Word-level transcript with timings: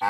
The 0.00 0.06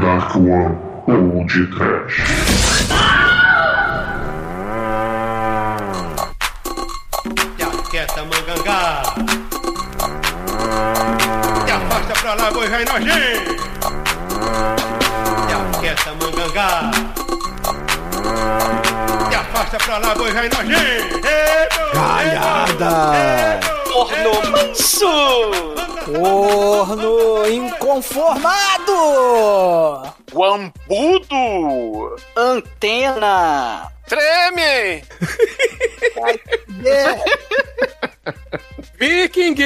Dark 0.00 0.34
One 0.34 0.74
ou 1.06 1.46
de 1.46 1.66
Trash. 1.68 2.18
Quieta, 7.90 8.24
mangangá. 8.24 9.02
Te 11.64 11.70
afasta 11.70 12.12
pra 12.20 12.34
lá, 12.34 12.50
boi 12.50 12.68
vai 12.68 12.84
nojento. 12.84 13.54
Quieta, 15.80 16.12
mangangá. 16.20 16.90
Te 19.64 19.76
afasta 19.76 19.78
pra 19.78 19.98
lá, 19.98 20.14
boi 20.14 20.30
vai 20.32 20.48
nojento. 20.48 21.20
Galhada! 21.94 23.60
Corno 23.90 24.32
manso! 24.50 25.06
Corno 26.04 27.46
inconformado! 27.48 28.92
Guambudo! 30.32 32.16
Antena! 32.36 33.90
Treme! 34.06 35.02
Viking! 38.98 39.56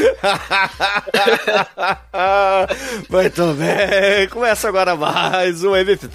Muito 3.08 3.54
bem, 3.54 4.28
começa 4.28 4.68
agora 4.68 4.94
mais 4.96 5.64
um 5.64 5.74
MP, 5.76 6.08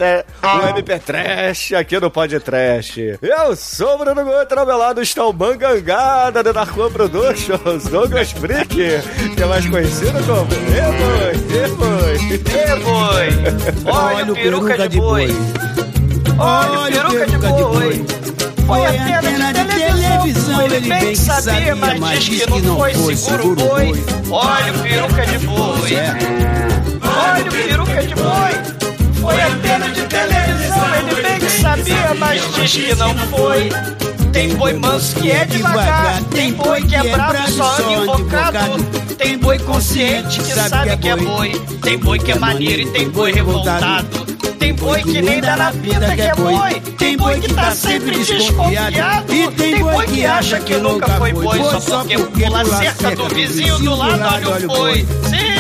um 0.44 0.68
MP 0.70 1.00
Trash 1.00 1.74
aqui 1.74 2.00
no 2.00 2.10
Pod 2.10 2.40
Trash. 2.40 2.98
Eu 3.22 3.54
sou 3.56 3.96
o 3.96 3.98
Bruno 3.98 4.24
Guter, 4.24 4.58
ao 4.60 4.66
meu 4.66 4.78
lado 4.78 5.02
está 5.02 5.26
o 5.26 5.34
Mangangada 5.34 6.42
da 6.44 6.54
Narcon 6.54 6.90
Productions, 6.92 7.84
Douglas 7.86 8.32
Freak, 8.32 8.76
que 8.76 9.42
é 9.42 9.46
mais 9.46 9.66
conhecido 9.66 10.24
como 10.26 10.48
Eboi, 10.72 11.34
Eboi. 11.64 12.16
Ê, 12.56 12.76
boi! 12.80 13.30
Olha 13.92 14.32
o 14.32 14.36
peruca 14.36 14.88
de 14.90 14.98
boi! 14.98 15.28
Olha 16.38 17.08
o 17.08 17.12
peruca 17.12 17.26
de 17.26 17.38
boi! 17.38 18.06
Foi 18.66 18.86
a 18.86 18.92
tela 18.92 19.54
de 19.54 19.66
televisão, 19.66 20.62
ele 20.62 20.80
bem 20.88 21.00
que 21.12 21.16
sabia, 21.16 21.76
mas 21.76 22.24
diz 22.24 22.46
que 22.46 22.62
não 22.62 22.78
foi 22.78 23.16
seguro 23.16 23.56
boi. 23.56 24.06
Olha 24.32 24.74
o 24.74 24.80
peruca 24.80 25.26
de 25.26 25.38
boi! 25.40 25.92
Olha 27.04 27.44
o 27.44 27.52
peruca 27.52 28.04
de 28.04 28.16
boi! 28.16 29.22
Foi 29.22 29.42
a 29.42 29.50
tela 29.58 29.90
de 29.90 30.02
televisão, 30.04 30.96
ele 30.96 31.22
bem 31.22 31.40
que 31.40 31.50
sabia, 31.62 32.14
mas 32.18 32.42
diz 32.56 32.72
que 32.72 32.96
não 32.96 33.16
foi. 33.28 33.70
Tem 34.32 34.54
boi 34.56 34.74
manso 34.74 35.16
que 35.16 35.32
é 35.32 35.46
devagar, 35.46 36.22
tem 36.24 36.52
boi 36.54 36.82
que 36.82 36.96
é 36.96 37.04
bravo 37.04 37.52
só 37.52 37.78
anda 37.78 37.92
invocado, 37.94 38.84
tem 39.18 39.38
boi 39.38 39.60
consciente 39.60 40.40
que 40.42 40.54
sabe 40.54 40.98
que 40.98 41.08
é 41.08 41.16
boi, 41.16 41.52
tem 41.82 41.98
boi 41.98 42.20
que 42.20 42.32
é 42.32 42.36
maneiro 42.36 42.82
e 42.82 42.86
tem 42.92 43.10
boi 43.10 43.32
revoltado. 43.32 44.35
Tem 44.66 44.74
boi 44.74 45.04
que 45.04 45.22
nem 45.22 45.42
dá 45.42 45.56
na 45.56 45.70
vida 45.70 46.16
que 46.16 46.22
é 46.24 46.34
boi. 46.34 46.82
Tem 46.98 47.16
boi 47.16 47.40
que 47.40 47.54
tá 47.54 47.70
sempre 47.70 48.18
desconfiado. 48.18 49.32
E 49.32 49.52
tem 49.52 49.80
boi 49.80 50.08
que 50.08 50.26
acha 50.26 50.60
que 50.60 50.76
nunca 50.78 51.08
foi 51.20 51.34
boi 51.34 51.60
só 51.80 52.00
porque 52.00 52.18
pula 52.18 52.66
cerca 52.66 53.16
do 53.16 53.30
vizinho 53.30 53.78
do 53.78 53.96
lado. 53.96 54.50
Olha 54.50 54.66
o 54.66 54.68
boi. 54.68 55.06
Sim, 55.30 55.56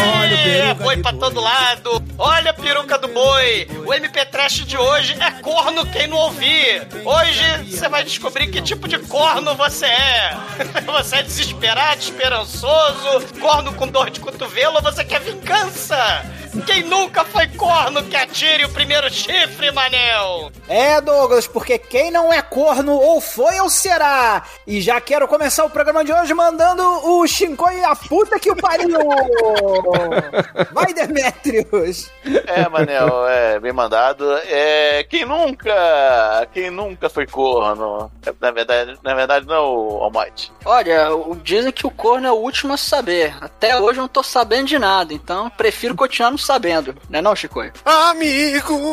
é 0.59 0.73
boi 0.73 0.98
pra 0.98 1.14
todo 1.14 1.39
lado. 1.39 2.03
Olha 2.17 2.50
a 2.50 2.53
peruca 2.56 2.98
do 2.98 3.08
boi. 3.09 3.67
O 3.86 3.94
MP 3.94 4.26
Trash 4.26 4.66
de 4.66 4.76
hoje 4.76 5.16
é 5.20 5.30
corno 5.39 5.86
quem 5.86 6.08
não 6.08 6.17
ouvir. 6.17 6.88
Hoje 7.06 7.64
você 7.70 7.88
vai 7.88 8.03
descobrir 8.03 8.48
que 8.48 8.59
tipo 8.59 8.88
de 8.88 8.98
corno 8.98 9.53
você 9.53 9.86
é. 9.86 10.36
Você 10.95 11.17
é 11.17 11.23
desesperado, 11.23 12.00
esperançoso, 12.00 13.22
corno 13.39 13.73
com 13.73 13.88
dor 13.88 14.10
de 14.10 14.20
cotovelo 14.20 14.76
ou 14.76 14.82
você 14.82 15.04
quer 15.04 15.20
vingança? 15.20 16.23
Quem 16.66 16.83
nunca 16.83 17.26
foi 17.26 17.48
corno 17.48 18.02
que 18.04 18.16
atire 18.16 18.64
o 18.64 18.70
primeiro 18.70 18.95
chifre, 19.11 19.72
Manel? 19.72 20.52
É, 20.67 21.00
Douglas, 21.02 21.48
porque 21.48 21.78
quem 21.78 22.10
não 22.11 22.32
é 22.33 22.42
corno 22.42 22.94
ou 22.94 23.20
foi 23.22 23.60
ou 23.60 23.70
será. 23.70 24.44
E 24.66 24.82
já 24.82 25.00
quero 25.00 25.28
começar 25.28 25.64
o 25.66 25.70
programa 25.70 26.04
de 26.04 26.11
hoje 26.14 26.33
mandando 26.33 26.82
o 26.83 27.28
Shinkoi 27.28 27.84
a 27.84 27.95
puta 27.95 28.39
que 28.39 28.50
o 28.52 28.55
pariu. 28.55 28.98
Vai, 30.72 30.94
Demetrius. 30.94 32.10
É, 32.48 32.67
Manel, 32.70 33.28
é 33.28 33.60
bem 33.60 33.72
mandado. 33.73 34.26
É, 34.45 35.04
quem 35.10 35.26
nunca, 35.26 36.48
quem 36.54 36.70
nunca 36.70 37.10
foi 37.10 37.26
corno? 37.28 38.11
Na 38.39 38.52
verdade, 38.52 38.98
na 39.04 39.14
verdade 39.14 39.45
não, 39.45 39.64
Almighty. 39.64 40.52
Olha, 40.66 41.14
o- 41.16 41.36
dizem 41.36 41.72
que 41.72 41.86
o 41.86 41.92
corno 41.92 42.28
é 42.28 42.32
o 42.32 42.36
último 42.36 42.73
a 42.73 42.78
saber. 42.78 43.36
Até 43.42 43.78
hoje 43.80 44.00
eu 44.00 44.04
não 44.04 44.08
tô 44.10 44.23
sabendo 44.23 44.67
de 44.67 44.80
nada, 44.80 45.14
então 45.14 45.50
prefiro 45.52 45.95
continuar 45.95 46.32
não 46.32 46.38
sabendo. 46.38 46.95
Não 47.10 47.20
é 47.20 47.22
não, 47.22 47.36
Chico? 47.36 47.55
Amigo! 47.86 48.85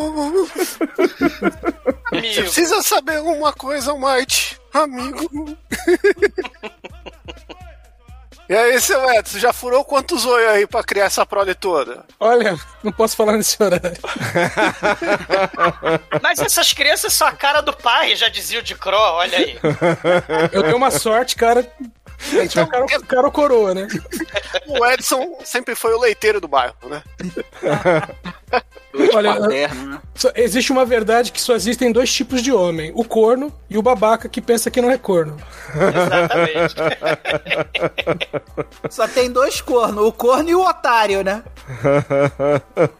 Você 2.12 2.42
precisa 2.42 2.82
saber 2.82 3.20
uma 3.20 3.52
coisa, 3.52 3.94
Mike. 3.94 4.56
Amigo. 4.72 5.56
E 8.48 8.54
aí, 8.54 8.78
seu 8.80 9.02
Edson, 9.14 9.38
já 9.38 9.52
furou 9.52 9.84
quantos 9.84 10.26
olhos 10.26 10.48
aí 10.48 10.66
pra 10.66 10.82
criar 10.82 11.06
essa 11.06 11.24
prole 11.24 11.54
toda? 11.54 12.04
Olha, 12.20 12.58
não 12.82 12.92
posso 12.92 13.16
falar 13.16 13.32
nesse 13.36 13.56
horário. 13.62 13.96
Mas 16.20 16.38
essas 16.38 16.72
crianças 16.72 17.14
são 17.14 17.26
a 17.28 17.32
cara 17.32 17.60
do 17.62 17.72
pai, 17.72 18.14
já 18.14 18.28
dizia 18.28 18.58
o 18.58 18.62
de 18.62 18.74
Cro, 18.74 18.96
olha 18.96 19.38
aí. 19.38 19.58
Eu 20.52 20.62
tenho 20.64 20.76
uma 20.76 20.90
sorte, 20.90 21.34
cara. 21.36 21.66
Gente, 22.18 22.58
é 22.58 22.62
o 22.62 22.66
cara, 22.66 22.84
o 22.84 23.06
cara 23.06 23.26
ou 23.26 23.32
coroa, 23.32 23.74
né? 23.74 23.88
O 24.66 24.86
Edson 24.86 25.38
sempre 25.44 25.74
foi 25.74 25.94
o 25.94 26.00
leiteiro 26.00 26.40
do 26.40 26.46
bairro, 26.46 26.76
né? 26.88 27.02
Olha, 29.14 29.34
Paterno, 29.36 29.86
né? 29.86 30.00
só- 30.14 30.30
existe 30.34 30.70
uma 30.72 30.84
verdade 30.84 31.32
que 31.32 31.40
só 31.40 31.54
existem 31.54 31.90
dois 31.90 32.12
tipos 32.12 32.42
de 32.42 32.52
homem: 32.52 32.92
o 32.94 33.04
corno 33.04 33.52
e 33.70 33.78
o 33.78 33.82
babaca 33.82 34.28
que 34.28 34.40
pensa 34.40 34.70
que 34.70 34.80
não 34.82 34.90
é 34.90 34.98
corno. 34.98 35.36
Exatamente. 35.74 36.74
Só 38.90 39.08
tem 39.08 39.30
dois 39.30 39.60
cornos, 39.60 40.04
o 40.04 40.12
corno 40.12 40.50
e 40.50 40.54
o 40.54 40.60
otário, 40.68 41.22
né? 41.24 41.42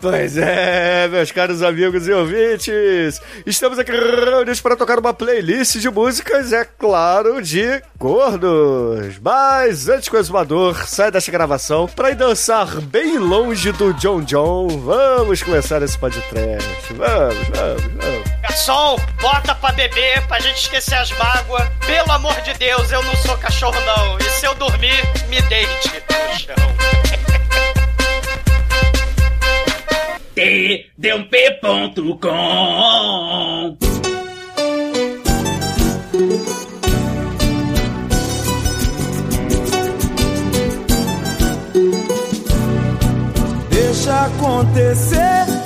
Pois 0.01 0.37
é, 0.37 1.07
meus 1.09 1.31
caros 1.31 1.63
amigos 1.63 2.07
e 2.09 2.13
ouvintes, 2.13 3.21
estamos 3.45 3.79
aqui 3.79 3.91
reunidos 3.93 4.61
para 4.61 4.77
tocar 4.77 4.99
uma 4.99 5.13
playlist 5.13 5.77
de 5.79 5.91
músicas, 5.91 6.53
é 6.53 6.65
claro, 6.65 7.43
de 7.43 7.83
cornos. 7.99 9.19
Mas 9.23 9.89
antes 9.89 10.09
que 10.09 10.17
o 10.17 10.19
exumador 10.19 10.87
saia 10.87 11.11
desta 11.11 11.31
gravação 11.31 11.87
para 11.87 12.11
ir 12.11 12.15
dançar 12.15 12.81
bem 12.81 13.19
longe 13.19 13.73
do 13.73 13.93
John 13.95 14.23
John, 14.23 14.69
vamos 14.69 15.43
começar 15.43 15.81
esse 15.84 15.98
podcast. 15.98 16.69
Vamos, 16.94 17.48
vamos, 17.48 17.82
vamos. 17.82 18.31
Garçom, 18.43 18.97
bota 19.20 19.54
pra 19.54 19.72
beber, 19.72 20.26
pra 20.26 20.41
gente 20.41 20.59
esquecer 20.59 20.94
as 20.94 21.10
mágoas. 21.12 21.69
Pelo 21.87 22.12
amor 22.12 22.41
de 22.43 22.54
Deus, 22.54 22.91
eu 22.93 23.03
não 23.03 23.15
sou 23.16 23.37
cachorro 23.38 23.81
não. 23.81 24.19
E 24.19 24.25
se 24.25 24.47
eu 24.47 24.54
dormir, 24.54 25.03
me 25.28 25.41
deite 25.43 25.91
no 25.91 26.38
chão. 26.38 26.54
tdump.com 30.98 32.22
Deixa 43.70 44.25
acontecer 44.26 45.62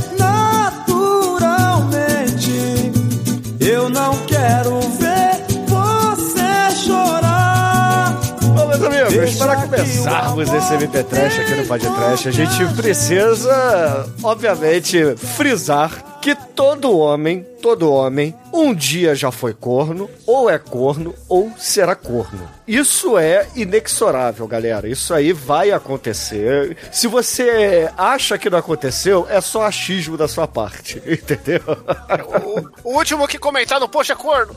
não 3.96 4.14
quero 4.26 4.78
ver 4.80 5.42
você 5.66 6.76
chorar. 6.84 8.20
Bom, 8.42 8.66
meus 8.68 8.82
amigos, 8.82 9.14
Deixa 9.14 9.38
para 9.38 9.56
começarmos 9.56 10.52
esse 10.52 10.74
MP 10.74 11.02
Trash 11.04 11.40
aqui 11.40 11.54
no 11.54 11.66
Pod 11.66 11.86
Trash, 11.88 12.26
a 12.26 12.30
gente 12.30 12.74
precisa, 12.74 14.06
obviamente, 14.22 15.16
frisar 15.16 15.90
que 16.20 16.34
todo 16.54 16.98
homem, 16.98 17.46
todo 17.66 17.92
homem, 17.92 18.32
um 18.52 18.72
dia 18.72 19.16
já 19.16 19.32
foi 19.32 19.52
corno, 19.52 20.08
ou 20.24 20.48
é 20.48 20.56
corno, 20.56 21.12
ou 21.28 21.50
será 21.58 21.96
corno. 21.96 22.48
Isso 22.66 23.18
é 23.18 23.48
inexorável, 23.56 24.46
galera. 24.46 24.88
Isso 24.88 25.12
aí 25.12 25.32
vai 25.32 25.72
acontecer. 25.72 26.76
Se 26.92 27.08
você 27.08 27.90
acha 27.96 28.38
que 28.38 28.48
não 28.48 28.58
aconteceu, 28.58 29.26
é 29.28 29.40
só 29.40 29.62
achismo 29.62 30.16
da 30.16 30.28
sua 30.28 30.46
parte, 30.46 31.02
entendeu? 31.06 31.60
O, 32.84 32.90
o 32.90 32.96
último 32.96 33.26
que 33.26 33.36
comentar 33.36 33.80
no 33.80 33.88
post 33.88 34.12
é 34.12 34.14
corno. 34.14 34.54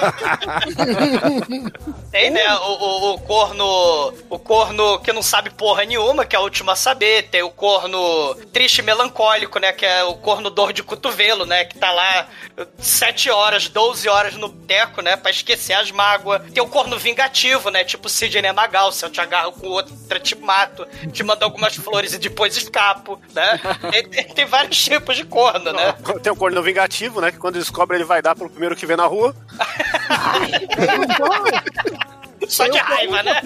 Tem, 2.10 2.30
né, 2.30 2.54
o, 2.56 2.72
o, 2.72 3.14
o 3.14 3.20
corno. 3.20 4.14
O 4.30 4.38
corno 4.38 4.98
que 5.00 5.12
não 5.12 5.22
sabe 5.22 5.50
porra 5.50 5.84
nenhuma, 5.84 6.24
que 6.24 6.34
é 6.34 6.38
o 6.38 6.42
último 6.42 6.70
a 6.70 6.76
saber. 6.76 7.28
Tem 7.30 7.42
o 7.42 7.50
corno 7.50 8.34
triste 8.50 8.78
e 8.78 8.82
melancólico, 8.82 9.58
né? 9.58 9.72
Que 9.72 9.84
é 9.84 10.04
o 10.04 10.14
corno 10.14 10.48
dor 10.48 10.72
de 10.72 10.82
cotovelo, 10.82 11.44
né? 11.44 11.66
Que 11.66 11.78
tá 11.78 11.92
lá 11.92 12.29
7 12.78 13.30
horas, 13.30 13.68
12 13.68 14.08
horas 14.08 14.34
no 14.34 14.48
teco, 14.48 15.02
né? 15.02 15.16
Pra 15.16 15.30
esquecer 15.30 15.74
as 15.74 15.90
mágoas. 15.90 16.42
Tem 16.52 16.62
o 16.62 16.68
corno 16.68 16.98
vingativo, 16.98 17.70
né? 17.70 17.84
Tipo 17.84 18.08
Sidney 18.08 18.52
Magal, 18.52 18.92
se 18.92 19.04
eu 19.04 19.10
te 19.10 19.20
agarro 19.20 19.52
com 19.52 19.68
outro, 19.68 19.94
te 20.20 20.34
mato, 20.34 20.86
te 21.12 21.22
mando 21.22 21.44
algumas 21.44 21.76
flores 21.76 22.12
e 22.12 22.18
depois 22.18 22.56
escapo, 22.56 23.20
né? 23.34 23.60
Tem, 23.90 24.08
tem, 24.08 24.24
tem 24.24 24.46
vários 24.46 24.82
tipos 24.82 25.16
de 25.16 25.24
corno, 25.24 25.72
né? 25.72 25.94
Tem 26.22 26.32
o 26.32 26.36
corno 26.36 26.62
vingativo, 26.62 27.20
né? 27.20 27.32
Que 27.32 27.38
quando 27.38 27.58
descobre 27.58 27.96
ele 27.96 28.04
vai 28.04 28.22
dar 28.22 28.34
pro 28.34 28.48
primeiro 28.48 28.76
que 28.76 28.86
vê 28.86 28.96
na 28.96 29.06
rua. 29.06 29.34
Só 32.48 32.66
de 32.66 32.78
raiva, 32.78 33.22
né? 33.22 33.40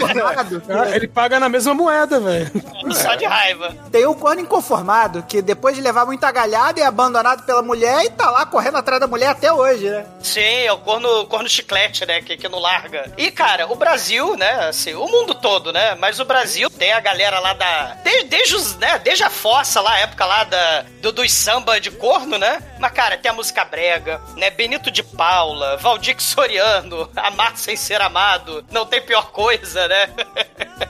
Ah, 0.69 0.95
Ele 0.95 1.09
paga 1.09 1.39
na 1.41 1.49
mesma 1.49 1.75
moeda, 1.75 2.21
velho. 2.21 2.51
Só 2.93 3.15
de 3.15 3.25
raiva. 3.25 3.75
Tem 3.91 4.07
o 4.07 4.15
corno 4.15 4.41
inconformado, 4.41 5.23
que 5.25 5.43
depois 5.43 5.77
de 5.77 5.83
levar 5.83 6.07
muita 6.07 6.31
galhada 6.31 6.81
é 6.81 6.85
abandonado 6.85 7.45
pela 7.45 7.63
mulher 7.63 8.05
e 8.05 8.11
tá 8.11 8.31
lá 8.31 8.47
correndo 8.47 8.79
atrás 8.79 9.01
da 9.01 9.07
mulher 9.07 9.29
até 9.29 9.53
hoje, 9.53 9.89
né? 9.89 10.07
Sim, 10.21 10.41
é 10.41 10.73
o 10.73 10.79
corno, 10.79 11.27
corno 11.27 11.49
chiclete, 11.49 12.07
né? 12.07 12.23
Que, 12.23 12.37
que 12.37 12.49
não 12.49 12.59
larga. 12.59 13.13
E, 13.17 13.31
cara, 13.31 13.71
o 13.71 13.75
Brasil, 13.75 14.37
né? 14.37 14.69
Assim, 14.69 14.95
o 14.95 15.07
mundo 15.07 15.35
todo, 15.35 15.73
né? 15.73 15.95
Mas 15.97 16.21
o 16.21 16.25
Brasil 16.25 16.71
tem 16.71 16.93
a 16.93 17.01
galera 17.01 17.39
lá 17.41 17.53
da. 17.53 17.97
Desde, 18.03 18.25
desde, 18.29 18.55
os, 18.57 18.77
né, 18.77 18.99
desde 18.99 19.25
a 19.25 19.31
fossa 19.31 19.81
lá, 19.81 19.93
a 19.93 19.99
época 20.01 20.25
lá 20.25 20.45
da, 20.45 20.85
do, 21.01 21.13
dos 21.13 21.33
samba 21.33 21.81
de 21.81 21.91
corno, 21.91 22.39
né? 22.39 22.59
Mas, 22.79 22.93
cara, 22.93 23.17
tem 23.17 23.31
a 23.31 23.35
música 23.35 23.65
brega, 23.65 24.21
né? 24.37 24.51
Benito 24.51 24.91
de 24.91 25.03
Paula, 25.03 25.77
Valdir 25.77 26.17
Soriano, 26.19 27.11
Amar 27.17 27.57
Sem 27.57 27.77
Ser 27.77 28.01
Amado, 28.01 28.65
Não 28.71 28.84
Tem 28.87 29.01
Pior 29.01 29.31
Coisa, 29.31 29.87
né? 29.89 30.11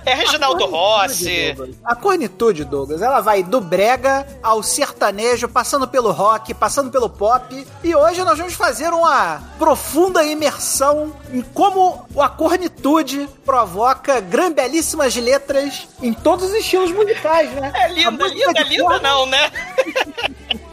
É 0.04 0.14
Reginaldo 0.14 0.66
Rossi. 0.66 1.54
A 1.84 1.94
cornitude, 1.94 2.64
Douglas, 2.64 3.02
ela 3.02 3.20
vai 3.20 3.42
do 3.42 3.60
brega 3.60 4.26
ao 4.42 4.62
sertanejo, 4.62 5.48
passando 5.48 5.86
pelo 5.88 6.10
rock, 6.10 6.52
passando 6.54 6.90
pelo 6.90 7.08
pop. 7.08 7.66
E 7.82 7.94
hoje 7.94 8.22
nós 8.22 8.38
vamos 8.38 8.54
fazer 8.54 8.88
uma 8.92 9.42
profunda 9.58 10.22
imersão 10.24 11.14
em 11.32 11.40
como 11.42 12.06
a 12.18 12.28
cornitude 12.28 13.28
provoca 13.44 14.20
grandbelíssimas 14.20 15.14
letras 15.16 15.88
em 16.02 16.12
todos 16.12 16.50
os 16.50 16.54
estilos 16.54 16.90
musicais, 16.92 17.50
né? 17.52 17.72
É 17.74 17.88
linda, 17.88 18.26
linda, 18.26 18.62
linda 18.62 18.98
não, 19.00 19.26
né? 19.26 19.50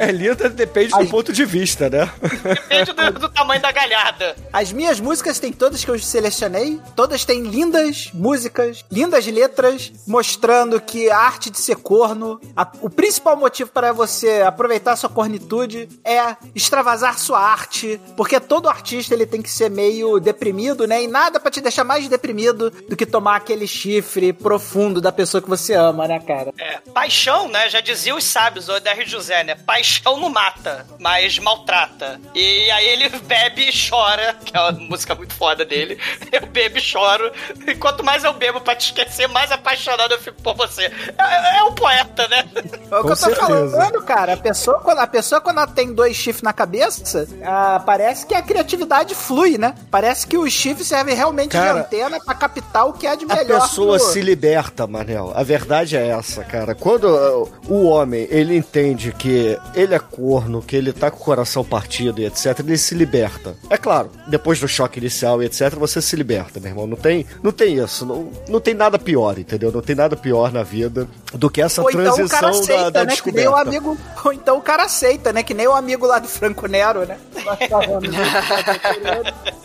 É 0.00 0.10
linda, 0.10 0.48
depende 0.48 0.94
do 0.98 1.06
ponto 1.08 1.30
de 1.30 1.44
vista, 1.44 1.90
né? 1.90 2.10
Depende 2.22 2.92
do, 2.94 3.20
do 3.20 3.28
tamanho 3.28 3.60
da 3.60 3.70
galhada. 3.70 4.34
As 4.50 4.72
minhas 4.72 4.98
músicas 4.98 5.38
têm 5.38 5.52
todas 5.52 5.84
que 5.84 5.90
eu 5.90 5.98
selecionei, 5.98 6.80
todas 6.96 7.22
têm 7.26 7.42
lindas 7.42 8.10
músicas, 8.14 8.82
lindas 8.90 9.26
letras, 9.26 9.92
mostrando 10.06 10.80
que 10.80 11.10
a 11.10 11.18
arte 11.18 11.50
de 11.50 11.58
ser 11.58 11.76
corno, 11.76 12.40
a- 12.56 12.72
o 12.80 12.88
principal 12.88 13.36
motivo 13.36 13.70
para 13.70 13.92
você 13.92 14.40
aproveitar 14.40 14.96
sua 14.96 15.10
cornitude 15.10 15.86
é 16.02 16.34
extravasar 16.54 17.18
sua 17.18 17.38
arte, 17.38 18.00
porque 18.16 18.40
todo 18.40 18.70
artista 18.70 19.12
ele 19.12 19.26
tem 19.26 19.42
que 19.42 19.50
ser 19.50 19.68
meio 19.70 20.18
deprimido, 20.18 20.86
né? 20.86 21.02
E 21.02 21.08
nada 21.08 21.38
pra 21.38 21.50
te 21.50 21.60
deixar 21.60 21.84
mais 21.84 22.08
deprimido 22.08 22.70
do 22.70 22.96
que 22.96 23.04
tomar 23.04 23.36
aquele 23.36 23.66
chifre 23.66 24.32
profundo 24.32 24.98
da 24.98 25.12
pessoa 25.12 25.42
que 25.42 25.48
você 25.48 25.74
ama, 25.74 26.08
né, 26.08 26.18
cara? 26.20 26.54
É, 26.58 26.78
paixão, 26.94 27.48
né? 27.48 27.68
Já 27.68 27.82
dizia 27.82 28.14
os 28.14 28.24
sábios, 28.24 28.70
o 28.70 28.72
R. 28.76 29.04
José, 29.04 29.44
né? 29.44 29.54
Paixão 29.54 29.89
não 30.04 30.28
mata, 30.28 30.86
mas 30.98 31.38
maltrata. 31.38 32.20
E 32.34 32.70
aí 32.70 32.86
ele 32.88 33.08
bebe 33.08 33.68
e 33.68 33.88
chora, 33.88 34.34
que 34.44 34.56
é 34.56 34.60
uma 34.60 34.72
música 34.72 35.14
muito 35.14 35.34
foda 35.34 35.64
dele. 35.64 35.98
Eu 36.32 36.46
bebo 36.46 36.78
e 36.78 36.80
choro. 36.80 37.30
E 37.66 37.74
quanto 37.74 38.04
mais 38.04 38.24
eu 38.24 38.32
bebo 38.32 38.60
pra 38.60 38.74
te 38.74 38.86
esquecer, 38.86 39.26
mais 39.28 39.50
apaixonado 39.50 40.12
eu 40.12 40.20
fico 40.20 40.40
por 40.42 40.54
você. 40.54 40.84
É, 41.18 41.58
é 41.58 41.64
um 41.64 41.72
poeta, 41.72 42.26
né? 42.28 42.44
É 42.54 42.60
o 42.60 42.62
que 42.62 42.78
Com 42.88 42.96
eu 42.96 43.02
tô 43.02 43.16
certeza. 43.16 43.40
falando, 43.46 44.02
cara. 44.02 44.34
A 44.34 44.36
pessoa, 44.36 44.80
quando, 44.80 44.98
a 44.98 45.06
pessoa, 45.06 45.40
quando 45.40 45.58
ela 45.58 45.66
tem 45.66 45.92
dois 45.92 46.16
chifres 46.16 46.42
na 46.42 46.52
cabeça, 46.52 47.28
ah, 47.44 47.82
parece 47.84 48.26
que 48.26 48.34
a 48.34 48.42
criatividade 48.42 49.14
flui, 49.14 49.58
né? 49.58 49.74
Parece 49.90 50.26
que 50.26 50.36
os 50.38 50.52
chifres 50.52 50.86
servem 50.86 51.14
realmente 51.14 51.52
Cara, 51.52 51.72
de 51.74 51.78
antena 51.80 52.20
pra 52.24 52.34
captar 52.34 52.86
o 52.86 52.92
que 52.92 53.06
é 53.06 53.16
de 53.16 53.24
A 53.24 53.34
melhor. 53.36 53.60
pessoa 53.62 53.98
no- 53.98 54.04
se 54.04 54.20
liberta, 54.20 54.86
Manel. 54.86 55.32
A 55.34 55.42
verdade 55.42 55.96
é 55.96 56.08
essa, 56.08 56.44
cara. 56.44 56.74
Quando 56.74 57.04
uh, 57.04 57.52
o 57.68 57.86
homem, 57.86 58.26
ele 58.30 58.56
entende 58.56 59.12
que 59.12 59.58
ele 59.80 59.94
é 59.94 59.98
corno, 59.98 60.62
que 60.62 60.76
ele 60.76 60.92
tá 60.92 61.10
com 61.10 61.18
o 61.18 61.24
coração 61.24 61.64
partido 61.64 62.20
e 62.20 62.26
etc, 62.26 62.58
ele 62.60 62.78
se 62.78 62.94
liberta. 62.94 63.54
É 63.68 63.76
claro, 63.76 64.10
depois 64.26 64.58
do 64.60 64.68
choque 64.68 64.98
inicial 64.98 65.42
e 65.42 65.46
etc, 65.46 65.74
você 65.74 66.00
se 66.02 66.14
liberta, 66.16 66.60
meu 66.60 66.70
irmão. 66.70 66.86
Não 66.86 66.96
tem, 66.96 67.26
não 67.42 67.52
tem 67.52 67.76
isso. 67.76 68.04
Não, 68.06 68.30
não 68.48 68.60
tem 68.60 68.74
nada 68.74 68.98
pior, 68.98 69.38
entendeu? 69.38 69.72
Não 69.72 69.80
tem 69.82 69.96
nada 69.96 70.16
pior 70.16 70.52
na 70.52 70.62
vida 70.62 71.08
do 71.34 71.50
que 71.50 71.60
essa 71.62 71.82
Ou 71.82 71.90
então 71.90 72.02
o 72.02 72.28
cara 72.28 72.28
transição 72.28 72.50
aceita, 72.50 72.90
da, 72.90 72.92
da 73.00 73.04
né? 73.06 73.16
Que 73.16 73.32
nem 73.32 73.48
o 73.48 73.52
descoberta. 73.52 73.68
amigo. 73.68 73.98
Ou 74.24 74.32
então 74.32 74.58
o 74.58 74.62
cara 74.62 74.84
aceita, 74.84 75.32
né? 75.32 75.42
Que 75.42 75.54
nem 75.54 75.66
o 75.66 75.72
amigo 75.72 76.06
lá 76.06 76.18
do 76.18 76.28
Franco 76.28 76.66
Nero, 76.66 77.06
né? 77.06 77.18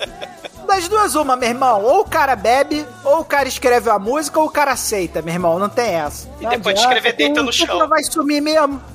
Das 0.68 0.88
duas, 0.88 1.13
uma, 1.13 1.35
meu 1.35 1.50
irmão. 1.50 1.83
Ou 1.83 2.01
o 2.01 2.06
cara 2.06 2.35
bebe, 2.35 2.85
ou 3.03 3.19
o 3.19 3.25
cara 3.25 3.47
escreve 3.47 3.89
a 3.89 4.00
música, 4.00 4.39
ou 4.39 4.47
o 4.47 4.50
cara 4.50 4.71
aceita, 4.71 5.21
meu 5.21 5.33
irmão. 5.33 5.59
Não 5.59 5.69
tem 5.69 5.94
essa. 5.94 6.27
E 6.39 6.44
Não 6.44 6.50
depois 6.50 6.75
de 6.75 6.81
adianta, 6.83 6.95
escrever, 6.97 7.15
deita 7.18 7.44
no 7.44 7.53
chão. 7.53 7.79
não 7.79 7.88
vai 7.88 8.03
sumir 8.03 8.41
mesmo. 8.41 8.81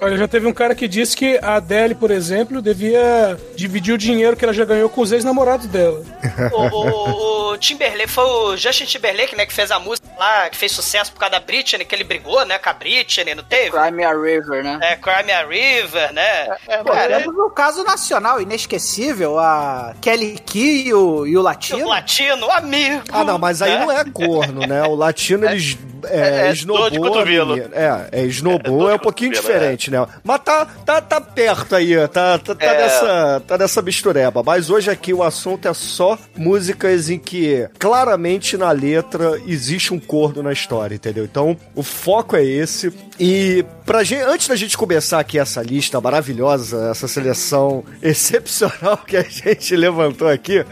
Olha, 0.00 0.16
já 0.16 0.28
teve 0.28 0.46
um 0.46 0.52
cara 0.52 0.74
que 0.74 0.86
disse 0.86 1.16
que 1.16 1.38
a 1.42 1.56
Adele, 1.56 1.94
por 1.94 2.10
exemplo, 2.10 2.60
devia 2.60 3.38
dividir 3.56 3.94
o 3.94 3.98
dinheiro 3.98 4.36
que 4.36 4.44
ela 4.44 4.52
já 4.52 4.64
ganhou 4.64 4.88
com 4.88 5.00
os 5.00 5.10
ex-namorados 5.12 5.66
dela. 5.66 6.02
O, 6.52 6.62
o- 6.66 7.52
o 7.52 7.56
Timberlake, 7.58 8.08
foi 8.10 8.24
o 8.24 8.56
Justin 8.56 8.84
Timberlake, 8.84 9.34
né, 9.34 9.46
que 9.46 9.54
fez 9.54 9.70
a 9.70 9.78
música 9.78 10.05
lá, 10.18 10.48
que 10.50 10.56
fez 10.56 10.72
sucesso 10.72 11.12
por 11.12 11.18
causa 11.20 11.32
da 11.32 11.40
Britney, 11.40 11.84
que 11.84 11.94
ele 11.94 12.04
brigou, 12.04 12.44
né, 12.44 12.58
com 12.58 12.68
a 12.70 12.72
Britney, 12.72 13.34
não 13.34 13.44
teve? 13.44 13.70
Crime 13.70 14.04
a 14.04 14.12
River, 14.12 14.64
né? 14.64 14.78
É, 14.82 14.96
Crime 14.96 15.32
a 15.32 15.46
River, 15.46 16.12
né? 16.12 16.56
É, 16.68 16.78
Pô, 16.78 16.92
cara, 16.92 17.20
temos 17.20 17.36
um 17.36 17.50
caso 17.50 17.84
nacional 17.84 18.40
inesquecível, 18.40 19.38
a 19.38 19.94
Kelly 20.00 20.38
Key 20.44 20.88
e 20.88 20.94
o, 20.94 21.26
e 21.26 21.36
o 21.36 21.40
O 21.40 21.42
Latino. 21.42 21.88
latino, 21.88 22.50
amigo. 22.50 23.02
Ah, 23.12 23.24
não, 23.24 23.38
mas 23.38 23.62
aí 23.62 23.72
né? 23.72 23.80
não 23.80 23.92
é 23.92 24.04
corno, 24.04 24.66
né? 24.66 24.82
O 24.84 24.94
latino, 24.94 25.46
eles 25.46 25.76
é, 26.08 26.48
é 26.48 26.52
de 26.52 26.66
cotovelo. 26.98 27.54
menina. 27.56 27.70
É, 28.12 28.20
é 28.20 28.24
esnobou, 28.24 28.88
É, 28.88 28.92
é, 28.92 28.94
um 28.96 28.98
pouquinho 28.98 29.32
cotovelo, 29.32 29.58
diferente, 29.58 29.90
né? 29.90 30.06
Mas 30.22 30.40
tá, 30.40 30.66
tá, 30.84 31.00
tá 31.00 31.20
perto 31.20 31.74
aí, 31.74 31.94
tá, 32.08 32.38
tá, 32.38 32.54
tá, 32.54 32.64
É. 32.64 32.78
nessa, 32.82 33.42
tá 33.46 33.58
nessa 33.58 33.82
mistureba. 33.82 34.42
Mas 34.42 34.70
hoje 34.70 34.90
aqui 34.90 35.12
o 35.12 35.22
assunto 35.22 35.66
é 35.68 35.74
só 35.74 36.18
músicas 36.36 37.10
em 37.10 37.18
que 37.18 37.68
claramente 37.78 38.56
na 38.56 38.70
letra 38.70 39.40
existe 39.46 39.92
um 39.92 39.98
corno 40.06 40.42
na 40.42 40.52
história, 40.52 40.94
entendeu? 40.94 41.24
Então 41.24 41.56
o 41.74 41.82
foco 41.82 42.36
é 42.36 42.44
esse. 42.44 42.92
E 43.18 43.64
pra 43.84 44.04
gente, 44.04 44.22
antes 44.22 44.48
da 44.48 44.56
gente 44.56 44.76
começar 44.76 45.18
aqui 45.20 45.38
essa 45.38 45.62
lista 45.62 46.00
maravilhosa, 46.00 46.90
essa 46.90 47.08
seleção 47.08 47.84
excepcional 48.02 48.98
que 48.98 49.16
a 49.16 49.22
gente 49.22 49.74
levantou 49.74 50.28
aqui, 50.28 50.64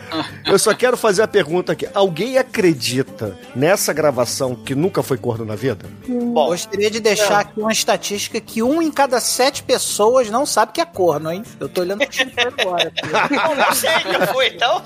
eu 0.46 0.58
só 0.58 0.74
quero 0.74 0.96
fazer 0.96 1.22
a 1.22 1.28
pergunta 1.28 1.72
aqui. 1.72 1.88
Alguém 1.94 2.38
acredita 2.38 3.36
nessa 3.56 3.92
gravação 3.92 4.54
que 4.54 4.74
nunca 4.74 5.02
foi 5.02 5.16
corno 5.16 5.44
na 5.44 5.54
vida? 5.54 5.86
Bom, 6.06 6.48
Gostaria 6.48 6.90
de 6.90 7.00
deixar 7.00 7.40
aqui 7.40 7.60
uma 7.60 7.72
estatística 7.72 8.40
que 8.40 8.62
um 8.62 8.80
em 8.80 8.90
cada 8.90 9.20
sete 9.20 9.62
pessoas 9.62 10.30
não 10.30 10.44
sabe 10.44 10.72
que 10.72 10.80
é 10.80 10.84
corno, 10.84 11.32
hein? 11.32 11.42
Eu 11.58 11.68
tô 11.68 11.80
olhando 11.80 12.04
pro 12.04 12.12
chifre 12.12 12.46
agora. 12.46 12.92
eu 13.02 13.56
não 13.56 13.72
sei 13.72 13.90
que 13.90 14.26
foi, 14.32 14.48
então. 14.48 14.82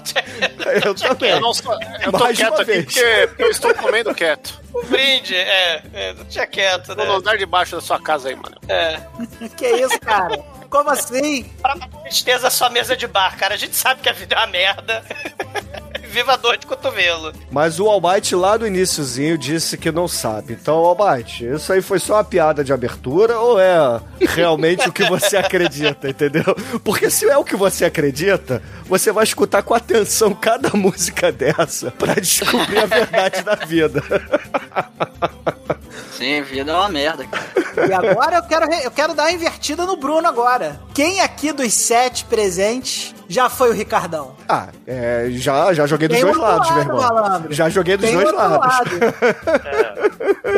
Eu 0.84 0.94
também. 0.94 1.30
Eu, 1.30 1.40
não 1.40 1.52
sou, 1.54 1.72
eu 2.04 2.12
tô 2.12 2.28
quieto 2.28 2.60
aqui 2.60 2.82
porque 2.82 3.28
eu 3.38 3.50
estou 3.50 3.74
comendo 3.74 4.14
quieto. 4.14 4.37
Um 4.74 4.86
brinde, 4.86 5.34
é, 5.34 5.82
é, 5.92 6.14
tinha 6.28 6.46
quieto, 6.46 6.88
né? 6.90 6.96
Vou 6.96 7.06
no 7.06 7.12
andar 7.14 7.36
debaixo 7.36 7.76
da 7.76 7.82
sua 7.82 8.00
casa 8.00 8.28
aí, 8.28 8.36
mano. 8.36 8.56
É. 8.68 9.00
que 9.56 9.66
isso, 9.66 9.98
cara? 10.00 10.38
Como 10.68 10.90
assim? 10.90 11.44
Pra 11.62 11.76
tristeza, 12.02 12.50
só 12.50 12.68
mesa 12.68 12.96
de 12.96 13.06
bar, 13.06 13.36
cara. 13.38 13.54
A 13.54 13.58
gente 13.58 13.74
sabe 13.74 14.02
que 14.02 14.08
a 14.08 14.12
vida 14.12 14.34
é 14.34 14.38
uma 14.38 14.46
merda. 14.46 15.04
Viva 16.10 16.32
a 16.32 16.36
dor 16.36 16.56
de 16.56 16.66
cotovelo. 16.66 17.32
Mas 17.50 17.78
o 17.78 17.86
Almighty 17.86 18.34
lá 18.34 18.56
do 18.56 18.66
iniciozinho 18.66 19.36
disse 19.36 19.76
que 19.76 19.92
não 19.92 20.08
sabe. 20.08 20.54
Então, 20.54 20.76
Almighty, 20.76 21.44
isso 21.44 21.72
aí 21.72 21.82
foi 21.82 21.98
só 21.98 22.14
uma 22.14 22.24
piada 22.24 22.64
de 22.64 22.72
abertura 22.72 23.38
ou 23.38 23.60
é 23.60 24.00
realmente 24.20 24.88
o 24.88 24.92
que 24.92 25.04
você 25.04 25.36
acredita, 25.38 26.08
entendeu? 26.08 26.56
Porque 26.82 27.10
se 27.10 27.28
é 27.28 27.36
o 27.36 27.44
que 27.44 27.56
você 27.56 27.84
acredita, 27.84 28.62
você 28.86 29.12
vai 29.12 29.24
escutar 29.24 29.62
com 29.62 29.74
atenção 29.74 30.34
cada 30.34 30.70
música 30.70 31.30
dessa 31.30 31.90
pra 31.90 32.14
descobrir 32.14 32.78
a 32.78 32.86
verdade 32.86 33.42
da 33.42 33.54
vida. 33.54 34.02
Sim, 36.18 36.42
vida 36.42 36.72
é 36.72 36.74
uma 36.74 36.88
merda, 36.88 37.24
cara. 37.26 37.86
E 37.88 37.92
agora 37.92 38.36
eu 38.38 38.42
quero, 38.42 38.72
eu 38.82 38.90
quero 38.90 39.14
dar 39.14 39.24
uma 39.24 39.32
invertida 39.32 39.86
no 39.86 39.96
Bruno 39.96 40.26
agora. 40.26 40.80
Quem 40.92 41.20
aqui 41.20 41.52
dos 41.52 41.72
sete 41.72 42.24
presentes 42.24 43.14
já 43.28 43.48
foi 43.48 43.70
o 43.70 43.72
Ricardão? 43.72 44.34
Ah, 44.48 44.68
é, 44.86 45.26
já, 45.30 45.72
já 45.72 45.86
joguei 45.86 46.08
dos 46.08 46.16
Tem 46.16 46.24
dois 46.24 46.36
outro 46.36 46.50
lados, 46.50 46.70
meu 46.70 46.76
lado, 46.78 46.88
irmão. 46.90 47.14
malandro. 47.22 47.52
Já 47.54 47.68
joguei 47.68 47.96
dos 47.96 48.06
Tem 48.06 48.14
dois 48.14 48.26
outro 48.26 48.40
lados. 48.40 48.66
lado. 48.66 48.88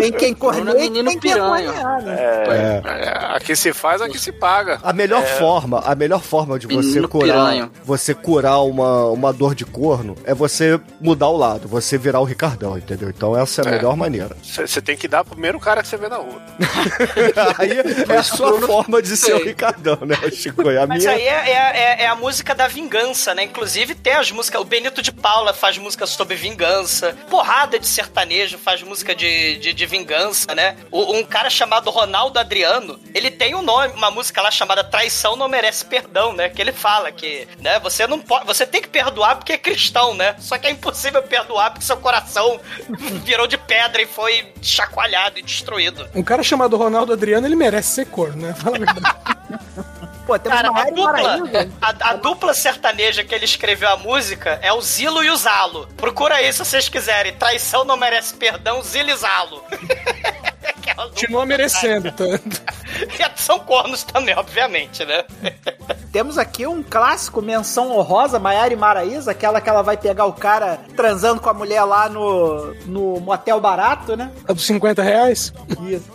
Tem 0.01 0.13
quem 0.13 0.33
corneia 0.35 0.79
e 0.79 0.81
menino 0.91 1.11
tem 1.11 1.19
quem 1.19 1.33
piranha. 1.33 1.71
apanhar, 1.71 2.03
né? 2.03 2.17
É. 2.19 2.83
É, 2.87 3.37
aqui 3.37 3.55
se 3.55 3.73
faz, 3.73 4.01
aqui 4.01 4.19
se 4.19 4.33
paga. 4.33 4.79
A 4.83 4.93
melhor 4.93 5.23
forma, 5.27 5.81
a 5.81 5.95
melhor 5.95 6.21
forma 6.23 6.59
de 6.59 6.67
você 6.67 6.77
Menino 6.89 7.09
curar, 7.09 7.27
piranha. 7.27 7.71
você 7.85 8.15
curar 8.15 8.61
uma, 8.63 9.07
uma 9.09 9.33
dor 9.33 9.55
de 9.55 9.65
corno 9.67 10.15
é 10.25 10.33
você 10.35 10.81
mudar 11.01 11.29
o 11.29 11.37
lado, 11.37 11.69
você 11.69 11.99
virar 11.99 12.21
o 12.21 12.25
Ricardão, 12.25 12.79
entendeu? 12.79 13.11
Então 13.11 13.37
essa 13.37 13.61
é 13.63 13.67
a 13.67 13.71
É. 13.71 13.75
melhor 13.77 13.97
maneira. 13.97 14.37
Você 14.43 14.81
tem 14.81 14.97
que 14.97 15.09
dar 15.09 15.25
pro 15.25 15.39
primeiro 15.51 15.61
cara 15.61 15.83
que 15.83 15.89
você 15.89 15.97
vê 15.97 16.09
na 16.09 16.17
rua. 16.17 16.41
Aí 17.59 17.71
é 18.09 18.17
a 18.17 18.23
sua 18.23 18.61
forma 18.63 19.03
de 19.03 19.17
ser 19.17 19.35
o 19.35 19.39
Sei. 19.39 19.47
Ricardão, 19.49 19.99
né, 20.07 20.17
Chico? 20.33 20.69
A 20.69 20.87
Mas 20.87 21.03
minha 21.05 21.15
aí 21.17 21.23
é, 21.23 21.51
é- 21.51 21.53
é- 22.01 22.03
é 22.05 22.07
a 22.07 22.15
música 22.15 22.55
da 22.55 22.69
vingança, 22.69 23.35
né? 23.35 23.43
Inclusive 23.45 23.95
tem 23.95 24.15
as 24.15 24.31
músicas. 24.31 24.61
O 24.61 24.65
Benito 24.65 25.03
de 25.03 25.11
Paula 25.13 25.53
faz 25.53 25.77
música 25.79 26.07
sobre 26.07 26.37
vingança. 26.37 27.17
Porrada 27.29 27.79
de 27.79 27.87
sertanejo 27.87 28.59
faz 28.59 28.83
música 28.83 29.15
de, 29.15 29.57
de, 29.59 29.73
de 29.73 29.87
vingança, 29.87 30.55
né? 30.55 30.77
O- 30.91 31.15
um 31.17 31.25
cara 31.25 31.51
chamado 31.51 31.91
Ronaldo 31.91 32.39
Adriano, 32.39 32.99
ele 33.15 33.31
tem 33.31 33.55
um 33.55 33.63
nome, 33.63 33.95
uma 33.95 34.11
música 34.11 34.41
lá 34.43 34.51
chamada 34.51 34.85
Traição 34.85 35.37
Não 35.37 35.49
Merece 35.49 35.85
Perdão, 35.85 36.33
né? 36.33 36.49
Que 36.49 36.61
ele 36.63 36.73
fala 36.73 37.11
que, 37.11 37.49
né? 37.59 37.79
Você 37.81 38.07
não 38.07 38.19
pode. 38.21 38.47
Você 38.47 38.67
tem 38.67 38.81
que 38.83 38.89
perdoar 38.89 39.37
porque 39.37 39.53
é 39.53 39.59
cristão, 39.59 40.15
né? 40.15 40.37
Só 40.39 40.57
que 40.59 40.67
é 40.67 40.71
impossível 40.71 41.23
perdoar 41.23 41.71
porque 41.71 41.85
seu 41.85 41.97
coração 41.97 42.61
virou 43.25 43.47
de 43.47 43.57
pedra 43.59 44.03
e 44.03 44.07
foi 44.07 44.53
chacoalhado 44.63 45.40
e 45.41 45.43
destruído. 45.43 46.09
Um 46.15 46.23
cara 46.23 46.43
chamado 46.43 46.77
Ronaldo 46.77 47.13
Adriano, 47.13 47.47
ele 47.47 47.57
merece 47.57 47.95
ser 47.95 48.07
corno, 48.07 48.47
né? 48.47 48.55
Fala 48.55 48.77
a 48.77 48.79
verdade. 48.79 49.17
Pô, 50.27 50.39
temos 50.39 50.61
Cara, 50.61 50.69
a 50.69 50.91
dupla, 50.91 51.69
a, 51.81 52.11
a 52.11 52.15
dupla 52.15 52.55
sertaneja 52.55 53.25
que 53.25 53.35
ele 53.35 53.45
escreveu 53.45 53.89
a 53.89 53.97
música 53.97 54.61
é 54.63 54.73
o 54.73 54.81
Zilo 54.81 55.25
e 55.25 55.31
o 55.31 55.37
Zalo. 55.37 55.89
Procura 55.97 56.37
aí 56.37 56.53
se 56.53 56.61
vocês 56.61 56.89
quiserem. 56.89 57.33
Traição 57.33 57.85
não 57.85 57.97
merece 57.97 58.35
perdão, 58.35 58.81
Zilo 58.81 59.11
e 59.11 59.17
Zalo. 59.17 59.65
É 61.01 61.09
Continua 61.09 61.47
merecendo, 61.47 62.13
tanto. 62.13 62.63
E 63.01 63.41
são 63.41 63.59
cornos 63.61 64.03
também, 64.05 64.37
obviamente, 64.37 65.05
né? 65.05 65.25
Temos 66.13 66.37
aqui 66.37 66.67
um 66.67 66.83
clássico, 66.83 67.41
menção 67.41 67.93
honrosa, 67.97 68.39
Maiara 68.39 68.75
e 68.75 68.77
Maraíza, 68.77 69.31
aquela 69.31 69.61
que 69.61 69.69
ela 69.69 69.81
vai 69.81 69.97
pegar 69.97 70.27
o 70.27 70.33
cara 70.33 70.81
transando 70.97 71.41
com 71.41 71.49
a 71.49 71.55
mulher 71.55 71.83
lá 71.85 72.09
no, 72.09 72.75
no 72.87 73.21
motel 73.21 73.61
barato, 73.61 74.17
né? 74.17 74.31
A 74.47 74.53
dos 74.53 74.67
50 74.67 75.03
reais? 75.03 75.53
Isso. 75.89 76.11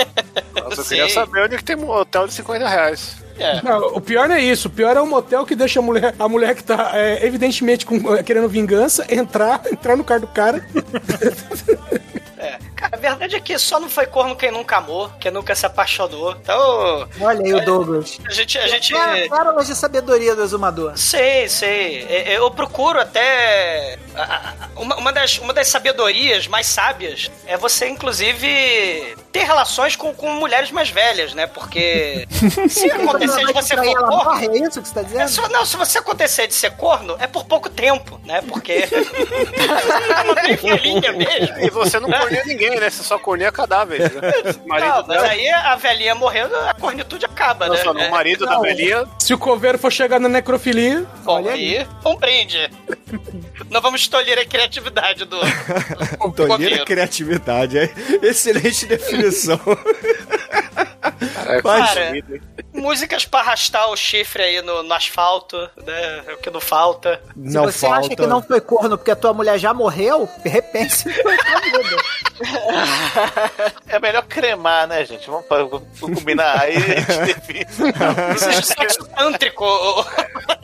Eu 0.70 0.76
só 0.76 0.82
Sim. 0.82 0.88
queria 0.90 1.08
saber 1.08 1.44
onde 1.44 1.56
que 1.56 1.64
tem 1.64 1.76
um 1.76 1.90
hotel 1.90 2.26
de 2.28 2.32
50 2.34 2.68
reais. 2.68 3.16
É. 3.38 3.60
Não, 3.62 3.94
o 3.96 4.00
pior 4.00 4.28
não 4.28 4.36
é 4.36 4.40
isso. 4.40 4.68
O 4.68 4.70
pior 4.70 4.96
é 4.96 5.00
o 5.00 5.06
motel 5.06 5.44
que 5.46 5.56
deixa 5.56 5.80
a 5.80 5.82
mulher, 5.82 6.14
a 6.18 6.28
mulher 6.28 6.54
que 6.54 6.62
tá 6.62 6.90
é, 6.94 7.26
evidentemente 7.26 7.84
com- 7.86 8.14
é, 8.14 8.22
querendo 8.22 8.48
vingança 8.48 9.04
entrar, 9.12 9.62
entrar 9.72 9.96
no 9.96 10.04
carro 10.04 10.20
do 10.20 10.26
cara. 10.28 10.64
É. 12.40 12.58
Cara, 12.74 12.96
a 12.96 12.98
verdade 12.98 13.36
é 13.36 13.40
que 13.40 13.58
só 13.58 13.78
não 13.78 13.88
foi 13.88 14.06
corno 14.06 14.34
quem 14.34 14.50
nunca 14.50 14.78
amou, 14.78 15.10
quem 15.20 15.30
nunca 15.30 15.54
se 15.54 15.66
apaixonou. 15.66 16.32
Então, 16.32 17.06
Olha 17.20 17.44
aí 17.44 17.52
o 17.52 17.64
Douglas. 17.64 18.18
a 18.26 18.32
gente. 18.32 18.58
A 18.58 18.66
gente... 18.66 18.96
É, 18.96 19.28
Pérolas 19.28 19.66
de 19.66 19.76
sabedoria 19.76 20.34
do 20.34 20.42
exumador. 20.42 20.96
Sei, 20.96 21.48
sei. 21.48 22.06
É, 22.08 22.32
é, 22.32 22.38
Eu 22.38 22.50
procuro 22.50 22.98
até. 22.98 23.98
uma 24.76 25.12
das, 25.12 25.38
uma 25.38 25.52
das 25.52 25.68
sabedorias 25.68 26.46
mais 26.46 26.66
sábias 26.66 27.30
é 27.46 27.58
você, 27.58 27.88
inclusive, 27.88 29.16
ter 29.32 29.44
relações 29.44 29.94
com, 29.96 30.12
com 30.14 30.30
mulheres 30.34 30.70
mais 30.72 30.90
velhas, 30.90 31.34
né? 31.34 31.46
Porque 31.46 32.26
se 32.68 32.90
acontecer 32.90 33.44
de 33.46 33.52
você 33.52 33.76
for 33.76 33.94
corno. 34.08 34.40
é 34.54 34.58
isso 34.58 34.82
que 34.82 34.88
você 34.88 34.94
tá 34.94 35.00
é 35.00 35.04
dizendo? 35.04 35.28
só- 35.28 35.48
não, 35.48 35.64
se 35.64 35.76
você 35.76 35.98
acontecer 35.98 36.46
de 36.46 36.54
ser 36.54 36.72
corno, 36.72 37.16
é 37.20 37.26
por 37.26 37.44
pouco 37.44 37.68
tempo, 37.70 38.20
né? 38.24 38.42
Porque. 38.42 38.88
Velhinha 40.62 41.12
mesmo. 41.12 41.58
E 41.60 41.70
você 41.70 41.98
não 42.00 42.10
corneia 42.10 42.44
ninguém, 42.44 42.78
né? 42.78 42.90
Você 42.90 43.02
só 43.02 43.18
corneia 43.18 43.52
cadáveres. 43.52 44.10
Né? 44.12 44.20
O 44.64 44.68
marido 44.68 44.88
Não, 44.88 44.96
mas 45.06 45.06
dela. 45.06 45.28
aí 45.28 45.48
a 45.48 45.76
velhinha 45.76 46.14
morrendo, 46.14 46.54
a 46.56 46.74
cornitude 46.74 47.24
acaba, 47.24 47.66
Não, 47.68 47.74
né? 47.74 47.82
só 47.82 47.92
no 47.94 48.10
marido 48.10 48.44
da 48.46 48.52
Não. 48.52 48.62
velhinha. 48.62 49.06
Se 49.18 49.32
o 49.34 49.38
coveiro 49.38 49.78
for 49.78 49.90
chegar 49.92 50.18
na 50.20 50.28
necrofilia, 50.28 51.06
Bom, 51.24 51.48
aí, 51.48 51.86
um 52.04 52.16
brinde. 52.16 52.70
Não 53.70 53.80
vamos 53.80 54.06
tolir 54.08 54.38
a 54.38 54.44
criatividade 54.44 55.24
do. 55.24 55.38
do 56.18 56.32
Tolheira 56.32 56.48
coveiro. 56.48 56.84
criatividade. 56.84 57.78
É 57.78 57.90
excelente 58.22 58.86
definição. 58.86 59.19
Mas- 61.64 61.88
Cara, 61.88 62.12
músicas 62.72 63.24
pra 63.24 63.40
arrastar 63.40 63.88
o 63.90 63.96
chifre 63.96 64.42
aí 64.42 64.62
no, 64.62 64.82
no 64.82 64.94
asfalto, 64.94 65.56
né? 65.84 66.22
É 66.26 66.34
o 66.34 66.38
que 66.38 66.50
não 66.50 66.60
falta. 66.60 67.20
Se 67.34 67.54
não 67.54 67.64
você 67.64 67.86
falta. 67.86 68.06
acha 68.06 68.16
que 68.16 68.26
não 68.26 68.42
foi 68.42 68.60
corno 68.60 68.96
porque 68.96 69.10
a 69.10 69.16
tua 69.16 69.32
mulher 69.32 69.58
já 69.58 69.74
morreu, 69.74 70.28
repense. 70.44 71.04
É 73.88 73.98
melhor 73.98 74.22
cremar, 74.24 74.86
né, 74.86 75.04
gente? 75.04 75.26
Vamos, 75.28 75.46
fa- 75.46 75.64
vamos 75.64 75.82
combinar. 75.98 76.60
Aí 76.60 76.76
a 76.76 76.80
gente 76.80 77.18
define. 77.34 77.66
Existe 78.34 78.66
sexo 78.66 79.04
tântrico. 79.08 79.64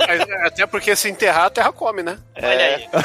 é, 0.08 0.46
Até 0.46 0.66
porque 0.66 0.94
se 0.96 1.08
enterrar, 1.08 1.46
a 1.46 1.50
terra 1.50 1.72
come, 1.72 2.02
né? 2.02 2.18
Olha 2.36 2.64
aí. 2.64 2.88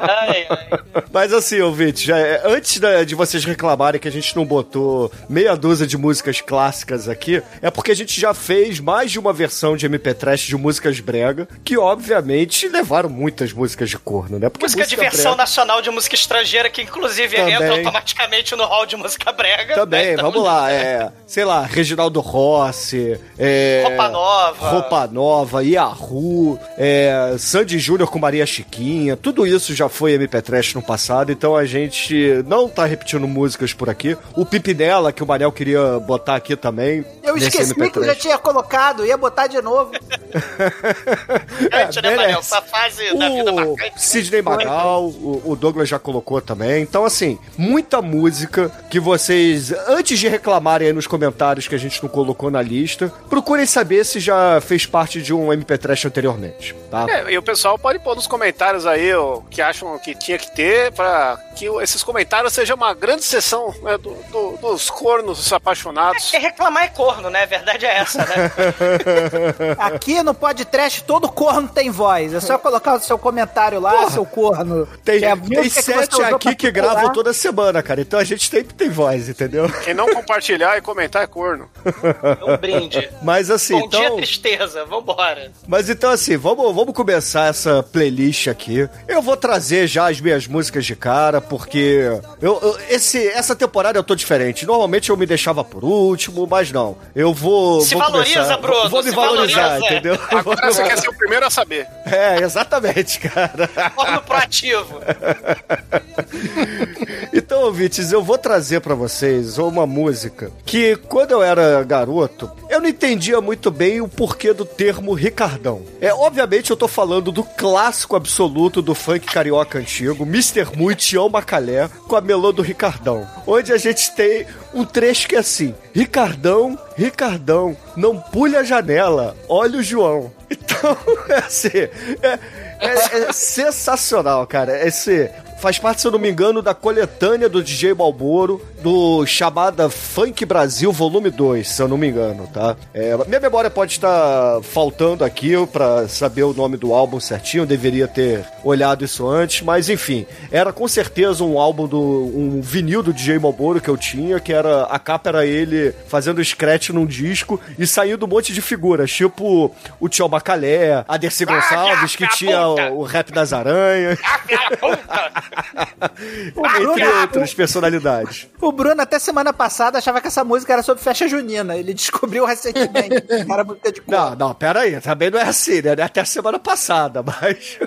Ai, 0.00 0.46
ai. 0.48 0.68
Mas 1.12 1.32
assim, 1.32 1.60
ouvinte, 1.60 2.06
já 2.06 2.18
é- 2.18 2.42
antes 2.44 2.78
da- 2.78 3.04
de 3.04 3.14
vocês 3.14 3.44
reclamarem 3.44 4.00
que 4.00 4.08
a 4.08 4.12
gente 4.12 4.34
não 4.36 4.44
botou 4.44 5.10
meia 5.28 5.54
dúzia 5.56 5.86
de 5.86 5.96
músicas 5.96 6.40
clássicas 6.40 7.08
aqui, 7.08 7.42
é 7.60 7.70
porque 7.70 7.92
a 7.92 7.96
gente 7.96 8.20
já 8.20 8.34
fez 8.34 8.80
mais 8.80 9.10
de 9.10 9.18
uma 9.18 9.32
versão 9.32 9.76
de 9.76 9.86
MP 9.86 10.14
Trash 10.14 10.42
de 10.42 10.56
músicas 10.56 10.98
brega, 11.00 11.48
que 11.64 11.76
obviamente 11.78 12.68
levaram 12.68 13.08
muitas 13.08 13.52
músicas 13.52 13.90
de 13.90 13.98
corno, 13.98 14.38
né? 14.38 14.48
Porque 14.48 14.64
Música 14.64 14.84
de 14.86 14.96
música 14.96 15.02
versão 15.10 15.32
brega- 15.32 15.41
nacional 15.42 15.82
de 15.82 15.90
música 15.90 16.14
estrangeira, 16.14 16.70
que 16.70 16.82
inclusive 16.82 17.36
Também. 17.36 17.54
entra 17.54 17.70
automaticamente 17.76 18.54
no 18.54 18.64
hall 18.64 18.86
de 18.86 18.96
música 18.96 19.32
brega. 19.32 19.74
Também, 19.74 20.06
né? 20.06 20.12
Então, 20.12 20.30
vamos 20.30 20.46
lá, 20.46 20.70
é, 20.70 21.10
sei 21.26 21.44
lá, 21.44 21.62
Reginaldo 21.62 22.20
Rossi, 22.20 23.20
é, 23.38 23.82
Roupa 23.86 24.08
Nova. 24.08 24.68
Roupa 24.68 25.06
Nova, 25.08 25.64
Yahoo, 25.64 26.58
é, 26.78 27.34
Sandy 27.38 27.78
Júnior 27.78 28.08
com 28.08 28.18
Maria 28.18 28.46
Chiquinha, 28.46 29.16
tudo 29.16 29.46
isso 29.46 29.74
já 29.74 29.88
foi 29.88 30.12
MP 30.12 30.40
Trash 30.40 30.74
no 30.74 30.82
passado, 30.82 31.32
então 31.32 31.56
a 31.56 31.64
gente 31.64 32.42
não 32.46 32.68
tá 32.68 32.84
repetindo 32.84 33.26
músicas 33.26 33.72
por 33.72 33.90
aqui. 33.90 34.16
O 34.36 34.46
Pipinela, 34.46 35.12
que 35.12 35.22
o 35.22 35.26
Manel 35.26 35.50
queria 35.50 35.98
botar 35.98 36.36
aqui 36.36 36.54
também. 36.56 37.04
Eu 37.22 37.36
esqueci 37.36 37.74
que 37.74 37.98
eu 37.98 38.04
já 38.04 38.14
tinha 38.14 38.38
colocado, 38.38 39.04
ia 39.04 39.16
botar 39.16 39.48
de 39.48 39.60
novo. 39.60 39.90
Antes, 41.72 41.96
né, 41.96 42.02
merece. 42.02 42.16
Manel? 42.16 42.38
Essa 42.38 42.62
fase 42.62 43.16
da 43.16 43.28
vida 43.28 43.52
O 43.52 43.54
marcante. 43.56 44.02
Sidney 44.02 44.42
Magal, 44.42 45.04
o, 45.04 45.31
o 45.44 45.56
Douglas 45.56 45.88
já 45.88 45.98
colocou 45.98 46.40
também. 46.40 46.82
Então, 46.82 47.04
assim, 47.04 47.38
muita 47.56 48.02
música 48.02 48.70
que 48.90 48.98
vocês, 49.00 49.72
antes 49.88 50.18
de 50.18 50.28
reclamarem 50.28 50.88
aí 50.88 50.92
nos 50.92 51.06
comentários 51.06 51.68
que 51.68 51.74
a 51.74 51.78
gente 51.78 52.02
não 52.02 52.08
colocou 52.10 52.50
na 52.50 52.60
lista, 52.60 53.12
procurem 53.28 53.66
saber 53.66 54.04
se 54.04 54.20
já 54.20 54.60
fez 54.60 54.86
parte 54.86 55.20
de 55.22 55.32
um 55.34 55.52
MP 55.52 55.76
Trash 55.78 56.04
anteriormente, 56.06 56.74
tá? 56.90 57.06
É, 57.08 57.32
e 57.32 57.38
o 57.38 57.42
pessoal 57.42 57.78
pode 57.78 57.98
pôr 57.98 58.14
nos 58.16 58.26
comentários 58.26 58.86
aí 58.86 59.14
o 59.14 59.42
que 59.50 59.60
acham 59.62 59.98
que 59.98 60.14
tinha 60.14 60.38
que 60.38 60.50
ter 60.54 60.92
pra 60.92 61.38
que 61.56 61.66
esses 61.82 62.02
comentários 62.02 62.52
sejam 62.52 62.76
uma 62.76 62.94
grande 62.94 63.22
sessão 63.24 63.72
né, 63.82 63.98
do- 63.98 64.16
do- 64.30 64.56
dos 64.60 64.88
cornos 64.90 65.52
apaixonados. 65.52 66.32
É 66.32 66.38
reclamar 66.38 66.84
é 66.84 66.88
corno, 66.88 67.28
né? 67.30 67.42
A 67.42 67.46
verdade 67.46 67.84
é 67.86 67.98
essa, 67.98 68.18
né? 68.18 68.50
Aqui 69.78 70.22
no 70.22 70.34
podcast 70.34 71.02
todo 71.04 71.28
corno 71.28 71.68
tem 71.68 71.90
voz. 71.90 72.32
É 72.34 72.40
só 72.40 72.58
colocar 72.58 72.94
o 72.96 73.00
seu 73.00 73.18
comentário 73.18 73.80
lá, 73.80 74.10
seu 74.10 74.24
corno. 74.24 74.86
Tem, 75.04 75.11
Que 75.18 75.24
é 75.24 75.30
a 75.32 75.36
tem 75.36 75.70
sete 75.70 76.22
aqui 76.22 76.54
que 76.54 76.70
gravam 76.70 77.12
toda 77.12 77.32
semana, 77.32 77.82
cara. 77.82 78.00
Então 78.00 78.18
a 78.18 78.24
gente 78.24 78.48
sempre 78.48 78.74
tem 78.74 78.88
voz, 78.88 79.28
entendeu? 79.28 79.68
Quem 79.84 79.94
não 79.94 80.06
compartilhar 80.12 80.76
e 80.76 80.80
comentar 80.80 81.22
é 81.22 81.26
corno. 81.26 81.68
É 81.84 82.44
um 82.52 82.56
brinde. 82.56 83.08
Mas 83.22 83.50
assim, 83.50 83.78
Bom 83.78 83.88
dia, 83.88 84.04
então. 84.06 84.16
tristeza. 84.16 84.84
Vambora. 84.84 85.50
Mas 85.66 85.88
então 85.88 86.10
assim, 86.10 86.36
vamos, 86.36 86.74
vamos 86.74 86.94
começar 86.94 87.46
essa 87.48 87.82
playlist 87.82 88.48
aqui. 88.48 88.88
Eu 89.08 89.22
vou 89.22 89.36
trazer 89.36 89.86
já 89.86 90.10
as 90.10 90.20
minhas 90.20 90.46
músicas 90.46 90.84
de 90.84 90.94
cara, 90.96 91.40
porque 91.40 92.08
eu, 92.40 92.58
eu- 92.62 92.78
esse, 92.88 93.26
essa 93.28 93.54
temporada 93.54 93.98
eu 93.98 94.02
tô 94.04 94.14
diferente. 94.14 94.66
Normalmente 94.66 95.10
eu 95.10 95.16
me 95.16 95.26
deixava 95.26 95.62
por 95.64 95.84
último, 95.84 96.46
mas 96.48 96.70
não. 96.72 96.96
Eu 97.14 97.32
vou. 97.32 97.80
Se 97.82 97.94
vou 97.94 98.02
valoriza, 98.02 98.34
começar- 98.36 98.56
Bruno, 98.58 98.90
Vou 98.90 99.02
me 99.02 99.08
se 99.10 99.14
valorizar, 99.16 99.62
valoriza. 99.78 99.86
entendeu? 99.94 100.18
Agora 100.30 100.72
você 100.72 100.82
quer 100.84 100.98
ser 100.98 101.08
o 101.08 101.16
primeiro 101.16 101.46
a 101.46 101.50
saber. 101.50 101.86
É, 102.06 102.38
exatamente, 102.42 103.18
cara. 103.20 103.68
Corno 103.94 104.22
proativo. 104.22 105.00
Então, 107.34 107.62
ouvintes, 107.62 108.12
eu 108.12 108.22
vou 108.22 108.36
trazer 108.36 108.80
pra 108.80 108.94
vocês 108.94 109.56
uma 109.56 109.86
música 109.86 110.50
que, 110.66 110.96
quando 110.96 111.32
eu 111.32 111.42
era 111.42 111.82
garoto, 111.82 112.50
eu 112.68 112.80
não 112.80 112.88
entendia 112.88 113.40
muito 113.40 113.70
bem 113.70 114.02
o 114.02 114.08
porquê 114.08 114.52
do 114.52 114.66
termo 114.66 115.14
Ricardão. 115.14 115.82
É, 116.00 116.12
obviamente, 116.12 116.70
eu 116.70 116.76
tô 116.76 116.86
falando 116.86 117.32
do 117.32 117.42
clássico 117.42 118.16
absoluto 118.16 118.82
do 118.82 118.94
funk 118.94 119.26
carioca 119.26 119.78
antigo, 119.78 120.24
Mr. 120.24 120.76
Mu 120.76 120.94
Tião 120.94 121.30
Macalé, 121.30 121.88
com 122.06 122.16
a 122.16 122.20
melô 122.20 122.52
do 122.52 122.60
Ricardão, 122.60 123.26
onde 123.46 123.72
a 123.72 123.78
gente 123.78 124.14
tem 124.14 124.46
um 124.74 124.84
trecho 124.84 125.26
que 125.26 125.36
é 125.36 125.38
assim: 125.38 125.74
Ricardão, 125.94 126.78
Ricardão, 126.96 127.74
não 127.96 128.18
pule 128.18 128.56
a 128.56 128.62
janela, 128.62 129.34
olha 129.48 129.78
o 129.78 129.82
João. 129.82 130.30
Então, 130.52 130.96
é 131.28 131.38
assim, 131.38 131.88
é, 132.22 132.38
é- 132.82 133.28
é 133.28 133.32
sensacional, 133.32 134.46
cara. 134.46 134.86
Esse 134.86 135.30
faz 135.62 135.78
parte, 135.78 136.00
se 136.00 136.06
eu 136.08 136.10
não 136.10 136.18
me 136.18 136.28
engano, 136.28 136.60
da 136.60 136.74
coletânea 136.74 137.48
do 137.48 137.62
DJ 137.62 137.94
Balboro, 137.94 138.60
do 138.82 139.24
chamada 139.24 139.88
Funk 139.88 140.44
Brasil 140.44 140.90
Volume 140.90 141.30
2, 141.30 141.68
se 141.68 141.80
eu 141.80 141.86
não 141.86 141.96
me 141.96 142.08
engano, 142.08 142.48
tá? 142.52 142.76
É, 142.92 143.16
minha 143.28 143.38
memória 143.38 143.70
pode 143.70 143.92
estar 143.92 144.60
faltando 144.64 145.24
aqui 145.24 145.52
pra 145.68 146.08
saber 146.08 146.42
o 146.42 146.52
nome 146.52 146.76
do 146.76 146.92
álbum 146.92 147.20
certinho, 147.20 147.62
eu 147.62 147.66
deveria 147.66 148.08
ter 148.08 148.44
olhado 148.64 149.04
isso 149.04 149.24
antes, 149.28 149.62
mas 149.62 149.88
enfim, 149.88 150.26
era 150.50 150.72
com 150.72 150.88
certeza 150.88 151.44
um 151.44 151.56
álbum 151.56 151.86
do. 151.86 152.00
um 152.00 152.60
vinil 152.60 153.00
do 153.00 153.12
DJ 153.12 153.38
Balboro 153.38 153.80
que 153.80 153.88
eu 153.88 153.96
tinha, 153.96 154.40
que 154.40 154.52
era. 154.52 154.82
a 154.86 154.98
capa 154.98 155.28
era 155.28 155.46
ele 155.46 155.94
fazendo 156.08 156.44
scratch 156.44 156.90
num 156.90 157.06
disco 157.06 157.60
e 157.78 157.86
saindo 157.86 158.26
um 158.26 158.28
monte 158.28 158.52
de 158.52 158.60
figuras, 158.60 159.12
tipo 159.12 159.72
o 160.00 160.08
Tio 160.08 160.28
Macalé, 160.28 161.04
a 161.06 161.16
Dercy 161.16 161.44
Gonçalves, 161.44 162.16
que 162.16 162.26
tinha 162.30 162.66
o, 162.66 162.98
o 162.98 163.02
rap 163.04 163.30
das 163.30 163.52
aranhas. 163.52 164.18
Entre 166.80 167.08
outras 167.20 167.54
personalidades. 167.54 168.48
O 168.60 168.72
Bruno, 168.72 169.00
até 169.02 169.18
semana 169.18 169.52
passada, 169.52 169.98
achava 169.98 170.20
que 170.20 170.26
essa 170.28 170.44
música 170.44 170.72
era 170.72 170.82
sobre 170.82 171.02
festa 171.02 171.26
junina. 171.28 171.76
Ele 171.76 171.94
descobriu 171.94 172.44
recentemente 172.44 173.20
que 173.22 173.52
era 173.52 173.64
música 173.64 173.92
de 173.92 174.00
cor. 174.00 174.14
Não, 174.14 174.36
não, 174.36 174.54
pera 174.54 174.80
aí, 174.80 175.00
também 175.00 175.30
não 175.30 175.38
é 175.38 175.44
assim, 175.44 175.82
né? 175.82 175.92
Até 176.02 176.20
a 176.20 176.24
semana 176.24 176.58
passada, 176.58 177.22
mas. 177.22 177.78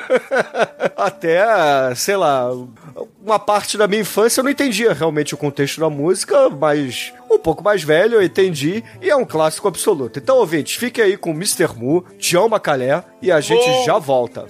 Até, 0.96 1.46
sei 1.96 2.16
lá, 2.16 2.50
uma 3.24 3.40
parte 3.40 3.78
da 3.78 3.88
minha 3.88 4.02
infância 4.02 4.40
eu 4.40 4.44
não 4.44 4.52
entendia 4.52 4.94
realmente 4.94 5.34
o 5.34 5.38
contexto 5.38 5.80
da 5.80 5.90
música, 5.90 6.50
mas 6.50 7.14
um 7.30 7.38
pouco 7.38 7.64
mais 7.64 7.84
velho 7.84 8.16
eu 8.16 8.24
entendi 8.24 8.84
e 9.02 9.10
é 9.10 9.16
um 9.16 9.26
clássico 9.26 9.68
absoluto. 9.68 10.20
Então, 10.20 10.38
ouvintes, 10.38 10.76
fique 10.76 11.02
aí 11.02 11.18
com 11.18 11.32
Mr. 11.32 11.70
Mu, 11.76 12.04
Tião 12.18 12.48
Macalé 12.48 13.04
e 13.22 13.32
a 13.32 13.42
gente 13.42 13.66
Oh. 13.68 13.84
já 13.86 13.98
volta. 13.98 14.46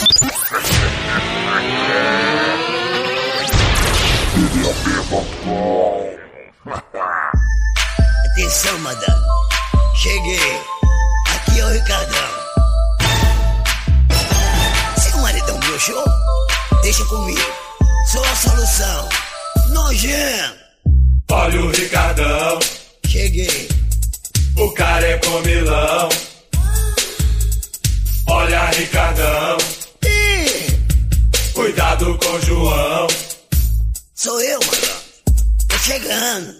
Atenção, 8.31 8.79
madame. 8.79 9.21
Cheguei. 9.95 10.61
Aqui 11.35 11.59
é 11.59 11.65
o 11.65 11.69
Ricardão. 11.69 12.29
Seu 14.97 15.17
maridão 15.19 15.59
broxou? 15.59 16.03
Deixa 16.81 17.05
comigo. 17.05 17.39
Sou 18.11 18.23
a 18.23 18.35
solução. 18.35 19.09
Nojento. 19.69 20.55
Olha 21.31 21.61
o 21.61 21.69
Ricardão, 21.71 22.59
Cheguei. 23.07 23.69
o 24.57 24.71
cara 24.73 25.05
é 25.05 25.17
comilão. 25.19 26.09
Olha, 28.27 28.65
Ricardão, 28.71 29.57
Ih, 30.03 31.51
cuidado 31.53 32.17
com 32.17 32.31
o 32.31 32.41
João. 32.41 33.07
sou 34.15 34.39
eu, 34.41 34.59
madame. 34.59 35.04
Chegando. 35.85 36.51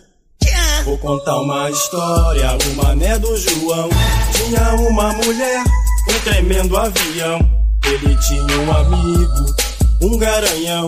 Vou 0.83 0.99
contar 0.99 1.41
uma 1.41 1.67
história, 1.71 2.55
o 2.63 2.75
mané 2.75 3.17
do 3.17 3.35
João. 3.35 3.89
Tinha 4.33 4.75
uma 4.75 5.13
mulher, 5.13 5.63
um 6.07 6.19
tremendo 6.19 6.77
avião. 6.77 7.39
Ele 7.85 8.15
tinha 8.17 8.59
um 8.59 8.71
amigo, 8.71 9.55
um 10.03 10.17
garanhão. 10.19 10.87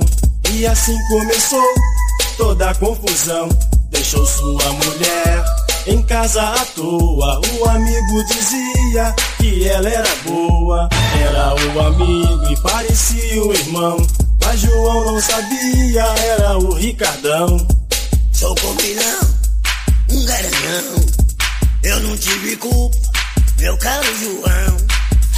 E 0.51 0.67
assim 0.67 0.95
começou 1.07 1.65
toda 2.37 2.69
a 2.69 2.75
confusão. 2.75 3.49
Deixou 3.89 4.23
sua 4.23 4.71
mulher 4.71 5.43
em 5.87 6.03
casa 6.03 6.43
à 6.43 6.63
toa. 6.75 7.41
O 7.59 7.69
amigo 7.69 8.23
dizia 8.25 9.15
que 9.39 9.67
ela 9.67 9.89
era 9.89 10.15
boa. 10.27 10.87
Era 11.19 11.55
o 11.55 11.87
amigo 11.87 12.51
e 12.51 12.61
parecia 12.61 13.43
o 13.43 13.51
irmão. 13.51 13.97
Mas 14.45 14.59
João 14.59 15.05
não 15.05 15.19
sabia, 15.19 16.03
era 16.03 16.55
o 16.59 16.75
Ricardão 16.75 17.57
Sou 18.37 18.53
comilão, 18.53 19.35
um 20.11 20.25
garanhão. 20.27 21.05
Eu 21.81 21.99
não 22.01 22.15
tive 22.15 22.55
culpa, 22.57 22.95
meu 23.57 23.75
caro 23.79 24.05
João. 24.19 24.77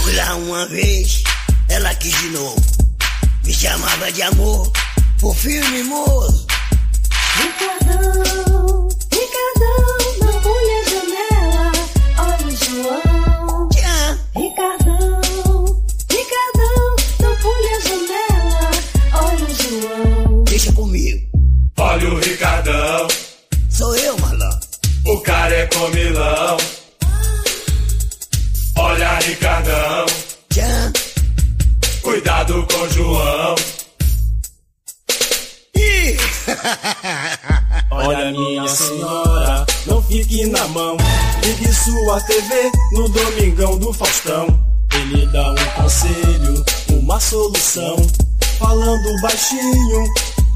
Fui 0.01 0.13
lá 0.17 0.35
uma 0.35 0.65
vez, 0.67 1.23
ela 1.69 1.95
quis 1.95 2.13
de 2.19 2.27
novo. 2.31 2.61
Me 3.45 3.53
chamava 3.53 4.11
de 4.11 4.21
amor, 4.21 4.69
por 5.17 5.33
firme 5.33 5.81
moço. 5.83 6.45
Ricardão, 7.37 8.89
Ricardão, 9.13 10.17
não 10.19 10.41
pule 10.41 10.89
janela, 10.89 11.71
olha 12.17 12.47
o 12.47 12.51
João. 12.51 13.08
Sua 42.09 42.21
TV 42.21 42.71
no 42.93 43.07
Domingão 43.07 43.77
do 43.77 43.93
Faustão. 43.93 44.47
Ele 44.95 45.27
dá 45.27 45.51
um 45.51 45.65
conselho, 45.75 46.65
uma 46.89 47.19
solução. 47.19 47.95
Falando 48.57 49.21
baixinho 49.21 50.05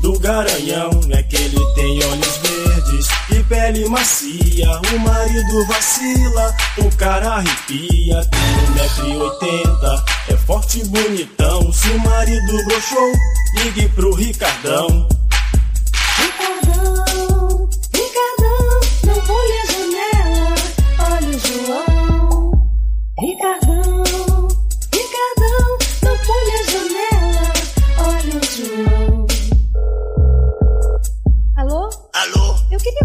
do 0.01 0.19
garanhão. 0.19 0.89
É 1.11 1.21
que 1.21 1.35
ele 1.35 1.63
tem 1.75 2.03
olhos 2.05 2.37
verdes 2.37 3.07
e 3.29 3.43
pele 3.43 3.87
macia. 3.87 4.81
O 4.95 4.99
marido 4.99 5.65
vacila, 5.67 6.55
o 6.79 6.97
cara 6.97 7.35
arrepia. 7.35 8.25
Tem 8.31 8.87
1,80m, 8.87 10.03
é 10.29 10.37
forte 10.37 10.79
e 10.79 10.85
bonitão. 10.85 11.71
Se 11.71 11.87
o 11.89 11.99
marido 11.99 12.65
broxou, 12.65 13.11
ligue 13.57 13.87
pro 13.89 14.15
Ricardão. 14.15 15.07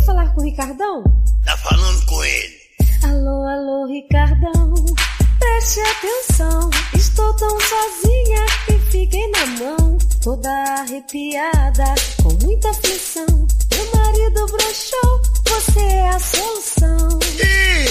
Falar 0.09 0.33
com 0.35 0.41
o 0.41 0.45
Ricardão. 0.45 1.05
tá 1.45 1.55
falando 1.59 2.07
com 2.07 2.25
ele. 2.25 2.57
Alô, 3.05 3.45
alô, 3.45 3.87
Ricardão. 3.87 4.75
Preste 5.39 5.81
atenção, 5.81 6.71
estou 6.95 7.31
tão 7.35 7.51
sozinha 7.61 8.47
que 8.67 8.79
fiquei 8.91 9.31
na 9.31 9.47
mão, 9.47 9.99
toda 10.25 10.49
arrepiada, 10.49 11.95
com 12.23 12.33
muita 12.43 12.71
aflição. 12.71 13.27
Meu 13.71 14.01
marido 14.01 14.47
broxou, 14.47 15.23
você 15.45 15.81
é 15.81 16.09
a 16.09 16.19
solução. 16.19 17.19
Ih, 17.23 17.88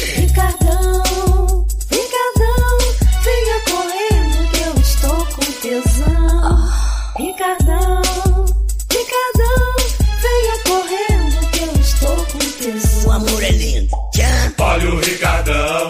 Olha 14.77 14.93
o 14.93 14.99
Ricardão, 14.99 15.89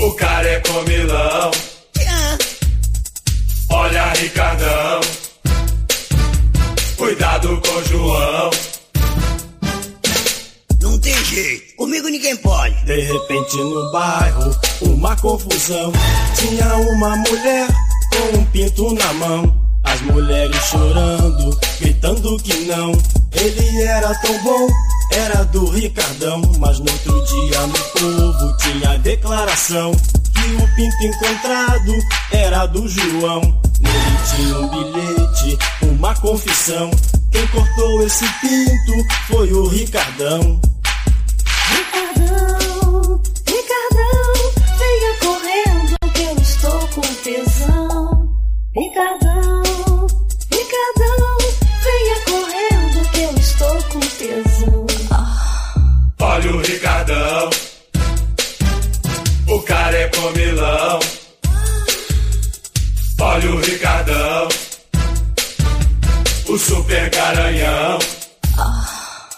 o 0.00 0.10
cara 0.14 0.48
é 0.48 0.58
comilão. 0.58 1.50
Olha, 3.70 4.12
Ricardão, 4.14 5.00
cuidado 6.96 7.60
com 7.60 7.78
o 7.78 7.84
João. 7.84 8.50
Não 10.82 10.98
tem 10.98 11.14
jeito, 11.26 11.76
comigo 11.76 12.08
ninguém 12.08 12.36
pode. 12.38 12.84
De 12.84 13.00
repente 13.02 13.56
no 13.58 13.92
bairro, 13.92 14.56
uma 14.80 15.14
confusão. 15.14 15.92
Tinha 16.34 16.74
uma 16.74 17.16
mulher 17.18 17.68
com 18.10 18.36
um 18.36 18.44
pinto 18.46 18.92
na 18.94 19.12
mão. 19.12 19.60
As 19.84 20.00
mulheres 20.00 20.56
chorando, 20.64 21.56
gritando 21.80 22.36
que 22.38 22.64
não. 22.64 22.90
Ele 23.32 23.82
era 23.82 24.12
tão 24.16 24.42
bom, 24.42 24.66
era 25.10 25.44
do 25.44 25.68
Ricardão. 25.70 26.42
Mas 26.58 26.78
no 26.78 26.90
outro 26.90 27.24
dia 27.26 27.66
no 27.66 27.74
povo 27.74 28.56
tinha 28.58 28.98
declaração 28.98 29.92
que 29.92 30.54
o 30.54 30.74
pinto 30.74 31.04
encontrado 31.04 31.92
era 32.32 32.66
do 32.66 32.88
João. 32.88 33.40
Nele 33.80 34.18
tinha 34.34 34.58
um 34.58 34.68
bilhete, 34.68 35.58
uma 35.82 36.14
confissão. 36.16 36.90
Quem 37.30 37.46
cortou 37.48 38.02
esse 38.02 38.24
pinto 38.40 39.06
foi 39.28 39.52
o 39.52 39.68
Ricardão. 39.68 40.60
Ricardão, 41.70 43.22
Ricardão, 43.46 44.52
venha 44.78 45.14
correndo 45.20 45.96
que 46.12 46.22
eu 46.22 46.36
estou 46.42 46.88
com 46.88 47.00
tesão. 47.22 48.28
Ricardão, 48.74 49.30
Ricardão, 49.30 49.59
Olha 56.40 56.54
o 56.54 56.58
Ricardão, 56.62 57.50
o 59.46 59.60
cara 59.60 59.94
é 59.94 60.08
comilão. 60.08 61.00
Olha 63.20 63.50
o 63.50 63.60
Ricardão, 63.60 64.48
o 66.48 66.58
super 66.58 67.10
garanhão. 67.10 67.98
Ah, 68.58 69.28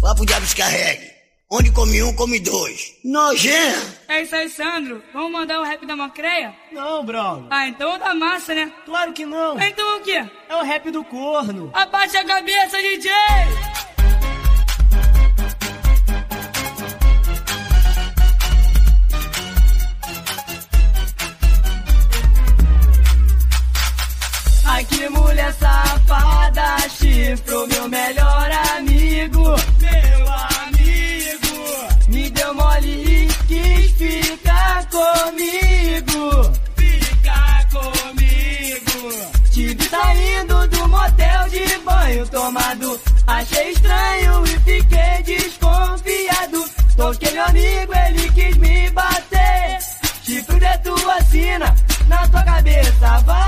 vá 0.00 0.14
pro 0.14 0.24
diabo 0.24 0.42
descarregue. 0.46 1.10
Onde 1.50 1.72
come 1.72 2.00
um, 2.04 2.14
come 2.14 2.38
dois. 2.38 2.92
Nojento! 3.04 3.92
É 4.08 4.22
isso 4.22 4.36
aí, 4.36 4.48
Sandro. 4.48 5.02
Vamos 5.12 5.32
mandar 5.32 5.58
o 5.60 5.64
rap 5.64 5.84
da 5.84 5.96
Macreia? 5.96 6.54
Não, 6.70 7.04
Bruno. 7.04 7.48
Ah, 7.50 7.66
então 7.66 7.98
da 7.98 8.14
massa, 8.14 8.54
né? 8.54 8.72
Claro 8.84 9.12
que 9.12 9.26
não. 9.26 9.60
Então 9.60 9.98
o 9.98 10.02
quê? 10.02 10.24
É 10.48 10.54
o 10.54 10.62
rap 10.62 10.88
do 10.92 11.02
corno. 11.02 11.68
Abaixa 11.74 12.20
a 12.20 12.24
cabeça, 12.24 12.76
DJ! 12.80 13.10
Que 24.88 25.08
mulher 25.08 25.52
safada, 25.54 26.76
chifrou 26.88 27.66
meu 27.68 27.88
melhor 27.88 28.50
amigo. 28.76 29.42
Meu 29.80 30.28
amigo. 30.62 31.56
Me 32.08 32.30
deu 32.30 32.54
mole 32.54 32.88
e 32.88 33.28
quis 33.48 33.90
ficar 33.92 34.86
comigo. 34.86 36.52
Ficar 36.76 37.68
comigo. 37.68 39.12
Tive 39.52 39.88
saindo 39.88 40.68
do 40.68 40.88
motel 40.88 41.48
de 41.48 41.78
banho 41.78 42.26
tomado. 42.28 43.00
Achei 43.26 43.72
estranho 43.72 44.44
e 44.46 44.58
fiquei 44.60 45.22
desconfiado. 45.24 46.64
Toquei 46.96 47.32
meu 47.32 47.44
amigo, 47.44 47.92
ele 48.06 48.30
quis 48.30 48.56
me 48.56 48.90
bater. 48.90 49.78
Chifre 50.22 50.58
de 50.58 50.78
tua 50.78 51.20
sina, 51.24 51.74
na 52.08 52.26
tua 52.28 52.42
cabeça 52.42 53.18
vai 53.24 53.45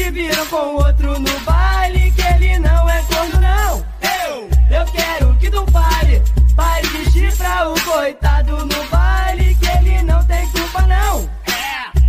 te 0.00 0.10
viram 0.10 0.46
com 0.46 0.76
outro 0.76 1.20
no 1.20 1.40
baile. 1.40 2.10
Que 2.12 2.22
ele 2.22 2.58
não 2.58 2.88
é 2.88 3.02
corno, 3.02 3.38
não. 3.40 3.84
Eu, 4.00 4.48
eu 4.78 4.86
quero 4.86 5.36
que 5.36 5.50
tu 5.50 5.66
fale. 5.70 6.22
Pare 6.56 6.86
de 6.88 7.10
chifrar 7.10 7.68
o 7.70 7.80
coitado 7.82 8.56
no 8.64 8.84
baile. 8.88 9.54
Que 9.56 9.66
ele 9.66 10.02
não 10.02 10.24
tem 10.24 10.48
culpa, 10.48 10.82
não. 10.82 11.28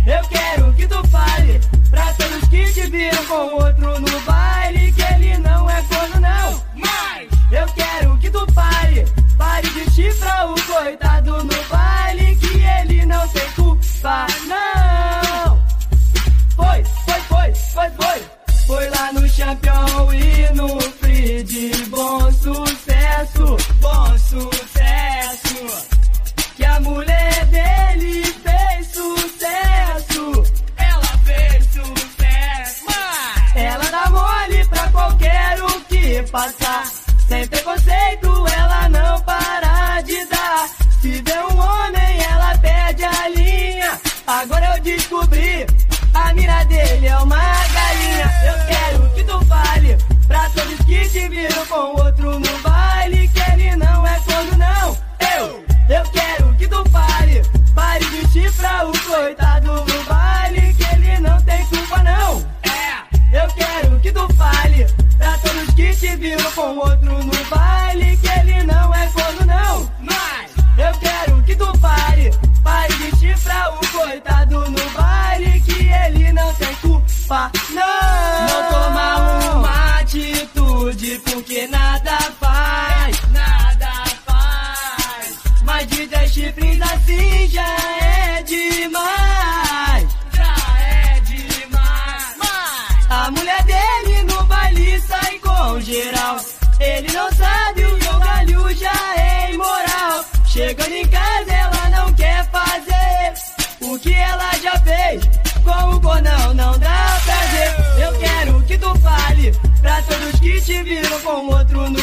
Eu 0.06 0.24
quero 0.28 0.72
que 0.74 0.86
tu 0.86 1.06
fale 1.08 1.60
pra 1.90 2.12
todos 2.14 2.48
que 2.48 2.72
te 2.72 2.90
viram 2.90 3.24
com 3.26 3.54
outro 3.56 4.00
no 4.00 4.20
baile. 4.22 4.92
Que 4.92 5.02
ele 5.02 5.38
não 5.38 5.68
é 5.68 5.82
corno, 5.82 6.20
não. 6.20 6.64
Mas 6.74 7.28
eu 7.50 7.66
quero 7.74 8.16
que 8.18 8.30
tu 8.30 8.46
pare. 8.54 9.04
Pare 9.36 9.68
de 9.68 9.90
chifrar 9.90 10.50
o 10.50 10.54
coitado 10.62 11.44
no 11.44 11.62
baile. 11.68 11.81
Foi, 17.82 17.90
foi, 17.90 18.22
foi. 18.66 18.88
Lá 18.90 19.12
no 19.12 19.28
Champion 19.28 20.12
e 20.12 20.54
no 20.54 20.80
Free 20.80 21.42
de 21.42 21.70
bom 21.86 22.30
sucesso, 22.32 23.56
bom 23.80 24.18
sucesso. 24.18 25.88
Que 26.56 26.64
a 26.64 26.80
mulher 26.80 27.46
dele 27.46 28.24
fez 28.24 28.86
sucesso. 28.88 30.44
Ela 30.76 31.18
fez 31.24 31.64
sucesso. 31.66 32.84
Ela 33.54 33.84
dá 33.90 34.10
mole 34.10 34.64
pra 34.66 34.88
qualquer 34.90 35.62
um 35.62 35.80
que 35.84 36.22
passar. 36.30 36.84
Sem 37.28 37.46
preconceito, 37.48 38.31
pra 50.32 50.48
todos 50.48 50.78
que 50.86 51.08
te 51.10 51.28
viram 51.28 51.66
com 51.66 52.00
outro 52.02 52.40
no 52.40 52.58
baile. 52.62 53.28
Que 53.28 53.52
ele 53.52 53.76
não 53.76 54.06
é 54.06 54.18
corno, 54.20 54.56
não. 54.56 54.96
Eu, 55.36 55.64
eu 55.94 56.04
quero 56.10 56.54
que 56.56 56.66
tu 56.66 56.82
fale. 56.90 57.42
Pare 57.74 58.04
de 58.06 58.32
chifrar 58.32 58.88
o 58.88 58.92
coitado 59.00 59.72
no 59.72 60.04
baile. 60.04 60.72
Que 60.74 60.84
ele 60.94 61.18
não 61.20 61.40
tem 61.42 61.64
culpa, 61.66 62.02
não. 62.02 62.40
É, 62.62 63.42
eu 63.42 63.48
quero 63.48 64.00
que 64.00 64.10
tu 64.10 64.34
fale 64.34 64.86
pra 65.18 65.36
todos 65.38 65.74
que 65.74 65.94
te 65.94 66.16
viram 66.16 66.50
com 66.52 66.78
outro 66.78 67.12
no 67.12 67.44
baile. 67.50 68.16
Que 68.16 68.28
ele 68.28 68.62
não 68.64 68.94
é 68.94 69.06
corno, 69.08 69.44
não. 69.44 69.92
Mas 70.00 70.50
eu 70.78 70.98
quero 70.98 71.42
que 71.42 71.54
tu 71.54 71.78
pare. 71.78 72.30
Pare 72.64 72.94
de 72.94 73.16
chifrar 73.18 73.74
o 73.74 73.86
coitado 73.88 74.70
no 74.70 74.90
baile. 74.90 75.60
Que 75.60 75.90
ele 75.92 76.32
não 76.32 76.54
tem 76.54 76.74
culpa. 76.76 77.50
Não 77.74 78.11
assim 87.12 87.48
já 87.48 87.76
é 88.00 88.42
demais. 88.42 90.06
Já 90.32 90.54
é 90.80 91.20
demais. 91.20 92.36
A 93.10 93.30
mulher 93.30 93.62
dele 93.64 94.22
no 94.22 94.42
baile 94.44 95.00
sai 95.00 95.38
com 95.38 95.80
geral. 95.80 96.36
Ele 96.80 97.12
não 97.12 97.30
sabe 97.32 97.84
o 97.84 98.00
jogalho 98.00 98.74
já 98.74 99.16
é 99.16 99.52
imoral. 99.52 100.24
Chegando 100.46 100.92
em 100.92 101.06
casa 101.06 101.52
ela 101.52 101.88
não 101.90 102.12
quer 102.14 102.50
fazer 102.50 103.34
o 103.80 103.98
que 103.98 104.12
ela 104.12 104.50
já 104.62 104.78
fez. 104.80 105.22
Com 105.64 105.96
o 105.96 106.00
cornão 106.00 106.54
não 106.54 106.78
dá 106.78 107.20
prazer. 107.24 108.04
Eu 108.04 108.18
quero 108.18 108.62
que 108.64 108.78
tu 108.78 108.98
fale 109.00 109.52
pra 109.80 110.02
todos 110.02 110.40
que 110.40 110.60
te 110.60 110.82
viram 110.82 111.20
com 111.20 111.46
outro 111.48 111.90
no 111.90 112.01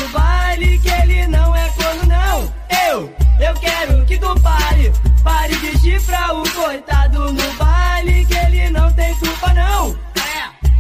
De 5.81 5.91
chifrar 5.91 6.35
o 6.35 6.43
coitado 6.51 7.31
no 7.31 7.53
baile. 7.53 8.25
Que 8.25 8.33
ele 8.35 8.69
não 8.69 8.91
tem 8.93 9.15
culpa, 9.15 9.53
não. 9.53 9.97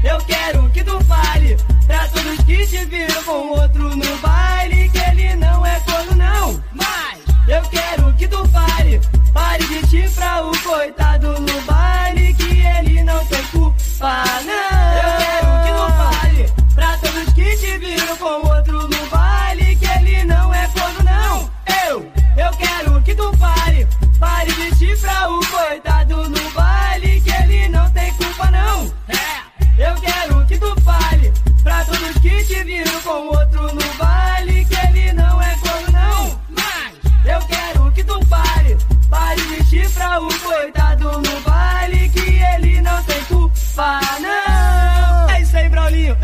Eu 0.03 0.17
quero 0.25 0.69
que 0.71 0.83
tu 0.83 1.03
fale 1.05 1.57
pra 1.87 2.07
todos 2.09 2.37
que 2.45 2.67
te 2.67 2.85
viram 2.85 3.23
com 3.23 3.49
outro 3.49 3.95
no 3.95 4.17
baile. 4.17 4.89
Que 4.89 4.99
ele 4.99 5.35
não 5.35 5.65
é 5.65 5.79
corno, 5.81 6.15
não. 6.15 6.63
Mas 6.73 7.19
eu 7.47 7.61
quero 7.69 8.13
que 8.15 8.27
tu 8.27 8.45
fale. 8.49 8.99
Pare 9.33 9.63
de 9.65 9.87
chifrar 9.87 10.45
o 10.45 10.51
coitado 10.59 11.39
no 11.39 11.61
baile. 11.61 12.33
Que 12.33 12.61
ele 12.65 13.03
não 13.03 13.25
tem 13.25 13.43
culpa, 13.45 14.25
não. 14.45 14.68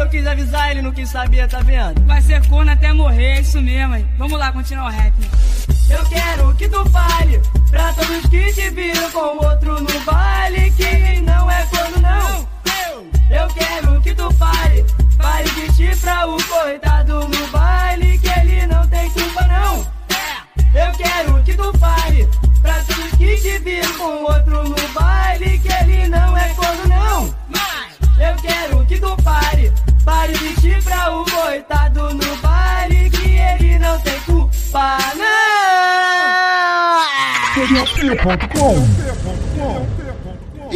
Eu 0.06 0.10
quis 0.10 0.28
avisar, 0.28 0.70
ele 0.70 0.84
não 0.84 0.92
quis 0.92 1.10
saber, 1.10 1.48
tá 1.48 1.62
vendo? 1.62 2.06
Vai 2.06 2.22
ser 2.22 2.48
corno 2.48 2.72
até 2.72 2.94
morrer, 2.94 3.38
é 3.38 3.42
isso 3.42 3.60
mesmo, 3.60 3.96
hein? 3.96 4.08
Vamos 4.20 4.38
lá, 4.38 4.52
continuar 4.52 4.86
o 4.86 4.90
rap. 4.92 5.12
Eu 5.90 6.06
quero 6.06 6.56
que 6.56 6.70
tu 6.70 6.88
fale 6.92 7.42
pra 7.72 7.92
todos 7.92 8.22
que 8.30 8.54
te 8.54 8.70
viram 8.70 9.10
com 9.10 9.44
outro 9.44 9.82
no 9.82 10.00
baile. 10.02 10.70
Que 10.78 11.22
não 11.22 11.50
é 11.50 11.66
corno, 11.66 12.02
não. 12.02 12.48
Eu 13.32 13.48
quero 13.48 14.00
que 14.02 14.14
tu 14.14 14.32
pare, 14.36 14.86
pare 15.18 15.50
de 15.50 15.74
chifrar 15.74 16.30
o 16.30 16.38
coitado 16.44 17.28
no 17.28 17.48
baile, 17.48 18.20
que 18.20 18.30
ele 18.30 18.68
não 18.68 18.88
tem 18.88 19.10
culpa 19.10 19.42
não. 19.48 19.88
Eu 20.76 20.92
quero 20.98 21.44
que 21.44 21.56
tu 21.56 21.78
pare, 21.80 22.30
pra 22.62 22.76
todos 22.84 23.12
que 23.18 23.38
te 23.38 23.58
viram 23.58 23.98
com 23.98 24.32
outro 24.32 24.70
no 24.70 24.88
baile, 24.94 25.58
que 25.58 25.74
ele 25.74 26.08
não 26.10 26.38
é 26.38 26.54
corno 26.54 26.88
não. 26.88 27.36
Eu 28.20 28.36
quero 28.36 28.86
que 28.86 29.00
tu 29.00 29.16
pare, 29.24 29.74
pare 30.06 30.34
de 30.34 30.62
chifrar 30.62 31.20
o 31.20 31.26
coitado 31.26 32.14
no 32.14 32.36
baile, 32.38 33.10
que 33.10 33.38
ele 33.38 33.80
não 33.80 34.00
tem 34.00 34.20
culpa 34.22 34.98
não. 35.18 35.26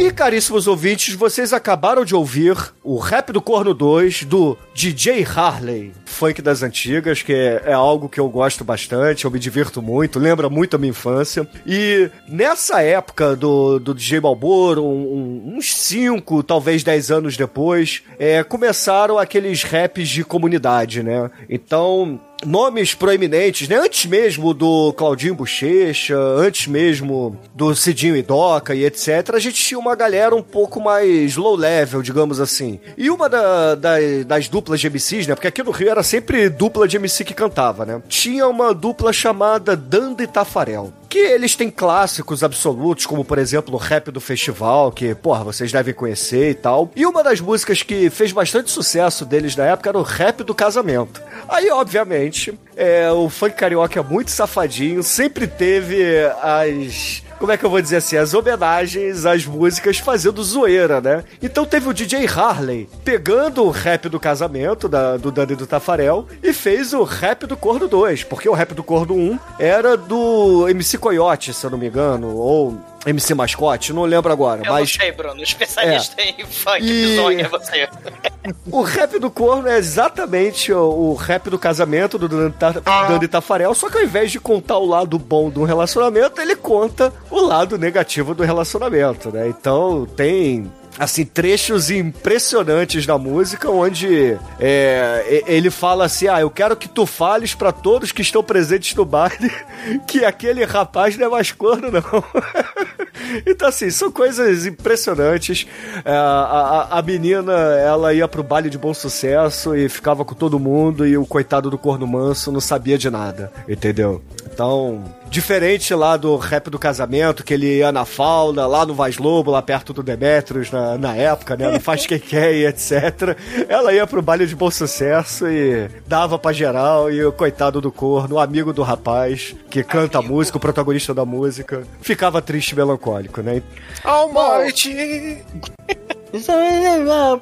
E 0.02 0.10
caríssimos 0.10 0.66
ouvintes, 0.66 1.14
vocês 1.14 1.52
acabaram 1.52 2.06
de 2.06 2.14
ouvir 2.14 2.56
o 2.82 2.96
Rap 2.96 3.32
do 3.34 3.40
Corno 3.42 3.74
2 3.74 4.22
do 4.24 4.56
DJ 4.74 5.22
Harley. 5.24 5.92
funk 6.06 6.40
das 6.42 6.62
antigas, 6.62 7.22
que 7.22 7.32
é, 7.32 7.62
é 7.66 7.72
algo 7.72 8.08
que 8.08 8.18
eu 8.20 8.28
gosto 8.28 8.62
bastante, 8.64 9.24
eu 9.24 9.30
me 9.30 9.38
divirto 9.38 9.80
muito, 9.80 10.18
lembra 10.18 10.50
muito 10.50 10.74
a 10.76 10.78
minha 10.78 10.90
infância. 10.90 11.48
E 11.66 12.10
nessa 12.28 12.82
época 12.82 13.34
do, 13.36 13.78
do 13.78 13.94
DJ 13.94 14.20
Malboro, 14.20 14.82
um- 14.84 15.14
um- 15.52 15.56
uns 15.56 15.74
5, 15.74 16.42
talvez 16.42 16.82
10 16.82 17.10
anos 17.10 17.36
depois, 17.38 18.02
é, 18.18 18.42
começaram 18.42 19.18
aqueles 19.18 19.62
raps 19.62 20.08
de 20.08 20.22
comunidade, 20.24 21.02
né? 21.02 21.30
Então, 21.48 22.20
nomes 22.44 22.94
proeminentes, 22.94 23.68
né? 23.68 23.76
Antes 23.76 24.06
mesmo 24.06 24.54
do 24.54 24.92
Claudinho 24.94 25.34
Bochecha, 25.34 26.16
antes 26.16 26.66
mesmo 26.66 27.38
do 27.54 27.74
Cidinho 27.74 28.16
e 28.16 28.22
Doca 28.22 28.74
e 28.74 28.84
etc., 28.84 29.30
a 29.34 29.38
gente 29.38 29.62
tinha 29.62 29.78
uma 29.78 29.94
galera 29.94 30.34
um 30.34 30.42
pouco 30.42 30.80
mais 30.80 31.36
low 31.36 31.54
level, 31.56 32.02
digamos 32.02 32.40
assim. 32.40 32.80
E 32.96 33.10
uma 33.10 33.28
da- 33.28 33.74
da- 33.74 33.98
das 34.26 34.48
duplas 34.48 34.80
de 34.80 34.86
MCs, 34.88 35.26
né? 35.26 35.34
Porque 35.34 35.48
aqui 35.48 35.62
no 35.62 35.70
Rio 35.70 35.90
era 35.90 36.02
sempre 36.02 36.48
dupla 36.48 36.88
de 36.88 36.96
MC 36.96 37.24
que 37.24 37.34
cantava, 37.34 37.84
né? 37.84 38.02
Tinha 38.08 38.46
uma 38.48 38.72
dupla 38.74 39.12
chamada 39.12 39.76
Danda 39.76 40.22
e 40.22 40.26
Tafarel. 40.26 40.92
Que 41.10 41.18
eles 41.18 41.56
têm 41.56 41.68
clássicos 41.68 42.44
absolutos, 42.44 43.04
como 43.04 43.24
por 43.24 43.36
exemplo 43.36 43.74
o 43.74 43.76
rap 43.76 44.12
do 44.12 44.20
festival, 44.20 44.92
que, 44.92 45.12
porra, 45.12 45.42
vocês 45.42 45.72
devem 45.72 45.92
conhecer 45.92 46.50
e 46.50 46.54
tal. 46.54 46.90
E 46.94 47.04
uma 47.04 47.24
das 47.24 47.40
músicas 47.40 47.82
que 47.82 48.08
fez 48.08 48.30
bastante 48.30 48.70
sucesso 48.70 49.26
deles 49.26 49.56
na 49.56 49.64
época 49.64 49.90
era 49.90 49.98
o 49.98 50.02
rap 50.02 50.44
do 50.44 50.54
casamento. 50.54 51.20
Aí, 51.48 51.68
obviamente, 51.68 52.56
é, 52.76 53.10
o 53.10 53.28
funk 53.28 53.56
carioca 53.56 53.98
é 53.98 54.02
muito 54.02 54.30
safadinho, 54.30 55.02
sempre 55.02 55.48
teve 55.48 56.00
as. 56.40 57.24
Como 57.40 57.50
é 57.50 57.56
que 57.56 57.64
eu 57.64 57.70
vou 57.70 57.80
dizer 57.80 57.96
assim? 57.96 58.16
As 58.18 58.34
homenagens 58.34 59.24
às 59.24 59.46
músicas 59.46 59.96
fazendo 59.98 60.44
zoeira, 60.44 61.00
né? 61.00 61.24
Então 61.42 61.64
teve 61.64 61.88
o 61.88 61.94
DJ 61.94 62.26
Harley 62.26 62.86
pegando 63.02 63.64
o 63.64 63.70
rap 63.70 64.08
do 64.10 64.20
casamento 64.20 64.86
da- 64.86 65.16
do 65.16 65.32
Dani 65.32 65.56
do 65.56 65.66
Tafarel 65.66 66.26
e 66.42 66.52
fez 66.52 66.92
o 66.92 67.02
rap 67.02 67.46
do 67.46 67.56
Corno 67.56 67.88
2, 67.88 68.24
porque 68.24 68.46
o 68.48 68.52
rap 68.52 68.74
do 68.74 68.82
Corno 68.84 69.14
1 69.14 69.38
era 69.58 69.96
do 69.96 70.68
MC 70.68 70.98
Coyote, 70.98 71.54
se 71.54 71.64
eu 71.64 71.70
não 71.70 71.78
me 71.78 71.86
engano, 71.88 72.36
ou 72.36 72.78
MC 73.06 73.34
Mascote, 73.34 73.92
não 73.92 74.02
lembro 74.04 74.30
agora, 74.32 74.62
Eu 74.64 74.72
mas 74.72 74.80
não 74.94 75.00
sei, 75.00 75.12
Bruno. 75.12 75.42
Especialista 75.42 76.20
em 76.22 76.44
funk, 76.44 76.80
E- 76.82 77.06
bizonha 77.06 77.48
você. 77.48 77.88
o 78.70 78.82
rap 78.82 79.18
do 79.18 79.30
corno 79.30 79.68
é 79.68 79.78
exatamente 79.78 80.72
o, 80.72 80.80
o 81.10 81.14
rap 81.14 81.48
do 81.48 81.58
casamento 81.58 82.18
do 82.18 82.28
Dani 82.28 82.52
Ta- 82.52 82.72
Dani 83.08 83.26
Tafarel, 83.28 83.74
só 83.74 83.88
que 83.88 83.98
ao 83.98 84.04
invés 84.04 84.30
de 84.30 84.38
contar 84.38 84.78
o 84.78 84.86
lado 84.86 85.18
bom 85.18 85.48
do 85.50 85.64
relacionamento, 85.64 86.40
ele 86.40 86.54
conta 86.56 87.12
o 87.30 87.40
lado 87.40 87.78
negativo 87.78 88.34
do 88.34 88.42
relacionamento, 88.42 89.30
né? 89.30 89.48
Então 89.48 90.06
tem 90.16 90.70
assim, 91.00 91.24
trechos 91.24 91.90
impressionantes 91.90 93.06
da 93.06 93.16
música, 93.16 93.70
onde 93.70 94.36
é, 94.60 95.42
ele 95.46 95.70
fala 95.70 96.04
assim: 96.04 96.28
Ah, 96.28 96.40
eu 96.42 96.50
quero 96.50 96.76
que 96.76 96.88
tu 96.88 97.06
fales 97.06 97.54
pra 97.54 97.72
todos 97.72 98.12
que 98.12 98.20
estão 98.22 98.42
presentes 98.42 98.94
no 98.94 99.04
baile 99.04 99.50
que 100.06 100.24
aquele 100.24 100.62
rapaz 100.64 101.16
não 101.16 101.26
é 101.26 101.30
mais 101.30 101.50
corno, 101.50 101.90
não. 101.90 102.02
então, 103.46 103.68
assim, 103.68 103.90
são 103.90 104.12
coisas 104.12 104.66
impressionantes. 104.66 105.66
É, 106.04 106.12
a- 106.12 106.88
a 106.90 107.02
menina, 107.02 107.52
ela 107.52 108.12
ia 108.12 108.28
pro 108.28 108.42
baile 108.42 108.68
de 108.68 108.76
bom 108.78 108.92
sucesso 108.92 109.74
e 109.74 109.88
ficava 109.88 110.24
com 110.24 110.34
todo 110.34 110.58
mundo, 110.60 111.06
e 111.06 111.16
o 111.16 111.24
coitado 111.24 111.70
do 111.70 111.78
corno 111.78 112.06
manso 112.06 112.52
não 112.52 112.60
sabia 112.60 112.98
de 112.98 113.08
nada, 113.08 113.50
entendeu? 113.68 114.22
Então, 114.52 115.02
diferente 115.30 115.94
lá 115.94 116.16
do 116.16 116.36
rap 116.36 116.68
do 116.68 116.78
casamento, 116.78 117.44
que 117.44 117.54
ele 117.54 117.78
ia 117.78 117.92
na 117.92 118.04
fauna, 118.04 118.66
lá 118.66 118.84
no 118.84 118.92
Vaz 118.92 119.16
Lobo, 119.16 119.52
lá 119.52 119.62
perto 119.62 119.92
do 119.92 120.02
Demetrius, 120.02 120.70
na, 120.70 120.98
na 120.98 121.14
época, 121.14 121.56
né? 121.56 121.70
No 121.70 121.80
Faz 121.80 122.04
Quem 122.04 122.18
Quer 122.18 122.54
e 122.54 122.66
etc. 122.66 123.36
Ela 123.68 123.92
ia 123.92 124.06
pro 124.06 124.20
baile 124.20 124.46
de 124.46 124.56
bom 124.56 124.70
sucesso 124.70 125.46
e 125.46 125.88
dava 126.06 126.38
pra 126.38 126.52
geral, 126.52 127.10
e 127.10 127.24
o 127.24 127.32
coitado 127.32 127.80
do 127.80 127.92
corno, 127.92 128.34
o 128.34 128.40
amigo 128.40 128.72
do 128.72 128.82
rapaz, 128.82 129.54
que 129.70 129.84
canta 129.84 130.18
a 130.18 130.22
música, 130.22 130.58
o 130.58 130.60
protagonista 130.60 131.14
da 131.14 131.24
música, 131.24 131.84
ficava 132.02 132.42
triste 132.42 132.72
e 132.72 132.76
melancólico, 132.76 133.40
né? 133.40 133.62
Almighty. 134.02 135.44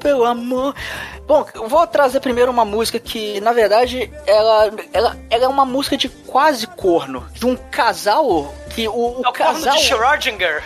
Pelo 0.01 0.25
amor. 0.25 0.75
Bom, 1.27 1.47
eu 1.55 1.69
vou 1.69 1.87
trazer 1.87 2.21
primeiro 2.21 2.51
uma 2.51 2.65
música 2.65 2.99
que, 2.99 3.41
na 3.41 3.53
verdade, 3.53 4.11
ela, 4.27 4.71
ela, 4.93 5.17
ela 5.29 5.45
é 5.45 5.49
uma 5.49 5.65
música 5.65 5.97
de 5.97 6.09
quase 6.09 6.67
corno. 6.67 7.27
De 7.35 7.47
um 7.47 7.57
casal 7.57 8.53
que 8.79 8.89
o, 8.89 8.93
o 8.93 9.23
É 9.25 9.29
o 9.29 9.33
casal. 9.33 9.77
de 9.77 9.83
Schrödinger. 9.83 10.63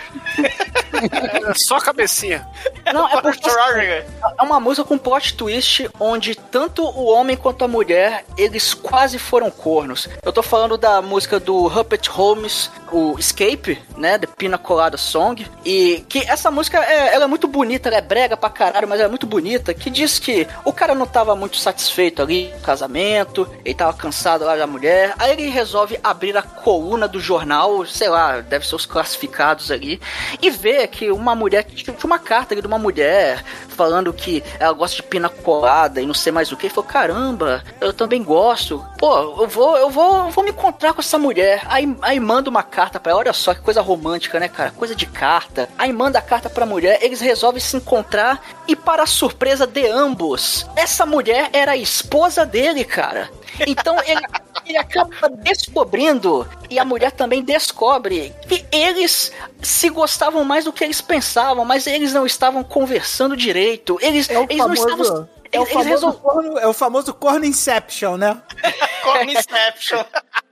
Só 1.55 1.77
a 1.77 1.81
cabecinha. 1.81 2.47
Não, 2.93 3.07
é 3.07 3.19
porque 3.21 3.49
assim, 3.49 4.05
é 4.37 4.43
uma 4.43 4.59
música 4.59 4.87
com 4.87 4.97
plot 4.97 5.35
twist 5.35 5.89
onde 5.99 6.35
tanto 6.35 6.83
o 6.83 7.05
homem 7.05 7.35
quanto 7.35 7.65
a 7.65 7.67
mulher, 7.67 8.25
eles 8.37 8.73
quase 8.73 9.17
foram 9.17 9.49
cornos. 9.49 10.07
Eu 10.23 10.31
tô 10.31 10.43
falando 10.43 10.77
da 10.77 11.01
música 11.01 11.39
do 11.39 11.67
Rupert 11.67 12.07
Holmes, 12.09 12.69
o 12.91 13.17
Escape, 13.17 13.81
né, 13.97 14.17
The 14.17 14.27
Pina 14.27 14.57
Colada 14.57 14.97
Song, 14.97 15.45
e 15.65 16.05
que 16.07 16.19
essa 16.19 16.51
música 16.51 16.79
é, 16.83 17.15
ela 17.15 17.23
é 17.25 17.27
muito 17.27 17.47
bonita, 17.47 17.89
ela 17.89 17.97
é 17.97 18.01
brega 18.01 18.37
pra 18.37 18.49
caralho, 18.49 18.87
mas 18.87 18.99
ela 18.99 19.07
é 19.07 19.09
muito 19.09 19.25
bonita, 19.25 19.73
que 19.73 19.89
diz 19.89 20.19
que 20.19 20.47
o 20.63 20.71
cara 20.71 20.93
não 20.93 21.07
tava 21.07 21.35
muito 21.35 21.57
satisfeito 21.57 22.21
ali 22.21 22.49
no 22.53 22.59
casamento, 22.59 23.49
ele 23.65 23.73
tava 23.73 23.93
cansado 23.93 24.45
lá 24.45 24.55
da 24.55 24.67
mulher, 24.67 25.13
aí 25.17 25.31
ele 25.31 25.49
resolve 25.49 25.99
abrir 26.03 26.37
a 26.37 26.41
coluna 26.41 27.07
do 27.07 27.19
jornal, 27.19 27.85
sei 28.03 28.09
lá, 28.09 28.41
deve 28.41 28.67
ser 28.67 28.75
os 28.75 28.85
classificados 28.85 29.71
ali, 29.71 30.01
e 30.41 30.49
vê 30.49 30.85
que 30.87 31.09
uma 31.09 31.33
mulher, 31.33 31.63
tinha 31.63 31.95
uma 32.03 32.19
carta 32.19 32.53
ali 32.53 32.59
de 32.59 32.67
uma 32.67 32.77
mulher 32.77 33.41
falando 33.73 34.13
que 34.13 34.43
ela 34.59 34.73
gosta 34.73 34.97
de 34.97 35.03
pina 35.03 35.29
colada 35.29 36.01
e 36.01 36.05
não 36.05 36.13
sei 36.13 36.31
mais 36.31 36.51
o 36.51 36.57
que, 36.57 36.67
ele 36.67 36.73
falou, 36.73 36.89
caramba, 36.89 37.63
eu 37.81 37.93
também 37.93 38.23
gosto, 38.23 38.83
pô, 38.97 39.41
eu 39.41 39.47
vou, 39.47 39.77
eu 39.77 39.89
vou, 39.89 40.17
eu 40.17 40.29
vou 40.29 40.43
me 40.43 40.51
encontrar 40.51 40.93
com 40.93 41.01
essa 41.01 41.17
mulher, 41.17 41.63
aí, 41.67 41.95
aí 42.01 42.19
manda 42.19 42.49
uma 42.49 42.63
carta 42.63 42.99
pra 42.99 43.11
ela, 43.11 43.19
olha 43.19 43.33
só 43.33 43.53
que 43.53 43.61
coisa 43.61 43.81
romântica, 43.81 44.39
né, 44.39 44.47
cara, 44.47 44.71
coisa 44.71 44.95
de 44.95 45.05
carta, 45.05 45.69
aí 45.77 45.91
manda 45.91 46.19
a 46.19 46.21
carta 46.21 46.49
pra 46.49 46.65
mulher, 46.65 46.99
eles 47.01 47.19
resolvem 47.19 47.61
se 47.61 47.75
encontrar 47.75 48.41
e 48.67 48.75
para 48.75 49.05
surpresa 49.05 49.67
de 49.67 49.87
ambos, 49.87 50.65
essa 50.75 51.05
mulher 51.05 51.49
era 51.51 51.73
a 51.73 51.77
esposa 51.77 52.45
dele, 52.45 52.83
cara. 52.83 53.29
Então 53.67 53.95
ele, 54.05 54.21
ele 54.65 54.77
acaba 54.77 55.29
descobrindo, 55.29 56.47
e 56.69 56.79
a 56.79 56.85
mulher 56.85 57.11
também 57.11 57.43
descobre, 57.43 58.33
que 58.47 58.65
eles 58.71 59.31
se 59.61 59.89
gostavam 59.89 60.43
mais 60.43 60.65
do 60.65 60.73
que 60.73 60.83
eles 60.83 61.01
pensavam, 61.01 61.63
mas 61.63 61.85
eles 61.85 62.13
não 62.13 62.25
estavam 62.25 62.63
conversando 62.63 63.37
direito. 63.37 63.62
Eles, 64.01 64.29
É 64.29 64.35
eles 64.35 64.57
não 64.57 64.75
famoso, 64.75 65.03
estavam. 65.03 65.29
é 65.51 65.59
o 65.59 65.63
eles 65.63 65.73
famoso 65.73 65.89
resol- 66.07 66.13
corno, 66.13 66.59
é 66.59 66.67
o 66.67 66.73
famoso 66.73 67.13
corno 67.13 67.45
Inception, 67.45 68.17
né? 68.17 68.41
Corno 69.03 69.31
Inception. 69.31 70.03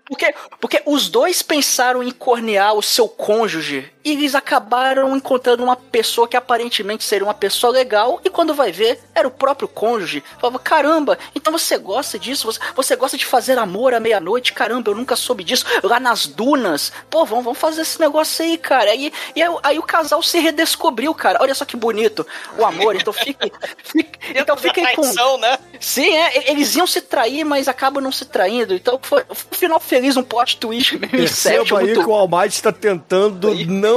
Porque, 0.07 0.35
porque 0.59 0.81
os 0.85 1.09
dois 1.09 1.41
pensaram 1.41 2.03
em 2.03 2.11
cornear 2.11 2.73
o 2.73 2.81
seu 2.81 3.07
cônjuge 3.07 3.89
e 4.03 4.11
eles 4.11 4.35
acabaram 4.35 5.15
encontrando 5.15 5.63
uma 5.63 5.75
pessoa 5.75 6.27
que 6.27 6.35
aparentemente 6.35 7.03
seria 7.03 7.25
uma 7.25 7.33
pessoa 7.33 7.71
legal 7.71 8.19
e 8.23 8.29
quando 8.29 8.53
vai 8.53 8.71
ver, 8.71 8.99
era 9.13 9.27
o 9.27 9.31
próprio 9.31 9.67
cônjuge. 9.67 10.23
Falava, 10.39 10.59
caramba, 10.59 11.17
então 11.35 11.51
você 11.53 11.77
gosta 11.77 12.17
disso? 12.17 12.45
Você, 12.47 12.59
você 12.75 12.95
gosta 12.95 13.17
de 13.17 13.25
fazer 13.25 13.57
amor 13.57 13.93
à 13.93 13.99
meia-noite? 13.99 14.53
Caramba, 14.53 14.91
eu 14.91 14.95
nunca 14.95 15.15
soube 15.15 15.43
disso. 15.43 15.65
Lá 15.83 15.99
nas 15.99 16.25
dunas. 16.25 16.91
Pô, 17.09 17.25
vamos, 17.25 17.43
vamos 17.45 17.59
fazer 17.59 17.81
esse 17.81 17.99
negócio 17.99 18.43
aí, 18.43 18.57
cara. 18.57 18.93
E, 18.95 19.13
e 19.35 19.41
aí, 19.41 19.55
aí 19.63 19.79
o 19.79 19.83
casal 19.83 20.23
se 20.23 20.39
redescobriu, 20.39 21.13
cara. 21.13 21.39
Olha 21.41 21.53
só 21.53 21.65
que 21.65 21.77
bonito 21.77 22.25
o 22.57 22.65
amor. 22.65 22.95
Então 22.95 23.13
fique... 23.13 23.51
fique, 23.83 24.19
então 24.35 24.57
fiquem 24.57 24.83
com... 24.95 25.01
traição, 25.01 25.37
né? 25.37 25.59
Sim, 25.79 26.15
é, 26.15 26.51
eles 26.51 26.75
iam 26.75 26.87
se 26.87 27.01
trair, 27.01 27.43
mas 27.43 27.67
acabam 27.67 28.03
não 28.03 28.11
se 28.11 28.25
traindo. 28.25 28.73
Então 28.73 28.99
foi, 29.01 29.23
foi 29.29 29.55
um 29.55 29.57
final 29.57 29.79
feliz, 29.79 30.17
um 30.17 30.23
plot 30.23 30.57
twist 30.57 30.97
meio 30.97 31.11
Perceba 31.11 31.79
aí 31.79 31.85
muito- 31.85 32.03
que 32.03 32.09
o 32.09 32.13
Almighty 32.13 32.55
está 32.55 32.71
tentando 32.71 33.53
não 33.65 33.90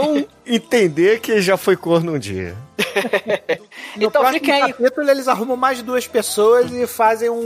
entender 0.47 1.21
que 1.21 1.41
já 1.41 1.57
foi 1.57 1.77
corno 1.77 2.15
um 2.15 2.19
dia. 2.19 2.57
No 3.97 4.09
Então 4.09 4.23
próximo 4.23 4.41
fiquem 4.41 4.55
aí. 4.55 4.73
capítulo 4.73 5.09
eles 5.09 5.29
arrumam 5.29 5.57
mais 5.57 5.81
duas 5.81 6.05
pessoas 6.09 6.69
e 6.73 6.85
fazem 6.85 7.31
um, 7.31 7.37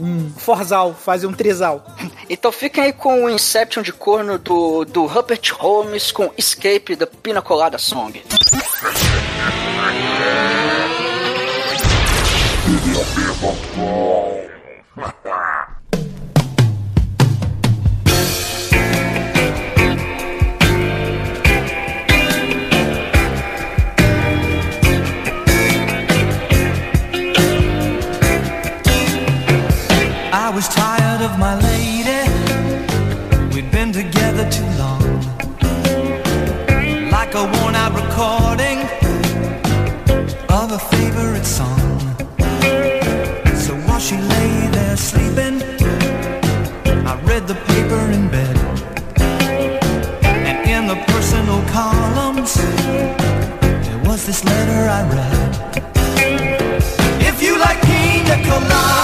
um 0.00 0.32
forzal, 0.36 0.92
fazem 0.92 1.28
um 1.28 1.32
trisal. 1.32 1.86
Então 2.28 2.50
fiquem 2.50 2.82
aí 2.82 2.92
com 2.92 3.24
o 3.24 3.30
Inception 3.30 3.80
de 3.80 3.92
corno 3.92 4.36
do, 4.36 4.84
do 4.84 5.06
Rupert 5.06 5.52
Holmes 5.52 6.10
com 6.10 6.32
Escape 6.36 6.96
da 6.96 7.06
Pina 7.06 7.40
Colada 7.40 7.78
Song. 7.78 8.20
A 40.74 40.78
favorite 40.78 41.46
song. 41.46 42.00
So 43.54 43.76
while 43.86 44.00
she 44.00 44.16
lay 44.16 44.66
there 44.72 44.96
sleeping, 44.96 45.62
I 47.06 47.14
read 47.22 47.46
the 47.46 47.54
paper 47.54 48.02
in 48.10 48.28
bed. 48.28 48.56
And 50.24 50.68
in 50.68 50.88
the 50.88 50.96
personal 51.12 51.62
columns, 51.70 52.54
there 53.86 54.02
was 54.04 54.26
this 54.26 54.44
letter 54.44 54.88
I 54.98 55.02
read. 55.14 55.52
If 57.22 57.40
you 57.40 57.56
like 57.56 57.80
pina 57.82 58.42
colada. 58.42 59.03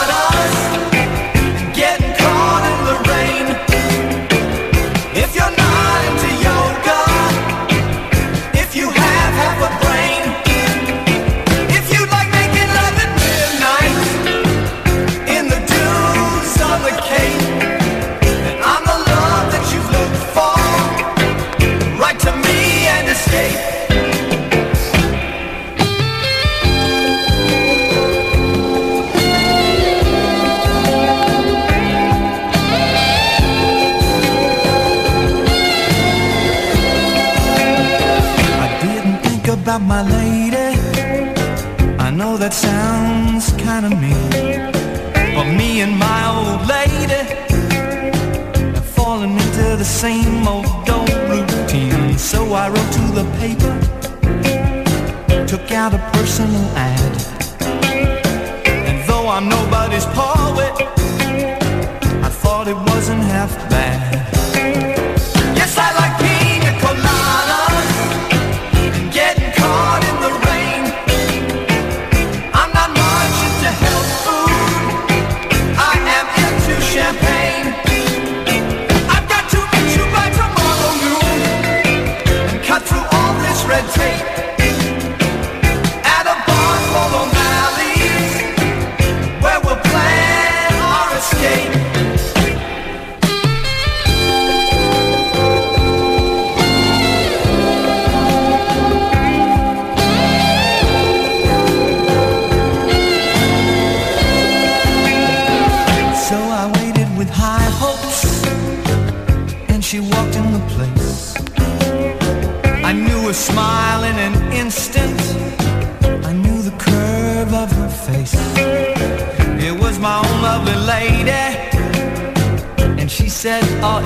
About 39.71 39.87
my 39.87 40.03
lady. 40.03 40.77
I 42.01 42.11
know 42.11 42.37
that 42.37 42.53
sounds 42.53 43.53
kind 43.53 43.87
of 43.87 43.93
mean. 44.01 44.73
But 45.37 45.47
me 45.61 45.81
and 45.83 45.97
my 45.97 46.23
old 46.35 46.67
lady 46.67 47.23
have 48.75 48.89
fallen 48.99 49.31
into 49.31 49.77
the 49.77 49.85
same 49.85 50.49
old 50.49 50.67
old 50.91 51.13
routine. 51.31 52.19
So 52.19 52.53
I 52.53 52.67
wrote 52.73 52.93
to 52.99 53.05
the 53.19 53.27
paper, 53.43 53.75
took 55.47 55.71
out 55.71 55.95
a 55.95 56.01
personal 56.15 56.67
ad. 56.75 57.15
And 58.89 59.09
though 59.09 59.29
I'm 59.29 59.49
nobody's 59.49 60.07
poet, 60.07 60.75
I 62.27 62.31
thought 62.43 62.67
it 62.67 62.79
wasn't 62.91 63.23
half 63.23 63.55
bad. 63.71 64.40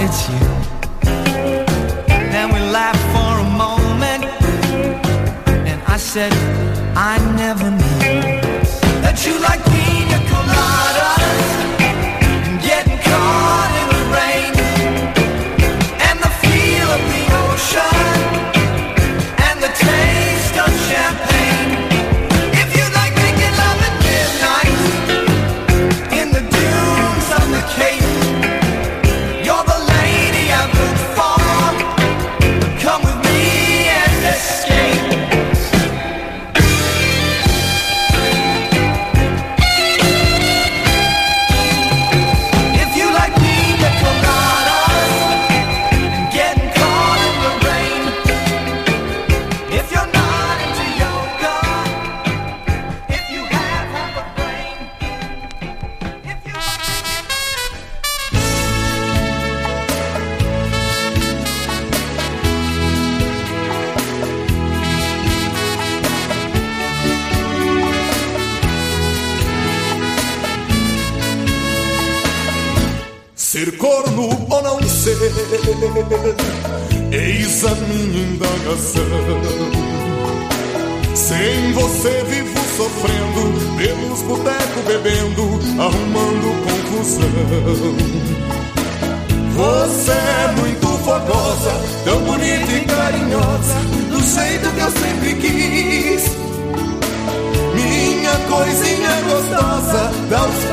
It's 0.04 0.28
you." 0.28 0.46
Then 2.32 2.46
we 2.54 2.60
laughed 2.78 3.04
for 3.14 3.32
a 3.46 3.48
moment, 3.64 4.24
and 5.70 5.78
I 5.86 5.96
said, 5.96 6.32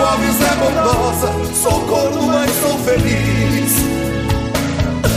pobres 0.02 0.42
é 0.42 0.56
bondosa, 0.56 1.30
sou 1.62 1.80
corno, 1.82 2.24
mas 2.28 2.52
sou 2.56 2.78
feliz. 2.80 3.72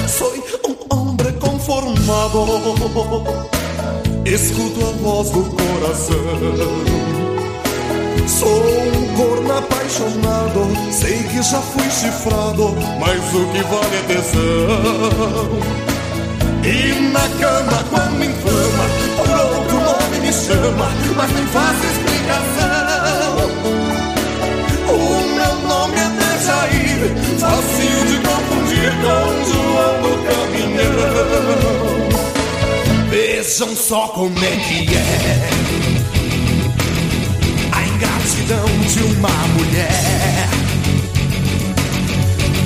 Sou 0.09 0.35
um 0.69 0.77
homem 0.91 1.33
conformado, 1.41 2.45
escuto 4.27 4.81
a 4.87 4.93
voz 5.03 5.31
do 5.31 5.43
coração. 5.45 6.17
Sou 8.27 8.49
um 8.49 9.17
corno 9.17 9.59
apaixonado, 9.59 10.93
sei 10.93 11.23
que 11.25 11.43
já 11.43 11.61
fui 11.61 11.91
chifrado, 11.91 12.75
mas 13.01 13.21
o 13.35 13.47
que 13.53 13.63
vale 13.63 13.97
é 13.97 14.03
tesão. 14.07 15.95
E 16.65 17.11
na 17.13 17.29
cama 17.39 17.85
quando 17.91 18.19
me 18.19 18.27
inflama 18.27 18.85
Por 19.19 19.29
outro 19.29 19.81
nome 19.81 20.19
me 20.23 20.33
chama 20.33 20.89
Mas 21.15 21.31
nem 21.33 21.47
faço 21.49 21.85
explicação 21.85 22.74
Vejam 33.57 33.77
só 33.77 34.09
como 34.09 34.37
é 34.37 34.57
que 34.57 34.97
é 34.97 35.49
A 37.71 37.87
ingratidão 37.87 38.67
de 38.89 38.99
uma 39.15 39.29
mulher 39.55 40.49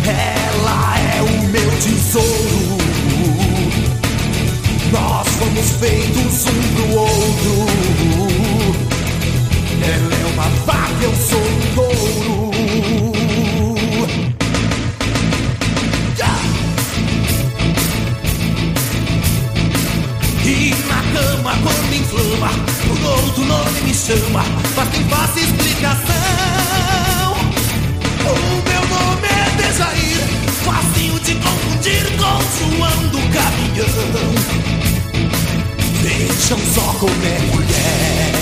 Ela 0.06 0.98
é 0.98 1.20
o 1.20 1.42
meu 1.48 1.70
tesouro 1.72 2.78
nós 4.90 5.28
fomos 5.28 5.70
feitos 5.72 6.46
um 6.46 6.62
pro 6.74 6.96
outro. 6.96 7.66
Ela 9.82 10.14
é 10.14 10.26
uma 10.32 10.48
vaca, 10.64 11.04
eu 11.04 11.14
sou 11.14 11.38
um 11.38 11.74
touro. 11.74 12.37
O 23.38 23.40
outro 23.40 23.44
nome 23.44 23.80
me 23.82 23.94
chama, 23.94 24.44
mas 24.76 24.88
tem 24.88 25.04
fácil 25.04 25.42
explicação. 25.44 26.14
O 28.24 28.34
meu 28.68 28.82
nome 28.88 29.28
é 29.28 29.50
Dejair, 29.56 30.18
facinho 30.64 31.18
de 31.20 31.34
confundir 31.36 32.06
com 32.16 32.40
João 32.58 33.08
do 33.08 33.18
Caminhão. 33.32 34.34
Vejam 36.02 36.58
só 36.74 36.94
como 36.98 37.12
é 37.24 37.38
mulher 37.52 38.32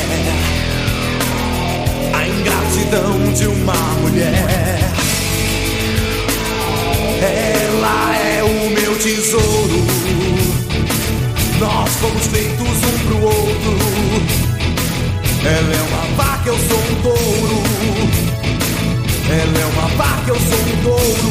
A 2.12 2.28
ingratidão 2.28 3.32
de 3.32 3.46
uma 3.46 3.74
mulher 4.02 4.78
Ela 7.22 8.16
é 8.16 8.42
o 8.44 8.70
meu 8.70 8.96
tesouro 8.98 9.86
Nós 11.58 11.96
fomos 11.96 12.26
feitos 12.26 12.68
um 12.68 12.98
pro 13.06 13.22
outro 13.22 14.35
Ela 15.46 15.74
é 15.74 15.82
uma 15.82 16.02
vaca, 16.16 16.48
eu 16.48 16.58
sou 16.58 16.76
um 16.76 17.02
touro. 17.02 17.62
Ela 19.30 19.58
é 19.60 19.66
uma 19.66 19.86
vaca, 19.96 20.28
eu 20.30 20.40
sou 20.40 20.58
um 20.58 20.76
touro. 20.82 21.30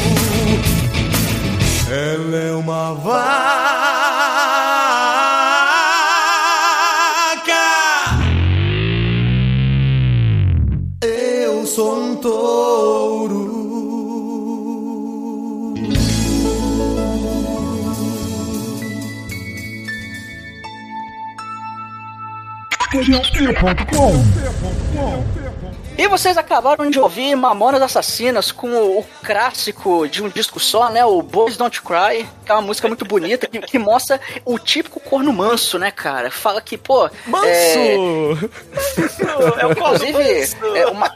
Ela 1.90 2.36
é 2.36 2.52
uma 2.52 2.94
vaca 2.94 3.75
E 25.98 26.06
vocês 26.08 26.36
acabaram 26.36 26.90
de 26.90 27.00
ouvir 27.00 27.34
Mamonas 27.34 27.80
Assassinas 27.80 28.52
com 28.52 28.68
o, 28.68 28.98
o 29.00 29.04
clássico 29.24 30.06
de 30.06 30.22
um 30.22 30.28
disco 30.28 30.60
só, 30.60 30.90
né? 30.90 31.02
O 31.06 31.22
Boys 31.22 31.56
Don't 31.56 31.80
Cry, 31.80 32.28
que 32.44 32.52
é 32.52 32.54
uma 32.54 32.60
música 32.60 32.86
muito 32.86 33.06
bonita, 33.06 33.46
que, 33.46 33.58
que 33.60 33.78
mostra 33.78 34.20
o 34.44 34.58
típico 34.58 35.00
corno 35.00 35.32
manso, 35.32 35.78
né, 35.78 35.90
cara? 35.90 36.30
Fala 36.30 36.60
que, 36.60 36.76
pô. 36.76 37.08
Manso! 37.26 37.46
É, 37.48 37.94
É 39.62 39.66
o 39.66 39.74
corno 39.74 39.96
Inclusive, 39.96 40.40
manso. 40.40 40.56
é 40.76 40.86
uma. 40.86 41.10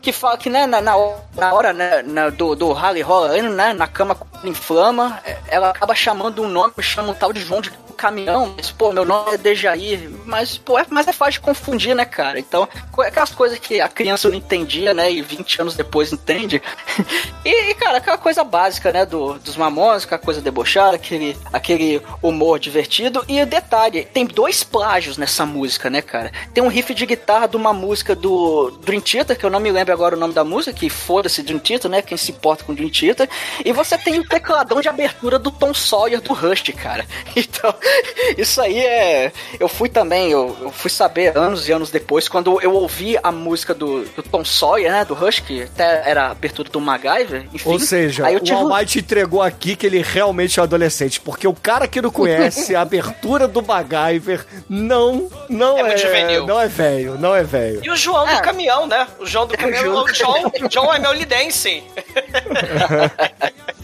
Que 0.00 0.12
fala 0.12 0.38
que, 0.38 0.48
né, 0.48 0.66
na, 0.66 0.80
na 0.80 0.96
hora- 0.96 1.20
na 1.36 1.52
hora 1.52 1.72
né, 1.74 2.02
na- 2.02 2.30
do, 2.30 2.54
do 2.56 2.72
rally 2.72 3.02
rolando, 3.02 3.50
né, 3.50 3.74
na 3.74 3.86
cama 3.86 4.16
inflama, 4.42 5.20
é, 5.26 5.36
ela 5.48 5.68
acaba 5.70 5.94
chamando 5.94 6.42
um 6.42 6.48
nome, 6.48 6.72
chama 6.80 7.10
um 7.10 7.14
tal 7.14 7.34
de 7.34 7.40
João 7.40 7.60
de 7.60 7.70
caminhão, 8.00 8.54
mas, 8.56 8.70
pô, 8.70 8.92
meu 8.92 9.04
nome 9.04 9.34
é 9.34 9.36
Dejair, 9.36 10.10
mas, 10.24 10.56
pô, 10.56 10.78
é, 10.78 10.86
mas 10.88 11.06
é 11.06 11.12
fácil 11.12 11.34
de 11.34 11.40
confundir, 11.40 11.94
né, 11.94 12.06
cara? 12.06 12.38
Então, 12.38 12.66
aquelas 12.98 13.30
coisas 13.30 13.58
que 13.58 13.78
a 13.78 13.88
criança 13.88 14.30
não 14.30 14.36
entendia, 14.36 14.94
né, 14.94 15.12
e 15.12 15.20
20 15.20 15.60
anos 15.60 15.76
depois 15.76 16.10
entende. 16.10 16.62
e, 17.44 17.74
cara, 17.74 17.98
aquela 17.98 18.16
coisa 18.16 18.42
básica, 18.42 18.90
né, 18.90 19.04
do, 19.04 19.34
dos 19.34 19.54
mamões, 19.54 20.04
aquela 20.04 20.18
coisa 20.18 20.40
debochada, 20.40 20.96
aquele, 20.96 21.36
aquele 21.52 22.00
humor 22.22 22.58
divertido, 22.58 23.22
e 23.28 23.44
detalhe, 23.44 24.06
tem 24.06 24.24
dois 24.24 24.64
plágios 24.64 25.18
nessa 25.18 25.44
música, 25.44 25.90
né, 25.90 26.00
cara? 26.00 26.32
Tem 26.54 26.64
um 26.64 26.68
riff 26.68 26.94
de 26.94 27.04
guitarra 27.04 27.48
de 27.48 27.56
uma 27.56 27.74
música 27.74 28.16
do 28.16 28.70
Dream 28.82 29.02
Theater, 29.02 29.36
que 29.38 29.44
eu 29.44 29.50
não 29.50 29.60
me 29.60 29.70
lembro 29.70 29.92
agora 29.92 30.16
o 30.16 30.18
nome 30.18 30.32
da 30.32 30.42
música, 30.42 30.72
que 30.72 30.88
foda-se 30.88 31.42
Dream 31.42 31.58
Theater, 31.58 31.90
né, 31.90 32.00
quem 32.00 32.16
se 32.16 32.32
importa 32.32 32.64
com 32.64 32.72
Dream 32.72 32.90
Theater, 32.90 33.28
e 33.62 33.72
você 33.74 33.98
tem 33.98 34.18
o 34.18 34.26
tecladão 34.26 34.80
de 34.80 34.88
abertura 34.88 35.38
do 35.38 35.50
Tom 35.50 35.74
Sawyer 35.74 36.22
do 36.22 36.32
Rush, 36.32 36.72
cara. 36.82 37.04
Então, 37.50 37.74
isso 38.38 38.60
aí 38.60 38.78
é... 38.80 39.32
Eu 39.58 39.68
fui 39.68 39.88
também, 39.88 40.30
eu, 40.30 40.56
eu 40.60 40.70
fui 40.70 40.90
saber 40.90 41.36
anos 41.36 41.68
e 41.68 41.72
anos 41.72 41.90
depois, 41.90 42.28
quando 42.28 42.60
eu 42.60 42.72
ouvi 42.74 43.18
a 43.22 43.30
música 43.32 43.74
do, 43.74 44.04
do 44.04 44.22
Tom 44.22 44.44
Sawyer, 44.44 44.90
né, 44.90 45.04
do 45.04 45.14
Rush, 45.14 45.40
que 45.40 45.62
até 45.62 46.02
era 46.08 46.26
a 46.28 46.30
abertura 46.30 46.68
do 46.70 46.80
MacGyver, 46.80 47.46
enfim. 47.52 47.68
Ou 47.68 47.78
seja, 47.78 48.26
aí 48.26 48.34
eu 48.34 48.40
o 48.40 48.42
tive 48.42 48.56
um- 48.56 48.72
Almighty 48.72 48.98
entregou 49.00 49.42
aqui 49.42 49.76
que 49.76 49.86
ele 49.86 50.02
realmente 50.02 50.58
é 50.58 50.62
um 50.62 50.64
adolescente, 50.64 51.20
porque 51.20 51.46
o 51.46 51.54
cara 51.54 51.86
que 51.88 52.00
não 52.00 52.10
conhece 52.10 52.74
a 52.74 52.80
abertura 52.82 53.46
do 53.48 53.62
MacGyver 53.62 54.44
não, 54.68 55.28
não 55.48 55.78
É 55.78 55.90
é, 55.94 56.40
não 56.40 56.60
é 56.60 56.68
velho, 56.68 57.18
não 57.18 57.34
é 57.34 57.42
velho. 57.42 57.80
E 57.84 57.90
o 57.90 57.96
João 57.96 58.26
do 58.26 58.42
caminhão, 58.42 58.86
né? 58.86 59.06
O 59.18 59.26
João 59.26 59.46
do 59.46 59.56
caminhão. 59.56 59.84
João 59.84 60.04
O 60.04 60.12
John, 60.12 60.68
John 60.68 60.94
é 60.94 60.98
meu 60.98 61.12
lidense. 61.12 61.82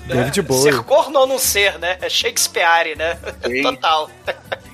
David 0.06 0.42
Bowie. 0.42 0.62
Ser 0.62 0.82
corno 0.84 1.18
ou 1.20 1.26
não 1.26 1.38
ser, 1.38 1.78
né? 1.78 1.98
É 2.00 2.08
Shakespeare, 2.08 2.96
né? 2.96 3.18
Total. 3.62 3.95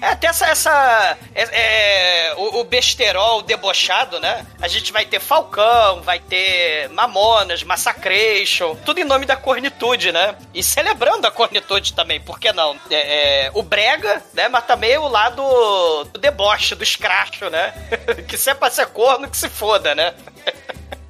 É, 0.02 0.08
até 0.08 0.26
essa. 0.26 0.46
essa 0.46 1.18
é, 1.34 1.42
é, 1.42 2.34
o, 2.34 2.60
o 2.60 2.64
besterol 2.64 3.40
debochado, 3.42 4.18
né? 4.18 4.44
A 4.60 4.66
gente 4.66 4.92
vai 4.92 5.04
ter 5.04 5.20
Falcão, 5.20 6.02
vai 6.02 6.18
ter 6.18 6.88
Mamonas, 6.90 7.62
Massacration, 7.62 8.74
tudo 8.84 8.98
em 8.98 9.04
nome 9.04 9.24
da 9.24 9.36
cornitude, 9.36 10.10
né? 10.10 10.34
E 10.52 10.62
celebrando 10.62 11.26
a 11.26 11.30
cornitude 11.30 11.92
também, 11.92 12.20
por 12.20 12.40
que 12.40 12.52
não? 12.52 12.76
É, 12.90 13.46
é, 13.46 13.50
o 13.54 13.62
Brega, 13.62 14.22
né? 14.34 14.48
Mas 14.48 14.66
também 14.66 14.98
o 14.98 15.06
lado 15.06 15.42
do 16.12 16.18
deboche, 16.18 16.74
do 16.74 16.82
escracho, 16.82 17.48
né? 17.48 17.72
que 18.26 18.36
se 18.36 18.50
é 18.50 18.54
pra 18.54 18.70
ser 18.70 18.86
corno, 18.86 19.30
que 19.30 19.36
se 19.36 19.48
foda, 19.48 19.94
né? 19.94 20.14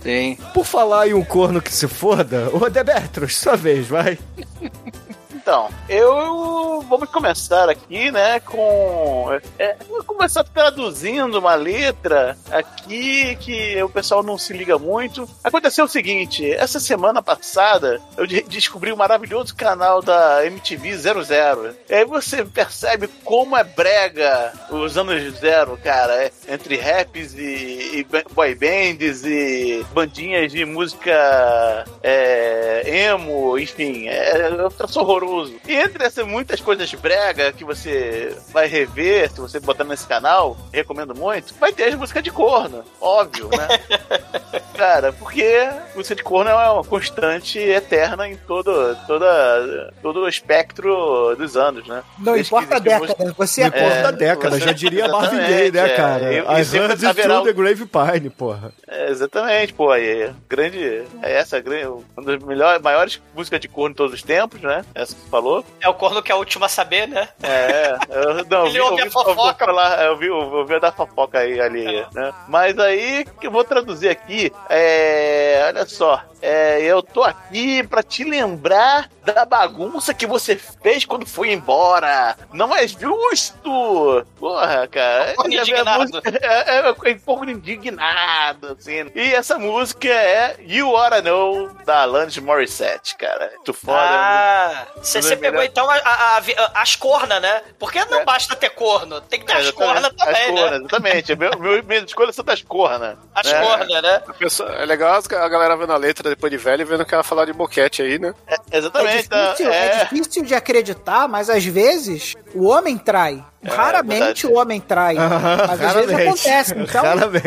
Sim. 0.01 0.37
Por 0.53 0.67
falar 0.67 1.09
em 1.09 1.15
um 1.15 1.25
corno 1.25 1.63
que 1.63 1.73
se 1.73 1.87
foda, 1.87 2.51
ô 2.53 2.69
Demetros, 2.69 3.37
sua 3.37 3.57
vez, 3.57 3.87
vai. 3.87 4.19
Então, 5.43 5.69
eu 5.89 6.85
vamos 6.89 7.11
começar 7.11 7.69
aqui, 7.69 8.13
né, 8.13 8.39
com 8.39 9.27
é, 9.59 9.77
vou 9.89 10.05
começar 10.05 10.45
traduzindo 10.45 11.37
uma 11.37 11.57
letra 11.57 12.37
aqui 12.49 13.35
que 13.41 13.83
o 13.83 13.89
pessoal 13.89 14.23
não 14.23 14.39
se 14.39 14.53
liga 14.53 14.79
muito. 14.79 15.29
Aconteceu 15.43 15.87
o 15.87 15.89
seguinte, 15.89 16.49
essa 16.53 16.79
semana 16.79 17.21
passada 17.21 18.01
eu 18.17 18.25
de- 18.25 18.43
descobri 18.43 18.93
o 18.93 18.97
maravilhoso 18.97 19.55
canal 19.57 20.01
da 20.01 20.47
MTV 20.47 20.97
00. 20.97 21.75
E 21.89 21.95
aí 21.95 22.05
você 22.05 22.45
percebe 22.45 23.09
como 23.25 23.57
é 23.57 23.65
brega 23.65 24.53
os 24.71 24.97
anos 24.97 25.39
zero, 25.41 25.77
cara, 25.83 26.23
é, 26.23 26.31
entre 26.49 26.77
raps 26.77 27.35
e, 27.35 27.99
e 28.01 28.07
boy 28.33 28.55
bands 28.55 29.25
e 29.25 29.85
bandinhas 29.93 30.53
de 30.53 30.65
música 30.65 31.85
é, 32.01 33.07
emo, 33.09 33.59
enfim, 33.59 34.07
é, 34.09 34.41
é 34.41 34.67
um 34.67 34.71
troço 34.71 35.01
horroroso. 35.33 35.55
E 35.67 35.75
entre 35.75 36.05
essas 36.05 36.27
muitas 36.27 36.61
coisas 36.61 36.93
brega 36.95 37.53
que 37.53 37.65
você 37.65 38.37
vai 38.53 38.67
rever, 38.67 39.31
se 39.31 39.41
você 39.41 39.59
botar 39.61 39.85
nesse 39.85 40.07
canal, 40.07 40.57
recomendo 40.73 41.15
muito, 41.15 41.55
vai 41.59 41.73
ter 41.73 41.85
as 41.85 41.95
músicas 41.95 42.23
de 42.23 42.31
corno, 42.31 42.85
óbvio, 43.01 43.49
né? 43.49 43.69
Cara, 44.77 45.13
porque 45.13 45.69
música 45.95 46.15
de 46.15 46.23
corno 46.23 46.51
é 46.51 46.55
uma 46.71 46.85
constante 46.85 47.59
eterna 47.59 48.29
em 48.29 48.37
todo, 48.37 48.97
toda, 49.07 49.93
todo 50.03 50.21
o 50.21 50.29
espectro 50.29 51.35
dos 51.37 51.57
anos, 51.57 51.87
né? 51.87 52.03
Não 52.19 52.33
Desde 52.35 52.51
que 52.51 52.57
importa 52.57 52.77
a 52.77 52.79
década, 52.79 53.01
música- 53.19 53.35
você 53.37 53.63
é 53.63 53.67
importa 53.67 53.85
É, 53.87 54.05
a 54.07 54.11
década, 54.11 54.59
você- 54.59 54.65
já 54.67 54.73
diria 54.73 55.09
Marvin 55.09 55.37
Gaye, 55.39 55.71
né, 55.71 55.87
é. 55.93 55.97
cara? 55.97 56.33
E- 56.33 56.37
e 56.39 56.61
I 56.61 56.65
sempre 56.65 56.89
heard 56.93 57.05
haverá 57.07 57.35
through 57.41 57.45
the 57.47 57.53
Grave 57.53 57.87
Pine, 57.87 58.31
porra. 58.31 58.73
É, 58.89 59.11
exatamente, 59.11 59.73
pô, 59.75 59.91
aí, 59.91 60.31
grande, 60.49 61.03
é 61.23 61.33
essa, 61.33 61.61
grande, 61.61 61.87
uma 62.17 62.25
das 62.27 62.43
melhores, 62.43 62.83
maiores 62.83 63.21
músicas 63.35 63.61
de 63.61 63.69
corno 63.69 63.91
de 63.91 63.97
todos 63.97 64.15
os 64.15 64.23
tempos, 64.23 64.61
né? 64.61 64.85
Essa 64.95 65.15
falou. 65.29 65.65
É 65.81 65.89
o 65.89 65.95
corno 65.95 66.23
que 66.23 66.31
é 66.31 66.35
o 66.35 66.39
último 66.39 66.65
a 66.65 66.69
saber, 66.69 67.07
né? 67.09 67.29
É, 67.43 67.97
eu, 68.09 68.45
não, 68.47 68.67
Ele 68.67 68.79
eu 68.79 68.97
vi, 68.97 69.03
a 69.03 69.11
fofoca. 69.11 69.65
falar, 69.65 70.05
eu 70.05 70.17
vi, 70.17 70.27
eu 70.27 70.37
ouvi 70.37 70.79
da 70.81 70.93
fofoca 70.93 71.39
aí, 71.39 71.61
ali, 71.61 71.85
né? 72.13 72.33
Mas 72.49 72.79
aí, 72.79 73.25
que 73.41 73.47
eu 73.47 73.51
vou 73.51 73.65
traduzir 73.65 74.09
aqui, 74.09 74.53
é, 74.69 75.65
olha 75.67 75.87
só, 75.87 76.23
é, 76.43 76.83
eu 76.83 77.03
tô 77.03 77.23
aqui 77.23 77.83
pra 77.87 78.03
te 78.03 78.25
lembrar 78.25 79.09
da 79.25 79.45
bagunça 79.45 80.13
que 80.13 80.27
você 80.27 80.57
fez 80.57 81.05
quando 81.05 81.25
foi 81.25 81.53
embora. 81.53 82.37
Não 82.53 82.75
é 82.75 82.87
justo! 82.89 84.27
Porra, 84.39 84.87
cara. 84.89 85.31
É- 85.31 85.35
é 85.39 85.47
indignado. 85.47 86.01
música- 86.01 86.23
É, 86.43 86.79
é, 86.79 86.89
é 86.89 87.13
um 87.15 87.19
pouco 87.19 87.45
indignado, 87.49 88.77
assim. 88.79 89.11
E 89.15 89.35
essa 89.35 89.59
música 89.59 90.09
é 90.09 90.57
You 90.61 90.89
Oughta 90.91 91.23
Know, 91.23 91.69
da 91.85 92.03
Alanis 92.03 92.37
Morissette, 92.39 93.17
cara. 93.17 93.51
Muito 93.55 93.73
foda. 93.73 93.99
Ah, 94.03 94.87
você 94.97 95.19
é 95.19 95.23
pegou 95.37 95.61
melhor. 95.61 95.65
então 95.65 95.89
a- 95.89 95.95
a- 95.97 96.39
a- 96.39 96.83
as 96.83 96.97
cornas, 96.97 97.41
né? 97.41 97.63
Porque 97.79 98.05
não 98.07 98.25
basta 98.25 98.57
ter 98.57 98.71
corno, 98.71 99.21
tem 99.21 99.41
que 99.41 99.47
ter 99.47 99.53
É, 99.53 99.57
as 99.57 99.63
exatamente. 99.69 99.93
cornas 99.93 100.13
também, 100.15 100.43
As 100.43 100.49
cornas, 100.51 100.71
né? 100.71 100.77
Exatamente. 100.79 101.37
Meu, 101.37 101.59
meu, 101.59 101.85
minhas 101.85 102.05
escolhas 102.05 102.35
são 102.35 102.45
das 102.45 102.63
cornas. 102.63 103.17
As 103.35 103.53
né? 103.53 103.61
cornas, 103.63 104.03
né? 104.03 104.23
A 104.27 104.33
pessoa- 104.35 104.73
é 104.73 104.85
legal 104.85 105.13
a 105.33 105.49
galera 105.49 105.77
vendo 105.77 105.93
a 105.93 105.97
letra 105.97 106.32
depois 106.35 106.51
de 106.51 106.59
velho 106.59 106.83
e 106.83 106.85
vendo 106.85 107.05
que 107.05 107.15
ela 107.15 107.23
falar 107.23 107.45
de 107.45 107.53
boquete 107.53 108.03
aí, 108.03 108.19
né? 108.19 108.35
É 108.47 108.79
exatamente. 108.79 109.29
difícil, 109.29 109.71
é 109.71 109.87
é. 109.87 110.05
difícil 110.05 110.45
de 110.45 110.55
acreditar, 110.55 111.29
mas 111.29 111.49
às 111.51 111.65
vezes 111.65 112.35
o 112.55 112.65
homem 112.65 112.99
trai. 112.99 113.45
É, 113.65 113.71
Raramente 113.71 114.19
verdade. 114.19 114.47
o 114.49 114.55
homem 114.59 114.81
trai. 114.81 115.15
Mas 115.15 115.81
às 115.81 115.93
vezes 115.95 116.13
acontece. 116.15 116.75
Então, 116.77 117.03
Raramente. 117.03 117.45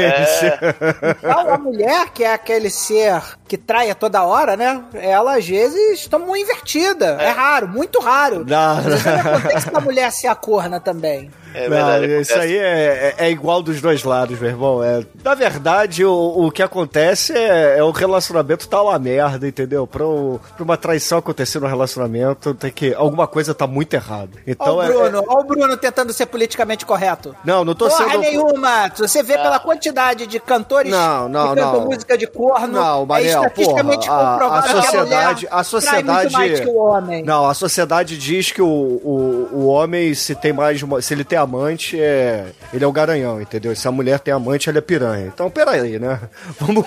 então, 1.19 1.53
a 1.53 1.57
mulher, 1.57 2.09
que 2.13 2.23
é 2.23 2.33
aquele 2.33 2.69
ser 2.69 3.21
que 3.47 3.57
trai 3.57 3.89
a 3.91 3.95
toda 3.95 4.23
hora, 4.23 4.55
né? 4.57 4.81
Ela 4.93 5.37
às 5.37 5.47
vezes 5.47 6.07
toma 6.07 6.25
uma 6.25 6.39
invertida. 6.39 7.17
É, 7.19 7.29
raro, 7.29 7.67
muito 7.67 7.99
raro. 7.99 8.45
Não, 8.47 8.77
Às 8.77 8.85
vezes 8.85 9.07
acontece 9.07 9.69
da 9.71 9.79
mulher 9.81 10.11
ser 10.11 10.27
a 10.27 10.35
corna 10.35 10.79
também. 10.79 11.29
É 11.53 11.69
Não, 11.69 11.75
verdade. 11.75 12.05
isso 12.21 12.33
acontece. 12.33 12.53
aí 12.53 12.57
é, 12.57 13.15
é, 13.17 13.25
é 13.27 13.31
igual 13.31 13.61
dos 13.61 13.79
dois 13.81 14.03
lados, 14.03 14.37
meu 14.39 14.49
irmão. 14.49 14.83
É, 14.83 15.03
na 15.23 15.33
verdade, 15.35 16.03
o, 16.03 16.13
o 16.47 16.51
que 16.51 16.61
acontece 16.61 17.31
é, 17.33 17.77
é 17.77 17.83
o 17.83 17.91
relacionamento 17.91 18.67
tá 18.67 18.81
uma 18.81 18.97
merda, 18.99 19.47
entendeu? 19.47 19.85
Pra, 19.87 20.05
o- 20.05 20.39
pra 20.55 20.63
uma 20.63 20.75
traição 20.75 21.17
acontecer 21.19 21.59
no 21.59 21.67
relacionamento, 21.67 22.53
tem 22.53 22.71
que. 22.71 22.93
Alguma 22.93 23.25
coisa 23.27 23.53
tá 23.53 23.65
muito 23.67 23.93
errada. 23.93 24.31
Então 24.45 24.77
Olha 24.77 24.87
é- 24.87 24.95
o 24.95 24.99
Bruno, 24.99 25.23
olha 25.27 25.39
o 25.39 25.43
Bruno 25.43 25.77
tentando 25.77 26.04
ser 26.13 26.25
politicamente 26.27 26.85
correto. 26.85 27.35
Não, 27.43 27.63
não 27.65 27.73
tô 27.75 27.87
Porra 27.87 28.09
sendo- 28.11 28.19
nenhuma. 28.21 28.91
Se 28.95 29.01
você 29.01 29.21
vê 29.23 29.33
pela 29.37 29.59
quantidade 29.59 30.25
de 30.27 30.39
cantores 30.39 30.91
Não, 30.91 31.27
não, 31.29 31.49
que 31.49 31.55
cantam 31.61 31.79
não. 31.81 31.85
música 31.85 32.17
de 32.17 32.27
corno, 32.27 32.67
Não, 32.67 33.15
é 33.15 33.21
estatisticamente 33.23 34.07
porra, 34.07 34.21
a- 34.21 34.31
comprovado 34.33 34.67
a 34.67 34.69
a 34.69 34.81
sociedade- 34.83 35.05
mulher 35.45 35.47
a 35.59 35.63
sociedade- 35.63 36.33
mais 36.33 36.59
que 36.59 36.67
o 36.67 36.75
homem. 36.77 37.23
Não, 37.23 37.47
a 37.49 37.53
sociedade 37.53 38.17
diz 38.17 38.51
que 38.51 38.61
o, 38.61 38.67
o, 38.67 39.49
o 39.53 39.65
homem, 39.67 40.13
se 40.13 40.35
tem 40.35 40.53
mais. 40.53 40.81
Se 41.01 41.13
ele 41.13 41.23
tem 41.23 41.37
amante, 41.37 41.99
é. 41.99 42.45
Ele 42.73 42.83
é 42.83 42.87
o 42.87 42.91
garanhão, 42.91 43.41
entendeu? 43.41 43.75
Se 43.75 43.87
a 43.87 43.91
mulher 43.91 44.19
tem 44.19 44.33
amante, 44.33 44.69
ela 44.69 44.77
é 44.77 44.81
piranha. 44.81 45.27
Então, 45.27 45.49
peraí, 45.49 45.97
né? 45.99 46.19
Vamos, 46.59 46.85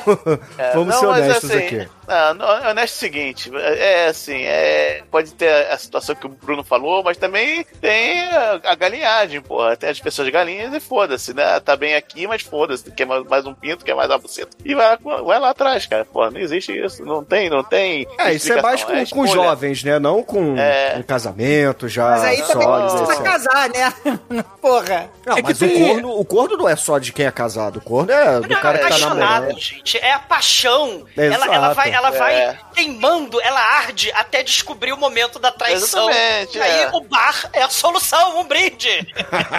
É, 0.59 0.73
vamos 0.73 0.89
não, 0.95 1.01
ser 1.01 1.07
honestos 1.07 1.51
assim, 1.51 1.59
aqui. 1.65 1.89
Não, 2.07 2.35
não, 2.35 2.71
honesto 2.71 2.79
é 2.79 2.85
o 2.97 2.99
seguinte, 2.99 3.51
é 3.55 4.07
assim, 4.09 4.43
é, 4.43 5.03
pode 5.11 5.33
ter 5.35 5.67
a 5.71 5.77
situação 5.77 6.15
que 6.15 6.27
o 6.27 6.31
Bruno 6.31 6.65
falou, 6.65 7.03
mas 7.05 7.17
também 7.19 7.65
tem 7.81 8.23
a, 8.29 8.61
a 8.65 8.75
galinhagem, 9.09 9.41
porra. 9.41 9.77
Tem 9.77 9.91
as 9.91 10.01
pessoas 10.01 10.29
galinhas 10.29 10.73
e 10.75 10.81
foda-se, 10.81 11.33
né? 11.35 11.59
Tá 11.61 11.77
bem 11.77 11.95
aqui, 11.95 12.27
mas 12.27 12.43
foda-se. 12.43 12.91
Quer 12.91 13.07
mais, 13.07 13.25
mais 13.25 13.47
um 13.47 13.55
pinto, 13.55 13.85
quer 13.85 13.95
mais 13.95 14.11
uma 14.11 14.19
buceta. 14.19 14.57
E 14.65 14.75
vai, 14.75 14.97
vai 14.99 15.39
lá 15.41 15.51
atrás, 15.51 15.87
cara. 15.87 16.05
Porra, 16.05 16.31
não 16.31 16.41
existe 16.41 16.73
isso. 16.73 17.05
Não 17.05 17.25
tem, 17.25 17.49
não 17.49 17.65
tem. 17.65 18.07
É, 18.19 18.33
isso 18.33 18.53
é 18.53 18.61
mais 18.61 18.85
com, 18.85 18.93
explicação, 18.93 19.19
com 19.19 19.27
jovens, 19.27 19.83
né? 19.83 19.99
Não 19.99 20.23
com, 20.23 20.57
É. 20.59 20.93
com 20.97 21.03
casamento 21.03 21.89
já. 21.89 22.11
Mas 22.11 22.25
aí 22.25 22.43
também 22.43 22.67
sólido, 22.67 23.07
precisa 23.07 23.23
casar, 23.23 23.69
né? 23.71 23.95
Porra. 24.61 25.11
Não, 25.27 25.33
É 25.39 25.43
que 25.43 25.49
mas 25.49 25.59
tem- 25.59 25.83
o, 25.83 25.89
corno, 25.89 26.21
o 26.21 26.25
corno 26.25 26.57
não 26.57 26.69
é 26.69 26.77
só 26.77 26.99
de 26.99 27.13
quem 27.13 27.27
é 27.27 27.31
casado. 27.31 27.79
O 27.79 27.81
corno 27.81 28.13
é 28.13 28.41
do 28.41 28.49
Não, 28.49 28.61
cara 28.61 28.79
é 28.79 28.83
que 28.83 28.89
tá 28.89 28.95
apaixonado, 28.97 29.19
namorando. 29.19 29.59
gente. 29.61 29.99
É 29.99 30.13
a 30.13 30.19
paixão. 30.19 31.05
Ela, 31.17 31.55
ela 31.55 31.73
vai, 31.75 31.91
ela 31.93 32.11
vai 32.11 32.35
É. 32.35 32.59
queimando, 32.75 33.41
ela 33.41 33.61
arde 33.61 34.11
até 34.13 34.43
descobrir 34.43 34.93
o 34.93 34.97
momento 34.97 35.39
da 35.39 35.51
traição. 35.51 36.09
Exatamente, 36.11 36.59
e 36.59 36.63
aí 36.63 36.83
é. 36.83 36.91
o 36.93 37.01
bar 37.01 37.49
é 37.53 37.63
a 37.63 37.69
solução, 37.69 38.39
um 38.41 38.45
brinde. 38.45 38.98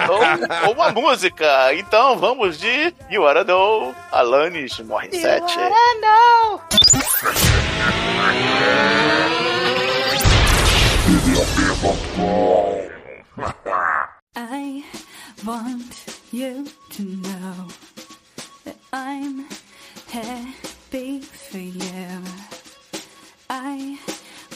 Ou, 0.08 0.68
ou 0.68 0.74
uma 0.74 0.90
música. 0.90 1.74
Então 1.74 2.16
vamos 2.18 2.58
de 2.58 2.94
You 3.10 3.22
Wanna 3.22 3.44
Know, 3.44 3.94
Alanis 4.12 4.78
Morissette. 4.80 5.56
não. 6.00 6.60
I 14.36 14.84
want 15.44 16.06
you 16.32 16.66
to 16.90 17.02
know 17.02 17.68
that 18.64 18.76
I'm 18.92 19.46
happy 20.08 21.20
for 21.20 21.58
you. 21.58 22.22
I 23.48 23.98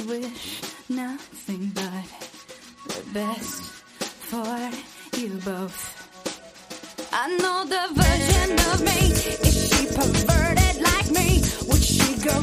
wish 0.06 0.62
nothing 0.88 1.70
but 1.74 2.04
the 2.88 3.02
best 3.12 3.83
for 4.34 5.18
you 5.20 5.28
both. 5.44 5.78
I 7.12 7.28
know 7.38 7.58
the 7.74 7.84
version 8.02 8.50
of 8.70 8.78
me. 8.88 9.00
Is 9.48 9.56
she 9.70 9.86
perverted 9.86 10.76
like 10.82 11.08
me? 11.18 11.28
Would 11.68 11.84
she 11.84 12.16
go 12.28 12.34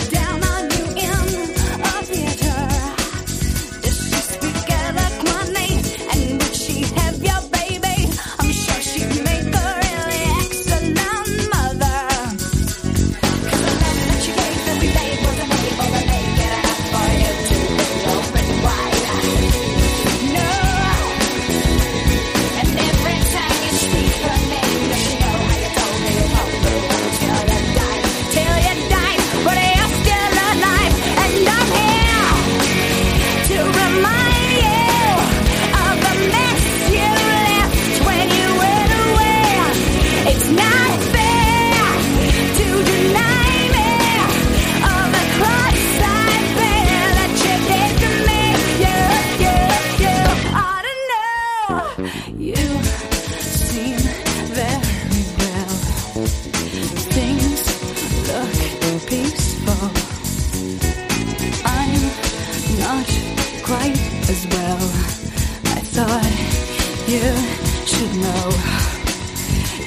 know. 68.19 68.51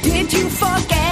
Did 0.02 0.32
you 0.32 0.48
forget 0.48 1.03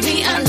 be 0.00 0.24
I 0.24 0.43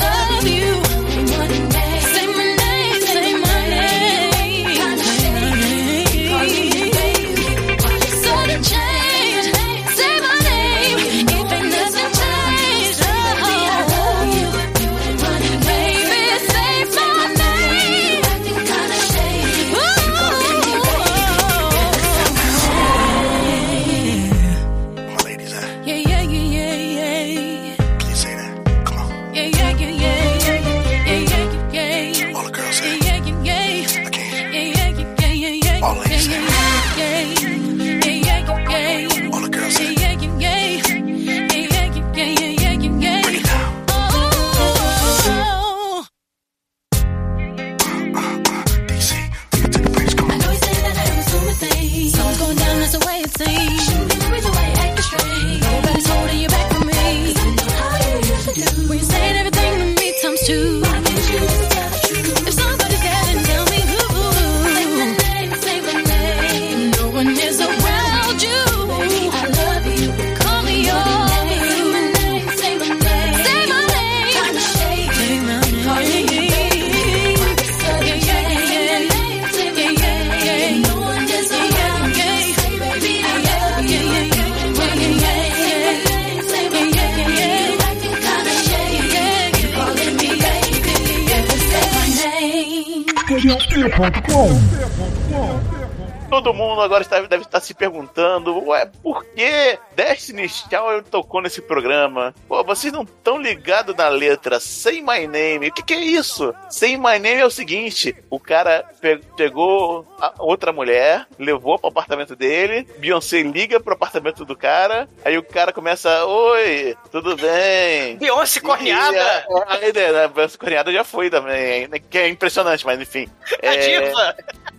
perguntando: 98.16 98.66
Ué, 98.70 98.90
por 99.04 99.26
que 99.26 99.78
Destiny 99.96 100.48
Child 100.48 101.10
tocou 101.12 101.42
nesse 101.42 101.62
programa? 101.62 102.34
Pô, 102.48 102.64
vocês 102.64 102.92
não 102.92 103.04
estão 103.04 103.38
ligados 103.38 103.96
na 103.96 104.08
letra 104.08 104.60
Say 104.60 105.02
My 105.02 105.28
Name. 105.28 105.68
O 105.68 105.74
que, 105.74 105.84
que 105.84 105.94
é 105.94 106.00
isso? 106.00 106.56
Say 106.70 106.96
My 106.96 107.20
Name 107.20 107.42
é 107.42 107.46
o 107.46 107.52
seguinte: 107.52 108.16
o 108.30 108.40
cara 108.40 108.90
pegou 109.36 110.06
outra 110.40 110.72
mulher, 110.72 111.26
levou 111.38 111.78
pro 111.78 111.90
apartamento 111.90 112.36
dele, 112.36 112.88
Beyoncé 112.98 113.42
liga 113.42 113.80
pro 113.80 113.94
apartamento 113.94 114.46
do 114.46 114.56
cara, 114.56 115.08
aí 115.24 115.38
o 115.38 115.44
cara 115.44 115.72
começa, 115.72 116.26
oi, 116.26 116.96
tudo 117.12 117.36
bem? 117.36 118.18
Beyoncé 118.18 118.60
corneada! 118.60 119.46
A, 119.68 119.74
a, 119.74 119.88
ideia, 119.88 120.12
né? 120.12 120.28
Beyoncé 120.28 120.58
corneada 120.58 120.92
já 120.92 121.04
foi 121.04 121.30
também, 121.30 121.90
que 122.10 122.18
é 122.18 122.28
impressionante, 122.28 122.86
mas 122.86 123.00
enfim. 123.00 123.28
A 123.64 123.76
é... 123.76 124.36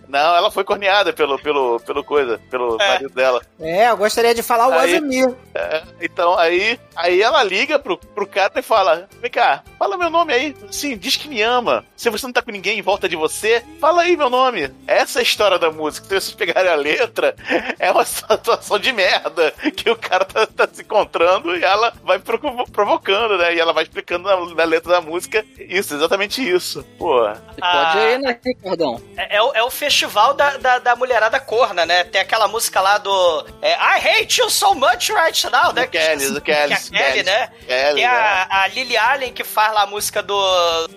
Não, 0.07 0.35
ela 0.35 0.49
foi 0.49 0.63
corneada 0.63 1.11
pelo, 1.11 1.37
pelo, 1.37 1.79
pelo 1.81 2.03
coisa, 2.03 2.39
pelo 2.49 2.81
é. 2.81 2.87
marido 2.87 3.09
dela. 3.13 3.41
É, 3.59 3.89
eu 3.89 3.97
gostaria 3.97 4.33
de 4.33 4.41
falar 4.41 4.69
o 4.69 4.73
Azumir. 4.73 5.35
É, 5.53 5.83
então, 6.01 6.37
aí, 6.37 6.79
aí 6.95 7.21
ela 7.21 7.43
liga 7.43 7.77
pro, 7.77 7.97
pro 7.97 8.25
cara 8.25 8.53
e 8.55 8.61
fala: 8.61 9.07
Vem 9.21 9.29
cá, 9.29 9.63
fala 9.77 9.97
meu 9.97 10.09
nome 10.09 10.33
aí. 10.33 10.55
sim 10.71 10.97
diz 10.97 11.17
que 11.17 11.27
me 11.27 11.41
ama. 11.41 11.85
Se 11.95 12.09
você 12.09 12.25
não 12.25 12.33
tá 12.33 12.41
com 12.41 12.51
ninguém 12.51 12.79
em 12.79 12.81
volta 12.81 13.09
de 13.09 13.15
você, 13.15 13.63
fala 13.81 14.03
aí, 14.03 14.15
meu 14.17 14.29
nome. 14.29 14.73
Essa 14.85 15.19
é 15.19 15.21
a 15.21 15.23
história 15.23 15.57
da 15.59 15.71
música. 15.71 16.05
Se 16.07 16.13
vocês 16.13 16.35
pegarem 16.35 16.71
a 16.71 16.75
letra, 16.75 17.35
é 17.79 17.91
uma 17.91 18.03
situação 18.05 18.79
de 18.79 18.91
merda 18.91 19.51
que 19.75 19.89
o 19.89 19.95
cara 19.95 20.25
tá, 20.25 20.45
tá 20.45 20.67
se 20.71 20.81
encontrando 20.81 21.55
e 21.55 21.63
ela 21.63 21.93
vai 22.03 22.19
provo- 22.19 22.69
provocando, 22.71 23.37
né? 23.37 23.55
E 23.55 23.59
ela 23.59 23.73
vai 23.73 23.83
explicando 23.83 24.27
na, 24.27 24.55
na 24.55 24.63
letra 24.63 24.91
da 24.93 25.01
música 25.01 25.45
isso, 25.57 25.93
exatamente 25.95 26.41
isso. 26.47 26.83
Pô. 26.97 27.23
Pode 27.59 27.97
ir, 27.99 28.19
né, 28.19 28.39
Ricardão? 28.43 29.01
É, 29.15 29.37
é 29.37 29.41
o, 29.41 29.51
é 29.53 29.63
o 29.63 29.69
festival 29.69 30.33
da, 30.33 30.57
da, 30.57 30.79
da 30.79 30.95
mulherada 30.95 31.39
corna, 31.39 31.85
né? 31.85 32.03
Tem 32.03 32.19
aquela 32.21 32.47
música 32.47 32.81
lá 32.81 32.97
do 32.97 33.45
é, 33.61 33.73
I 33.73 34.21
hate 34.21 34.39
you 34.41 34.49
so 34.49 34.73
much 34.73 35.09
right 35.11 35.45
now, 35.51 35.71
né? 35.73 35.83
Do 35.85 35.89
Kelly, 35.91 36.29
do 36.31 36.41
Kelly, 36.41 36.75
Que 36.89 36.95
é 36.97 36.99
a 36.99 37.11
Kelly, 37.11 37.13
Kelly. 37.13 37.23
né? 37.23 37.49
Kelly, 37.67 37.95
Tem 37.95 38.05
a, 38.05 38.47
a 38.49 38.67
Lily 38.67 38.97
Allen 38.97 39.33
que 39.33 39.43
faz 39.43 39.73
lá 39.73 39.83
a 39.83 39.87
música 39.87 40.21
do 40.23 40.35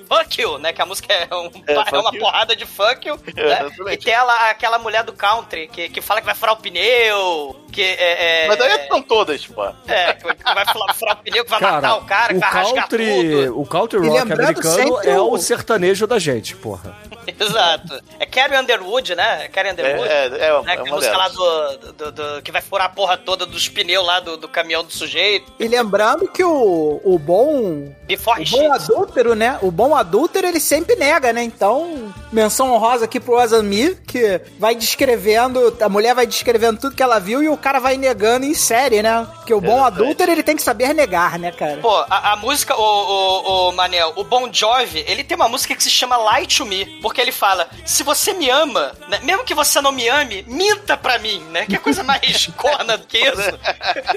Fuck 0.09 0.41
You, 0.41 0.59
né? 0.59 0.73
Que 0.73 0.83
a 0.83 0.87
música 0.87 1.13
é, 1.13 1.35
um- 1.35 1.51
É, 1.67 1.75
é 1.75 1.99
uma 1.99 2.11
You. 2.15 2.21
porrada 2.21 2.55
de 2.57 2.65
fuck 2.67 3.10
É, 3.37 3.63
né? 3.65 3.71
E 3.93 3.97
tem 3.97 4.13
ela, 4.13 4.51
aquela 4.51 4.79
mulher 4.79 5.03
do 5.05 5.13
country 5.13 5.69
que, 5.69 5.89
que 5.89 6.01
fala 6.01 6.21
que 6.21 6.27
vai 6.27 6.35
furar 6.35 6.55
o 6.55 6.59
pneu, 6.59 7.61
que 7.73 7.83
é... 7.83 8.45
é 8.45 8.49
Mas 8.49 8.59
daí 8.59 8.73
estão 8.83 9.03
todas, 9.03 9.47
pô. 9.47 9.65
é, 9.89 10.13
que 10.15 10.25
vai 10.25 10.67
furar, 10.73 10.95
furar 10.95 11.17
o 11.17 11.23
pneu, 11.23 11.45
que 11.45 11.51
vai 11.51 11.61
matar 11.61 11.81
Cara, 11.81 11.95
o 11.97 12.05
cara, 12.05 12.29
que 12.29 12.37
o 12.37 12.41
vai 12.41 12.51
rasgar 12.51 12.75
country, 12.89 13.07
tudo. 13.47 13.61
o 13.61 13.67
country 13.67 14.09
rock 14.09 14.33
americano 14.33 15.01
é 15.03 15.21
o- 15.21 15.33
o 15.33 15.39
sertanejo 15.39 16.07
da 16.07 16.19
gente, 16.19 16.55
porra. 16.57 16.95
Exato. 17.41 18.01
É 18.19 18.27
Carrie 18.27 18.59
Underwood, 18.59 19.15
né? 19.15 19.45
É 19.45 19.49
Carrie 19.49 19.73
Underwood. 19.73 20.09
É, 20.09 20.13
é, 20.13 20.27
é 20.27 20.63
né? 20.63 20.75
é 20.77 20.83
uma 20.83 20.95
música 20.95 21.17
lá 21.17 21.29
delas. 21.29 21.77
do, 21.79 21.93
do, 21.93 22.13
do- 22.13 22.43
Que 22.43 22.53
vai 22.53 22.63
furar 22.63 22.87
a 22.87 22.91
porra 22.91 23.17
toda 23.17 23.45
dos 23.47 23.69
pneus 23.69 24.07
lá 24.07 24.21
do, 24.21 24.37
do 24.37 24.49
caminhão 24.49 24.83
do 24.85 24.93
sujeito. 24.93 25.53
E 25.59 25.67
lembrando 25.69 26.29
que 26.29 26.43
o, 26.45 27.01
o 27.05 27.19
bom. 27.19 27.93
Before 28.07 28.43
O 28.43 28.51
bom 28.51 28.59
shit. 28.59 28.67
adúltero, 28.93 29.35
né? 29.35 29.59
O 29.63 29.71
bom 29.71 29.95
adúltero 29.95 30.47
ele 30.47 30.61
sempre 30.61 30.97
nega, 30.97 31.33
né? 31.33 31.43
Então, 31.43 32.13
menção 32.33 32.73
honrosa 32.73 33.05
aqui 33.05 33.21
pro 33.21 33.39
Azami, 33.39 33.95
que 34.07 34.41
vai 34.59 34.75
descrevendo, 34.75 35.77
a 35.81 35.89
mulher 35.89 36.15
vai 36.15 36.27
descrevendo 36.27 36.81
tudo 36.81 36.95
que 36.97 37.03
ela 37.03 37.19
viu 37.19 37.43
e 37.43 37.49
o 37.49 37.57
cara 37.57 37.79
vai 37.79 37.97
negando 37.97 38.47
em 38.47 38.55
série, 38.55 39.03
né? 39.03 39.27
Porque 39.37 39.53
o 39.55 39.61
bom 39.61 39.75
Exatamente. 39.79 40.03
adúltero 40.03 40.33
ele 40.33 40.43
tem 40.43 40.57
que 40.57 40.63
saber 40.63 40.93
negar, 40.95 41.39
né, 41.39 41.51
cara? 41.53 41.79
Pô, 41.81 42.05
a, 42.09 42.33
a 42.33 42.37
música, 42.37 42.77
o, 42.77 42.83
o, 42.83 43.69
o 43.69 43.73
Manel, 43.73 44.13
o 44.17 44.25
Bon 44.25 44.49
Jovi, 44.53 45.05
ele 45.07 45.25
tem 45.25 45.37
uma 45.37 45.49
música 45.49 45.75
que 45.75 45.83
se 45.83 45.91
chama 45.91 46.17
Lie 46.39 46.47
to 46.47 46.65
Me, 46.67 46.85
porque 47.01 47.20
ele 47.21 47.33
fala, 47.33 47.69
se 47.85 48.03
você 48.03 48.33
me 48.33 48.49
ama, 48.49 48.93
né, 49.09 49.21
mesmo 49.23 49.45
que 49.45 49.55
você 49.55 49.81
não 49.81 49.93
me 49.93 50.09
ame, 50.09 50.45
minta 50.47 50.97
pra 50.97 51.19
mim, 51.19 51.41
né? 51.51 51.67
Que 51.67 51.77
é 51.77 51.79
coisa 51.79 52.03
mais 52.03 52.47
corna 52.57 52.97
do 52.97 53.07
que 53.07 53.19
isso. 53.19 53.59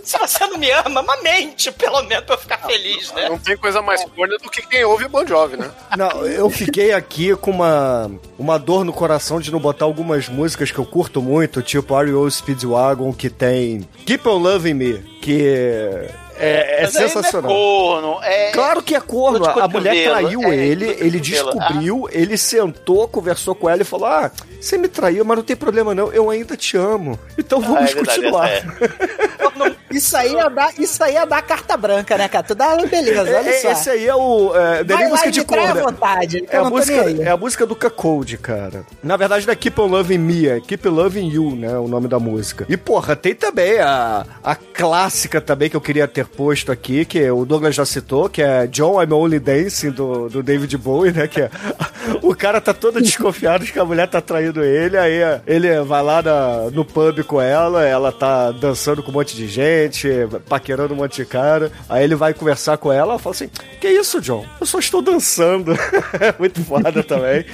se 0.04 0.18
você 0.18 0.46
não 0.48 0.58
me 0.58 0.70
ama, 0.72 1.02
mas 1.02 1.22
mente, 1.22 1.72
pelo 1.72 2.02
menos, 2.04 2.26
pra 2.26 2.36
eu 2.36 2.40
ficar 2.40 2.58
feliz, 2.60 3.12
né? 3.14 3.30
Não 3.30 3.38
tem 3.38 3.58
coisa 3.58 3.82
mais 3.82 4.04
corna 4.06 4.38
do 4.38 4.50
que 4.50 4.62
quem 4.68 4.84
ouve 4.84 5.06
o 5.06 5.10
Bon 5.10 5.26
Jovi, 5.26 5.58
né? 5.58 5.72
Não, 5.98 6.26
eu 6.26 6.50
fiquei 6.50 6.94
aqui 6.94 7.36
com 7.36 7.52
uma, 7.52 8.12
uma 8.38 8.58
dor 8.58 8.84
no 8.84 8.94
coração 8.94 9.40
de 9.40 9.52
não 9.52 9.60
botar 9.60 9.86
algumas 9.86 10.28
músicas 10.28 10.72
que 10.72 10.80
eu 10.80 10.86
curto 10.86 11.22
muito, 11.22 11.62
tipo 11.62 11.98
R.E.O. 12.00 12.30
Speedwagon, 12.30 13.14
que 13.14 13.30
tem 13.30 13.88
Keep 14.06 14.28
On 14.28 14.38
Loving 14.38 14.74
Me, 14.74 14.94
que 15.22 16.10
é, 16.38 16.82
é 16.82 16.84
não 16.84 16.92
sensacional. 16.92 17.52
É 17.52 17.54
corno, 17.54 18.20
é... 18.24 18.52
Claro 18.52 18.82
que 18.82 18.96
é 18.96 19.00
corno. 19.00 19.46
A 19.46 19.68
mulher 19.68 20.10
traiu 20.10 20.44
é, 20.52 20.56
ele, 20.56 20.86
ele 21.00 21.20
descobriu, 21.20 22.08
ele 22.12 22.38
sentou, 22.38 23.08
conversou 23.08 23.56
com 23.56 23.70
ela 23.70 23.82
e 23.82 23.86
falou: 23.86 24.08
Ah, 24.08 24.32
você 24.60 24.78
me 24.78 24.88
traiu, 24.88 25.24
mas 25.26 25.38
não 25.38 25.44
tem 25.44 25.56
problema 25.56 25.94
não, 25.96 26.12
eu 26.14 26.30
ainda 26.30 26.56
te 26.58 26.78
amo. 26.78 27.20
Então 27.38 27.60
Ah, 27.64 27.68
vamos 27.68 27.92
é 27.92 27.94
verdade, 27.94 28.22
continuar. 28.22 28.50
Isso 29.92 30.18
aí 30.18 30.34
é 30.36 30.50
dar, 30.50 30.74
isso 30.80 31.04
aí 31.04 31.16
é 31.16 31.24
dar 31.26 31.42
carta 31.44 31.78
branca, 31.78 32.18
né, 32.18 32.28
cara? 32.28 32.44
Tu 32.44 32.56
dá, 32.56 32.76
beleza, 32.78 33.22
olha 33.22 33.48
É, 33.50 33.62
só. 33.62 33.72
esse 33.72 33.90
aí 33.92 34.08
é 34.08 34.16
o. 34.16 34.52
É, 34.56 34.84
não 34.84 34.96
é 34.96 34.98
Vai 34.98 34.98
nem 34.98 35.04
lá 35.06 35.10
música 35.12 35.32
de 35.32 35.46
corno. 35.46 35.82
vontade, 35.84 36.42
que 36.42 36.56
É 36.56 36.58
a, 36.58 36.64
música, 36.64 37.24
é 37.24 37.30
a 37.30 37.38
música 37.38 37.66
do 37.68 37.76
Cacode, 37.76 38.38
cara. 38.40 38.84
Na 39.04 39.16
verdade, 39.16 39.46
não 39.46 39.54
é 39.54 39.56
Keep 39.56 39.80
on 39.80 39.86
Loving 39.86 40.18
Me, 40.18 40.48
é 40.48 40.60
Keep 40.60 40.88
Loving 40.88 41.28
You, 41.30 41.56
né? 41.56 41.78
O 41.78 41.88
nome 41.88 42.08
da 42.08 42.18
música. 42.20 42.66
E, 42.68 42.76
porra, 42.76 43.16
tem 43.16 43.36
também 43.36 43.80
a, 43.80 44.26
a 44.44 44.56
clássica 44.56 45.40
também 45.40 45.70
que 45.70 45.76
eu 45.76 45.82
queria 45.82 46.08
ter 46.08 46.23
posto 46.26 46.72
aqui, 46.72 47.06
que 47.06 47.30
o 47.30 47.46
Douglas 47.46 47.76
já 47.76 47.86
citou, 47.86 48.30
que 48.30 48.42
é 48.42 48.68
John 48.68 49.02
I'm 49.02 49.12
Only 49.14 49.40
Dancing, 49.40 49.92
do, 49.92 50.30
do 50.30 50.44
David 50.44 50.78
Bowie, 50.78 51.12
né? 51.12 51.28
Que 51.28 51.42
é, 51.42 51.50
o 52.22 52.36
cara 52.36 52.60
tá 52.62 52.74
todo 52.74 53.02
desconfiado 53.02 53.66
de 53.66 53.72
que 53.72 53.80
a 53.80 53.86
mulher 53.86 54.08
tá 54.08 54.22
traindo 54.22 54.64
ele, 54.64 54.98
aí 54.98 55.20
ele 55.48 55.82
vai 55.82 56.04
lá 56.04 56.22
na- 56.22 56.70
no 56.72 56.84
pub 56.86 57.24
com 57.24 57.42
ela, 57.42 57.84
ela 57.86 58.12
tá 58.12 58.52
dançando 58.52 59.02
com 59.04 59.12
um 59.12 59.14
monte 59.14 59.36
de 59.36 59.48
gente, 59.48 60.10
paquerando 60.48 60.94
um 60.94 60.98
monte 60.98 61.18
de 61.18 61.26
cara. 61.26 61.72
Aí 61.90 62.04
ele 62.04 62.16
vai 62.16 62.34
conversar 62.34 62.78
com 62.78 62.92
ela, 62.92 63.14
ela 63.14 63.20
fala 63.20 63.36
assim: 63.36 63.50
Que 63.80 63.88
isso, 63.90 64.20
John? 64.22 64.46
Eu 64.60 64.66
só 64.66 64.80
estou 64.80 65.02
dançando. 65.02 65.74
É 66.20 66.34
Muito 66.38 66.64
foda 66.64 67.04
também. 67.04 67.46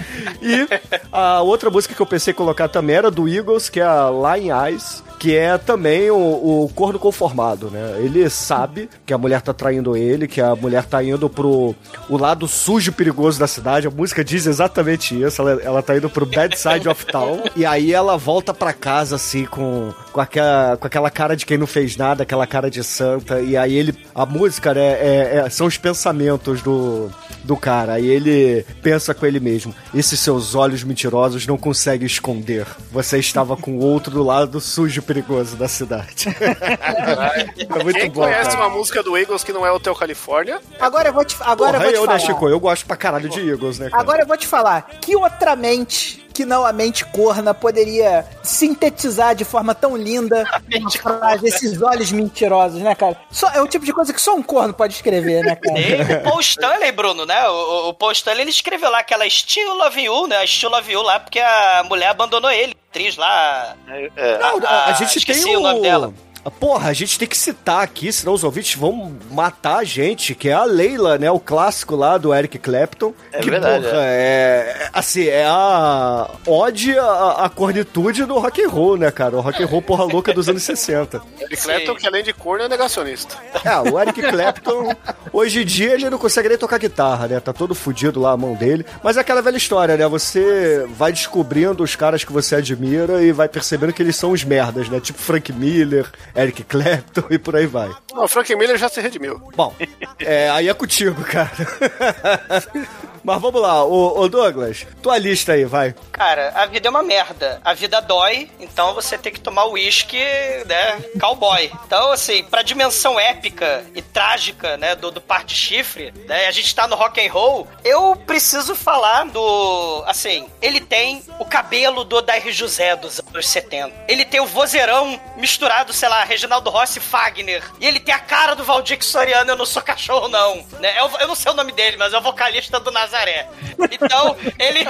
E 0.42 0.68
a 1.12 1.42
outra 1.42 1.70
música 1.70 1.94
que 1.96 2.02
eu 2.02 2.06
pensei 2.06 2.32
em 2.34 2.36
colocar 2.36 2.68
também 2.68 2.96
era 2.96 3.10
do 3.10 3.28
Eagles, 3.28 3.70
que 3.70 3.80
é 3.80 3.84
a 3.84 4.10
Lying 4.10 4.50
Eyes. 4.52 5.04
Que 5.20 5.36
é 5.36 5.58
também 5.58 6.10
o, 6.10 6.16
o 6.16 6.72
corno 6.74 6.98
conformado, 6.98 7.70
né? 7.70 7.98
Ele 8.00 8.30
sabe 8.30 8.90
que 9.06 9.14
a 9.14 9.18
mulher 9.18 9.42
tá 9.42 9.54
traindo 9.54 9.98
ele, 9.98 10.30
que 10.30 10.40
a 10.40 10.56
mulher 10.56 10.86
tá 10.86 11.04
indo 11.04 11.30
pro 11.30 11.76
o 12.08 12.18
lado 12.18 12.48
sujo 12.48 12.90
e 12.90 12.94
perigoso 12.94 13.38
da 13.38 13.46
cidade. 13.46 13.86
A 13.86 13.92
música 13.92 14.24
diz 14.24 14.46
exatamente 14.46 15.22
isso. 15.22 15.42
Ela, 15.42 15.62
ela 15.62 15.82
tá 15.84 15.98
indo 15.98 16.10
pro 16.10 16.26
bad 16.26 16.58
side 16.58 16.88
of 16.88 17.06
town. 17.06 17.44
E 17.54 17.66
aí 17.66 17.92
ela 17.94 18.18
volta 18.18 18.54
pra 18.54 18.72
casa, 18.72 19.18
assim, 19.18 19.44
com, 19.46 19.92
com, 20.14 20.22
aquela, 20.22 20.78
com 20.78 20.88
aquela 20.88 21.10
cara 21.12 21.36
de 21.36 21.46
quem 21.46 21.58
não 21.58 21.68
fez 21.68 21.98
nada, 21.98 22.24
aquela 22.24 22.48
cara 22.48 22.72
de 22.72 22.82
santa. 22.82 23.42
E 23.42 23.58
aí 23.58 23.76
ele. 23.76 23.94
A 24.16 24.26
música, 24.26 24.74
né, 24.74 24.82
é- 24.82 25.44
é- 25.46 25.50
são 25.50 25.68
os 25.68 25.78
pensamentos 25.78 26.62
do, 26.62 27.10
do 27.44 27.58
cara. 27.58 27.96
Aí 27.96 28.08
ele 28.08 28.66
pensa 28.82 29.14
com 29.14 29.26
ele 29.26 29.42
mesmo: 29.42 29.76
esses 29.94 30.18
seus 30.22 30.56
olhos 30.56 30.82
mentirosos 30.82 31.46
não 31.46 31.58
conseguem 31.58 32.08
esconder. 32.08 32.66
Você 32.90 33.18
estava 33.20 33.58
com 33.58 33.78
outro 33.80 34.14
do 34.14 34.24
lado 34.24 34.62
sujo 34.62 35.02
perigoso 35.10 35.56
da 35.56 35.68
cidade. 35.68 36.28
é 36.30 37.84
muito 37.84 38.00
Quem 38.00 38.12
bom. 38.12 38.22
conhece 38.22 38.52
cara. 38.52 38.60
uma 38.60 38.70
música 38.70 39.02
do 39.02 39.18
Eagles 39.18 39.44
que 39.44 39.52
não 39.52 39.66
é 39.66 39.72
Hotel 39.72 39.96
Califórnia? 39.96 40.62
Agora 40.80 41.10
eu 41.10 41.14
vou 41.14 41.26
te, 41.26 41.36
agora 41.42 41.78
eu 41.78 41.82
Porra, 41.82 41.84
vou 41.84 41.92
te 41.92 41.96
eu, 41.96 42.02
né, 42.02 42.06
falar. 42.08 42.20
Chico? 42.20 42.48
Eu 42.50 42.60
gosto 42.60 42.86
pra 42.86 42.96
caralho 42.96 43.28
de 43.28 43.50
Eagles, 43.50 43.80
né? 43.80 43.90
cara? 43.90 44.00
Agora 44.04 44.22
eu 44.22 44.28
vou 44.28 44.38
te 44.38 44.46
falar. 44.46 44.88
Que 45.02 45.16
outra 45.16 45.56
mente 45.56 46.29
que 46.34 46.46
não 46.46 46.66
a 46.66 46.72
mente 46.72 47.06
corna 47.06 47.54
poderia 47.54 48.26
sintetizar 48.44 49.36
de 49.36 49.44
forma 49.46 49.74
tão 49.76 49.96
linda 49.98 50.44
frase, 51.02 51.48
esses 51.48 51.82
olhos 51.82 52.12
mentirosos, 52.12 52.82
né, 52.82 52.96
cara? 52.96 53.18
Só, 53.32 53.50
é 53.50 53.62
o 53.62 53.68
tipo 53.68 53.86
de 53.86 53.94
coisa 53.94 54.14
que 54.14 54.22
só 54.22 54.36
um 54.36 54.44
corno 54.44 54.74
pode 54.74 54.94
escrever, 54.94 55.44
né, 55.44 55.56
cara? 55.56 55.76
Tem 55.76 56.02
o 56.18 56.24
Paul 56.24 56.40
Stanley, 56.40 56.92
Bruno, 56.92 57.26
né? 57.26 57.48
O, 57.48 57.54
o- 57.54 57.90
o 57.90 57.94
Paul 57.94 58.12
Stanley, 58.12 58.42
ele 58.42 58.50
escreveu 58.52 58.90
lá 58.90 59.00
aquela 59.00 59.30
Still 59.30 59.74
Love 59.74 60.02
You, 60.02 60.28
né? 60.28 60.46
Still 60.48 60.70
Love 60.70 60.92
You 60.92 61.02
lá, 61.02 61.20
porque 61.20 61.40
a 61.40 61.84
mulher 61.88 62.08
abandonou 62.10 62.50
ele. 62.52 62.76
Atriz 62.90 63.18
lá. 63.18 63.76
Não, 63.88 64.68
a, 64.68 64.86
a 64.86 64.94
gente 64.94 65.16
esqueci 65.20 65.44
tem 65.44 65.56
o 65.58 65.60
nome 65.60 65.82
dela. 65.82 66.12
Porra, 66.60 66.90
a 66.90 66.94
gente 66.94 67.18
tem 67.20 67.28
que 67.28 67.38
citar 67.38 67.84
aqui, 67.84 68.12
senão 68.12 68.34
os 68.34 68.44
ouvintes 68.44 68.76
vão 68.76 69.16
matar 69.32 69.78
a 69.78 69.84
gente, 69.84 70.34
que 70.36 70.50
é 70.50 70.54
a 70.54 70.64
Leila, 70.64 71.18
né? 71.18 71.30
O 71.30 71.40
clássico 71.40 71.96
lá 71.96 72.18
do 72.18 72.34
Eric 72.34 72.58
Clapton. 72.60 73.14
É 73.32 73.40
que, 73.40 73.50
verdade, 73.50 73.86
porra, 73.86 73.98
é. 74.04 74.76
é- 74.86 74.90
Assim, 74.94 75.28
é 75.28 75.46
a 75.46 76.30
ode 76.46 76.98
à, 76.98 77.46
à 77.46 77.50
cornitude 77.50 78.26
do 78.26 78.38
rock 78.40 78.64
and 78.64 78.70
roll, 78.70 78.98
né, 78.98 79.12
cara? 79.12 79.36
O 79.38 79.42
rock 79.42 79.62
and 79.62 79.66
roll 79.68 79.82
porra 79.82 80.04
louca 80.06 80.34
dos 80.34 80.48
anos 80.50 80.64
60. 80.64 81.22
Eric 81.42 81.62
Clapton, 81.62 81.96
que 81.96 82.08
além 82.08 82.24
de 82.24 82.34
corno, 82.34 82.64
é 82.66 82.70
negacionista. 82.70 83.36
É, 83.64 83.78
o 83.92 84.00
Eric 84.00 84.22
Clapton, 84.22 84.94
hoje 85.32 85.62
em 85.62 85.66
dia 85.66 85.94
ele 85.94 86.10
não 86.10 86.18
consegue 86.18 86.50
nem 86.50 86.58
tocar 86.58 86.78
guitarra, 86.80 87.28
né? 87.28 87.40
Tá 87.40 87.54
todo 87.54 87.76
fudido 87.76 88.20
lá 88.20 88.32
a 88.32 88.38
mão 88.38 88.54
dele. 88.56 88.86
Mas 89.04 89.18
é 89.18 89.22
aquela 89.22 89.42
velha 89.42 89.58
história, 89.58 89.96
né? 89.98 90.08
Você 90.08 90.86
vai 90.98 91.12
descobrindo 91.12 91.84
os 91.84 91.96
caras 91.96 92.24
que 92.24 92.32
você 92.32 92.56
admira 92.56 93.22
e 93.22 93.32
vai 93.32 93.48
percebendo 93.48 93.94
que 93.94 94.02
eles 94.02 94.16
são 94.16 94.32
os 94.32 94.44
merdas, 94.44 94.90
né? 94.90 95.00
Tipo 95.00 95.20
Frank 95.20 95.52
Miller, 95.54 96.10
Eric 96.36 96.64
Clapton 96.64 97.24
e 97.30 97.38
por 97.38 97.56
aí 97.56 97.66
vai. 97.66 97.90
Não, 98.14 98.24
o 98.24 98.28
Frank 98.28 98.54
Miller 98.56 98.78
já 98.78 98.90
se 98.90 99.02
redimiu. 99.02 99.42
Bom, 99.56 99.74
é, 100.20 100.50
aí 100.50 100.68
é 100.68 100.74
contigo, 100.74 101.24
cara. 101.24 101.52
Mas 103.24 103.42
vamos 103.42 103.62
lá, 103.62 103.84
ô, 103.84 104.20
ô 104.20 104.30
Douglas, 104.30 104.88
tua 105.02 105.18
lista 105.18 105.54
aí, 105.54 105.66
vai. 105.66 105.94
Cara, 106.12 106.52
a 106.56 106.66
vida 106.66 106.88
é 106.88 106.90
uma 106.90 107.04
merda. 107.04 107.62
A 107.64 107.74
vida 107.74 108.02
dói, 108.02 108.50
então 108.60 108.94
você 108.94 109.18
tem 109.18 109.32
que 109.32 109.40
tomar 109.40 109.66
uísque, 109.66 110.18
né? 110.66 111.00
Cowboy. 111.20 111.72
Então, 111.86 112.12
assim, 112.12 112.44
pra 112.44 112.62
dimensão 112.62 113.20
épica 113.20 113.86
e 113.94 114.02
trágica, 114.02 114.78
né, 114.78 114.96
do, 114.96 115.12
do 115.12 115.22
par 115.22 115.44
de 115.44 115.54
chifre, 115.54 116.14
né? 116.28 116.48
A 116.48 116.52
gente 116.52 116.74
tá 116.74 116.88
no 116.88 116.96
rock 116.96 117.26
and 117.26 117.32
roll. 117.32 117.68
Eu 117.84 118.16
preciso 118.16 118.76
falar 118.76 119.26
do. 119.26 120.04
Assim, 120.08 120.48
ele 120.62 120.80
tem 120.80 121.24
o 121.40 121.46
cabelo 121.46 122.04
do 122.04 122.22
Dair 122.22 122.52
José 122.52 122.96
dos 122.96 123.20
anos 123.20 123.48
70. 123.48 123.94
Ele 124.08 124.26
tem 124.26 124.40
o 124.40 124.46
vozeirão 124.46 125.20
misturado, 125.38 125.94
sei 125.94 126.10
lá, 126.10 126.24
Reginaldo 126.30 126.70
Rossi 126.70 127.00
Fagner. 127.00 127.64
E 127.80 127.88
ele 127.88 128.00
tem 128.00 128.14
a 128.14 128.20
cara 128.20 128.56
do 128.56 128.64
Valdir 128.64 129.04
Soriano, 129.04 129.52
eu 129.52 129.56
não 129.58 129.66
sou 129.66 129.82
cachorro, 129.82 130.28
não. 130.28 130.66
Né? 130.80 130.98
Eu, 131.00 131.10
eu 131.20 131.28
não 131.28 131.36
sei 131.36 131.52
o 131.52 131.56
nome 131.56 131.72
dele, 131.72 131.98
mas 131.98 132.14
é 132.14 132.18
o 132.18 132.22
vocalista 132.22 132.80
do 132.80 132.92
Nazaré. 132.92 133.48
Então, 133.92 134.38
ele, 134.60 134.86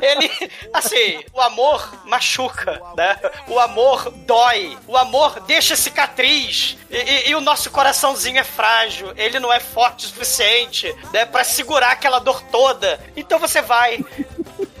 ele, 0.00 0.50
assim, 0.72 1.22
o 1.32 1.40
amor 1.40 1.92
machuca, 2.06 2.80
né? 2.96 3.18
O 3.48 3.58
amor 3.58 4.10
dói, 4.10 4.78
o 4.86 4.96
amor 4.96 5.40
deixa 5.40 5.74
cicatriz 5.76 6.76
e, 6.90 6.96
e- 6.96 7.28
e 7.30 7.34
o 7.34 7.40
nosso 7.40 7.70
coraçãozinho 7.70 8.38
é 8.38 8.44
frágil, 8.44 9.12
ele 9.16 9.38
não 9.40 9.52
é 9.52 9.58
forte 9.58 10.06
o 10.06 10.08
suficiente, 10.08 10.94
né, 11.12 11.24
para 11.24 11.42
segurar 11.42 11.90
aquela 11.92 12.18
dor 12.20 12.40
toda. 12.42 13.00
Então 13.16 13.38
você 13.38 13.60
vai 13.60 13.98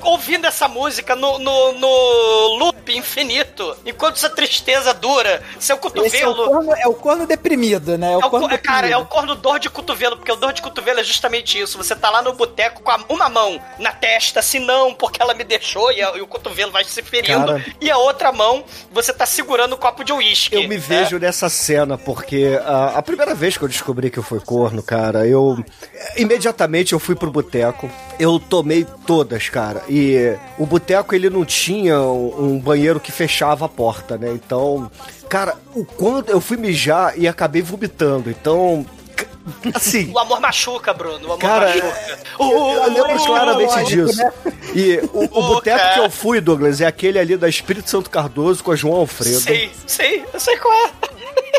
ouvindo 0.04 0.46
essa 0.46 0.68
música 0.68 1.16
no, 1.16 1.38
no, 1.38 1.72
no 1.72 2.56
loop 2.58 2.96
infinito, 2.96 3.76
enquanto 3.86 4.16
essa 4.16 4.30
tristeza 4.30 4.92
dura, 4.94 5.42
seu 5.58 5.58
Esse 5.58 5.72
é 5.72 5.74
o, 5.74 5.78
cotovelo. 5.78 6.46
corno, 6.48 6.72
é 6.76 6.86
o 6.88 6.94
corno 6.94 7.26
deprimido, 7.26 7.96
né? 7.98 8.12
É 8.12 8.16
o 8.16 8.20
É 8.20 8.26
o 8.26 8.30
corno 8.30 8.48
co- 8.48 8.58
cara, 8.58 8.88
é 8.88 8.96
o 8.96 9.06
corno 9.06 9.34
dor 9.34 9.58
de 9.58 9.68
cotovelo, 9.70 10.16
porque 10.16 10.30
o 10.32 10.36
dor 10.36 10.52
de 10.52 10.62
cotovelo 10.62 11.00
é 11.00 11.04
justamente 11.04 11.58
isso. 11.58 11.76
Você 11.78 11.94
tá 11.96 12.10
lá 12.10 12.22
no 12.22 12.32
boteco 12.34 12.82
com 12.82 12.90
a- 12.90 13.00
uma 13.08 13.28
mão 13.28 13.60
na 13.78 13.92
testa, 13.92 14.42
se 14.42 14.58
não, 14.58 14.94
porque 14.94 15.20
ela 15.22 15.34
me 15.34 15.44
deixou 15.44 15.90
e, 15.92 16.02
a- 16.02 16.12
e 16.16 16.20
o 16.20 16.26
cotovelo 16.26 16.70
vai 16.70 16.84
se 16.84 17.02
ferindo, 17.02 17.46
Cara. 17.46 17.64
e 17.80 17.90
a 17.90 17.96
outra 17.98 18.30
mão 18.32 18.64
você 18.92 19.12
tá 19.12 19.26
segurando 19.26 19.74
um 19.74 19.78
copo 19.78 20.04
de 20.04 20.12
uísque. 20.12 20.54
Eu 20.54 20.68
me 20.68 20.76
vejo 20.76 21.18
nessa 21.18 21.48
cena, 21.48 21.96
porque 21.96 22.60
a, 22.64 22.98
a 22.98 23.02
primeira 23.02 23.34
vez 23.34 23.56
que 23.56 23.64
eu 23.64 23.68
descobri 23.68 24.10
que 24.10 24.18
eu 24.18 24.22
fui 24.22 24.40
corno, 24.40 24.82
cara, 24.82 25.26
eu. 25.26 25.56
Imediatamente 26.16 26.92
eu 26.92 26.98
fui 26.98 27.14
pro 27.14 27.30
boteco. 27.30 27.90
Eu 28.18 28.38
tomei 28.38 28.86
todas, 29.06 29.48
cara. 29.48 29.82
E 29.96 30.36
o 30.58 30.66
boteco 30.66 31.14
ele 31.14 31.30
não 31.30 31.44
tinha 31.44 32.00
um, 32.00 32.54
um 32.54 32.58
banheiro 32.58 32.98
que 32.98 33.12
fechava 33.12 33.66
a 33.66 33.68
porta, 33.68 34.18
né? 34.18 34.32
Então, 34.32 34.90
cara, 35.28 35.54
o 35.72 35.84
quanto 35.84 36.30
eu 36.30 36.40
fui 36.40 36.56
mijar 36.56 37.16
e 37.16 37.28
acabei 37.28 37.62
vomitando. 37.62 38.28
Então, 38.28 38.84
assim. 39.72 40.10
O 40.12 40.18
amor 40.18 40.40
machuca, 40.40 40.92
Bruno. 40.92 41.20
O 41.20 41.26
amor 41.26 41.38
Cara, 41.38 41.68
machuca. 41.68 42.18
Eu, 42.40 42.50
eu 42.50 42.92
lembro 42.92 43.24
claramente 43.24 43.84
disso. 43.84 44.20
E 44.74 44.98
o, 45.12 45.38
o 45.38 45.42
boteco 45.46 45.94
que 45.94 46.00
eu 46.00 46.10
fui, 46.10 46.40
Douglas, 46.40 46.80
é 46.80 46.86
aquele 46.86 47.20
ali 47.20 47.36
da 47.36 47.48
Espírito 47.48 47.88
Santo 47.88 48.10
Cardoso 48.10 48.64
com 48.64 48.72
a 48.72 48.76
João 48.76 48.96
Alfredo. 48.96 49.38
Sei, 49.38 49.70
sei, 49.86 50.24
eu 50.34 50.40
sei 50.40 50.56
qual 50.56 50.74
é. 50.74 50.90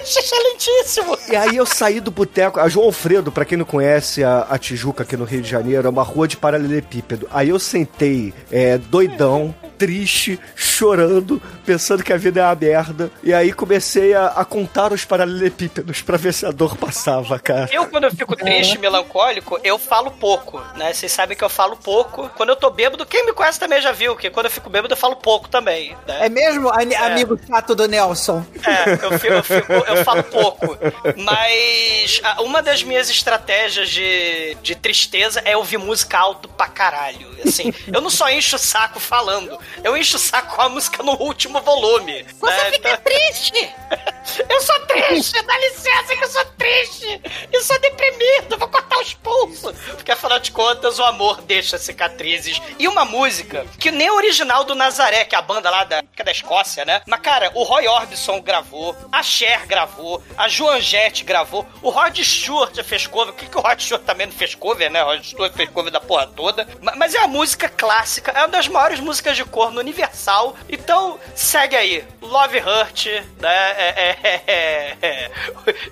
Isso 0.03 0.19
é 0.19 0.21
excelentíssimo. 0.21 1.17
E 1.29 1.35
aí 1.35 1.55
eu 1.57 1.65
saí 1.65 1.99
do 1.99 2.11
boteco. 2.11 2.59
A 2.59 2.67
João 2.69 2.85
Alfredo, 2.87 3.31
pra 3.31 3.45
quem 3.45 3.57
não 3.57 3.65
conhece 3.65 4.23
a, 4.23 4.45
a 4.49 4.57
Tijuca 4.57 5.03
aqui 5.03 5.15
no 5.17 5.23
Rio 5.25 5.41
de 5.41 5.49
Janeiro, 5.49 5.87
é 5.87 5.89
uma 5.89 6.03
rua 6.03 6.27
de 6.27 6.37
paralelepípedo. 6.37 7.27
Aí 7.31 7.49
eu 7.49 7.59
sentei, 7.59 8.33
é, 8.51 8.77
doidão, 8.77 9.53
triste, 9.77 10.39
chorando, 10.55 11.41
pensando 11.65 12.03
que 12.03 12.13
a 12.13 12.17
vida 12.17 12.39
é 12.41 12.43
uma 12.45 12.55
merda. 12.55 13.11
E 13.23 13.33
aí 13.33 13.51
comecei 13.51 14.13
a, 14.13 14.27
a 14.27 14.45
contar 14.45 14.91
os 14.93 15.03
paralelepípedos 15.05 16.01
pra 16.01 16.17
ver 16.17 16.33
se 16.33 16.45
a 16.45 16.51
dor 16.51 16.75
passava, 16.77 17.37
cara. 17.39 17.69
Eu, 17.71 17.87
quando 17.87 18.05
eu 18.05 18.11
fico 18.11 18.35
triste, 18.35 18.77
melancólico, 18.77 19.59
eu 19.63 19.77
falo 19.77 20.11
pouco, 20.11 20.61
né? 20.77 20.93
Vocês 20.93 21.11
sabem 21.11 21.35
que 21.37 21.43
eu 21.43 21.49
falo 21.49 21.75
pouco. 21.75 22.29
Quando 22.35 22.49
eu 22.49 22.55
tô 22.55 22.69
bêbado, 22.69 23.05
quem 23.05 23.25
me 23.25 23.33
conhece 23.33 23.59
também 23.59 23.81
já 23.81 23.91
viu 23.91 24.15
que 24.15 24.29
quando 24.29 24.45
eu 24.47 24.51
fico 24.51 24.69
bêbado 24.69 24.93
eu 24.93 24.97
falo 24.97 25.15
pouco 25.15 25.49
também, 25.49 25.95
né? 26.07 26.25
É 26.25 26.29
mesmo, 26.29 26.69
ani- 26.69 26.95
amigo 26.95 27.37
chato 27.47 27.75
do 27.75 27.87
Nelson? 27.87 28.45
É, 28.65 29.05
eu, 29.05 29.19
fico- 29.19 29.33
eu 29.33 29.43
fico- 29.43 29.73
eu 29.87 30.03
falo 30.03 30.23
pouco. 30.23 30.77
Mas 31.17 32.21
uma 32.39 32.61
das 32.61 32.83
minhas 32.83 33.09
estratégias 33.09 33.89
de, 33.89 34.55
de 34.61 34.75
tristeza 34.75 35.41
é 35.45 35.55
ouvir 35.55 35.77
música 35.77 36.17
alto 36.17 36.47
pra 36.49 36.67
caralho. 36.67 37.35
Assim, 37.45 37.73
eu 37.93 38.01
não 38.01 38.09
só 38.09 38.29
encho 38.29 38.55
o 38.55 38.59
saco 38.59 38.99
falando, 38.99 39.59
eu 39.83 39.95
encho 39.95 40.17
o 40.17 40.19
saco 40.19 40.55
com 40.55 40.61
a 40.61 40.69
música 40.69 41.03
no 41.03 41.13
último 41.13 41.61
volume. 41.61 42.25
Você 42.39 42.71
fica 42.71 42.97
triste! 42.97 43.73
Eu 44.49 44.59
sou 44.59 44.79
triste, 44.87 45.39
dá 45.43 45.57
licença 45.59 46.15
que 46.15 46.23
eu 46.23 46.29
sou 46.29 46.45
triste! 46.57 47.21
Eu 47.53 47.61
sou 47.61 47.79
deprimido, 47.79 48.57
vou 48.57 48.67
cortar 48.67 48.97
os 48.99 49.13
pulsos! 49.13 49.77
Porque 49.93 50.11
afinal 50.11 50.39
de 50.39 50.51
contas, 50.51 50.97
o 50.97 51.03
amor 51.03 51.41
deixa 51.43 51.77
cicatrizes. 51.77 52.59
E 52.79 52.87
uma 52.87 53.05
música 53.05 53.65
que 53.79 53.91
nem 53.91 54.09
o 54.09 54.15
original 54.15 54.63
do 54.63 54.73
Nazaré, 54.73 55.25
que 55.25 55.35
é 55.35 55.37
a 55.37 55.43
banda 55.43 55.69
lá 55.69 55.83
da, 55.83 56.01
que 56.01 56.21
é 56.21 56.25
da 56.25 56.31
Escócia, 56.31 56.83
né? 56.85 57.03
Mas, 57.05 57.19
cara, 57.19 57.51
o 57.53 57.63
Roy 57.63 57.87
Orbison 57.87 58.41
gravou, 58.41 58.95
a 59.11 59.21
Cher 59.21 59.67
gravou, 59.75 60.23
a 60.37 60.47
Joan 60.47 60.79
Jett 60.79 61.25
gravou, 61.25 61.67
o 61.81 61.89
Rod 61.89 62.17
Stewart 62.19 62.81
fez 62.83 63.05
cover. 63.07 63.33
O 63.33 63.37
que, 63.37 63.45
que 63.47 63.57
o 63.57 63.61
Rod 63.61 63.77
Stewart 63.79 64.03
também 64.03 64.25
não 64.27 64.33
fez 64.33 64.55
cover, 64.55 64.89
né? 64.89 65.03
O 65.03 65.07
Rod 65.07 65.21
Stewart 65.23 65.53
fez 65.53 65.69
cover 65.69 65.91
da 65.91 65.99
porra 65.99 66.27
toda. 66.27 66.65
Ma- 66.81 66.95
Mas 66.95 67.13
é 67.13 67.19
uma 67.19 67.27
música 67.27 67.67
clássica, 67.67 68.31
é 68.31 68.39
uma 68.39 68.47
das 68.47 68.69
maiores 68.69 69.01
músicas 69.01 69.35
de 69.35 69.43
corno 69.43 69.79
universal. 69.81 70.55
Então, 70.69 71.19
segue 71.35 71.75
aí. 71.75 72.05
Love 72.21 72.59
Hurt, 72.59 73.05
né? 73.39 73.71
É, 73.77 73.93
é, 73.97 74.17
é, 74.23 74.97
é, 75.01 75.31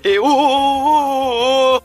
é. 0.05 0.19
Uh, 0.19 0.23
uh, 0.23 1.77
uh, 1.77 1.77
uh. 1.77 1.83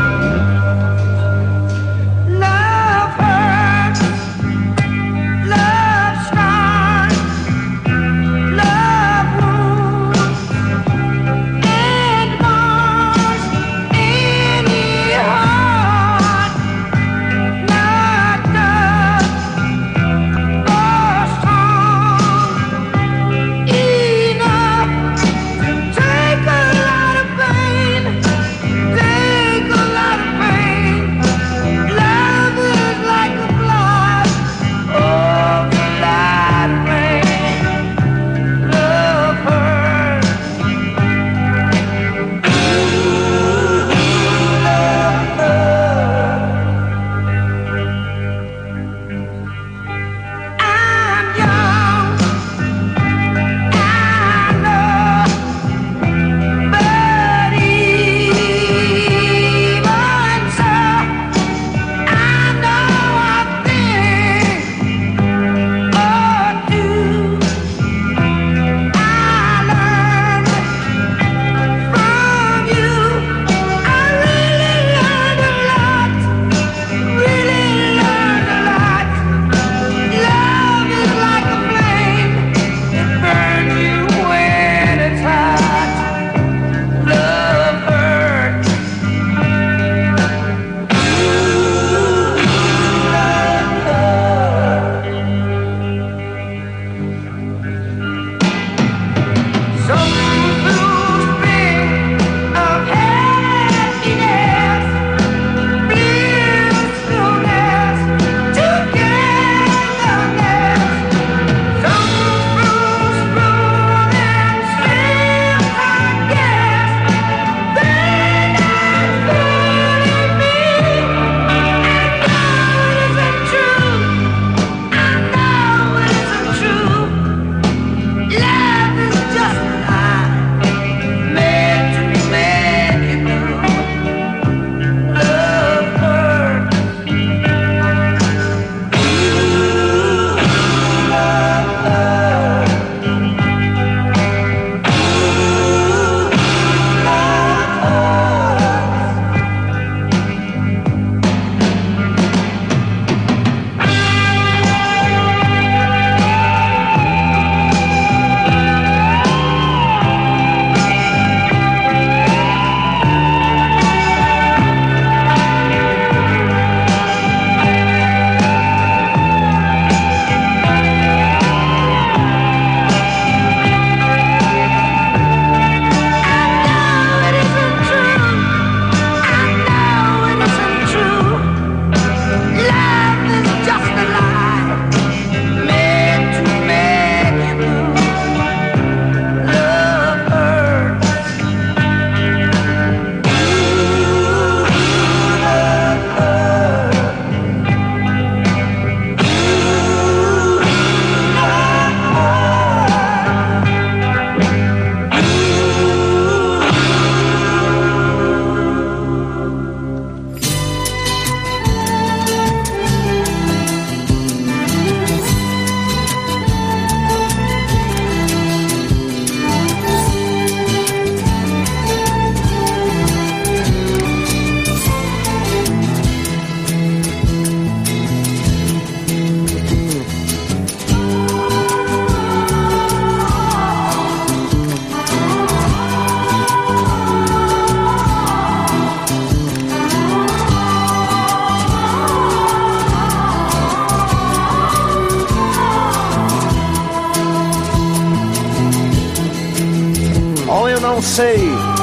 não 250.88 251.01
sei 251.01 251.38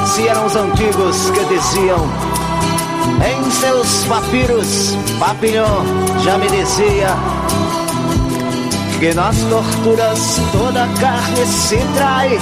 se 0.07 0.27
eram 0.27 0.47
os 0.47 0.55
antigos 0.55 1.29
que 1.29 1.45
diziam. 1.45 2.09
Em 3.23 3.51
seus 3.51 4.03
papiros, 4.05 4.97
Papillon 5.19 5.83
já 6.23 6.39
me 6.39 6.47
dizia 6.49 7.09
que 8.99 9.13
nas 9.13 9.37
torturas 9.43 10.41
toda 10.51 10.87
carne 10.99 11.45
se 11.45 11.77
trai. 11.95 12.39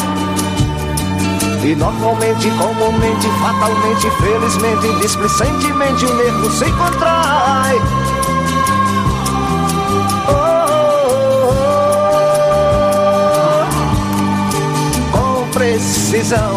E 1.65 1.75
normalmente, 1.75 2.49
comumente, 2.51 3.27
fatalmente, 3.41 4.09
felizmente, 4.21 5.01
displicentemente 5.01 6.05
o 6.05 6.15
nervo 6.15 6.49
se 6.49 6.71
contrai. 6.71 8.02
Precisão. 16.23 16.53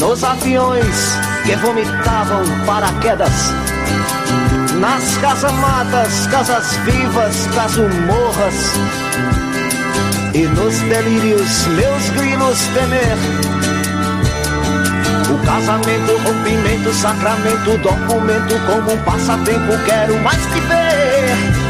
Nos 0.00 0.24
aviões 0.24 1.18
que 1.48 1.52
vomitavam 2.24 2.44
paraquedas 2.66 3.52
Nas 4.80 5.16
casamatas, 5.18 6.26
casas 6.28 6.76
vivas, 6.84 7.46
casumorras 7.54 8.54
E 10.34 10.46
nos 10.46 10.78
delírios, 10.80 11.66
meus 11.68 12.10
grilos 12.10 12.58
temer 12.74 13.18
O 15.30 15.46
casamento, 15.46 16.16
rompimento, 16.24 16.92
sacramento, 16.94 17.78
documento 17.78 18.54
Como 18.66 18.92
um 18.92 19.02
passatempo, 19.04 19.78
quero 19.86 20.18
mais 20.20 20.42
te 20.46 20.60
ver 20.60 21.68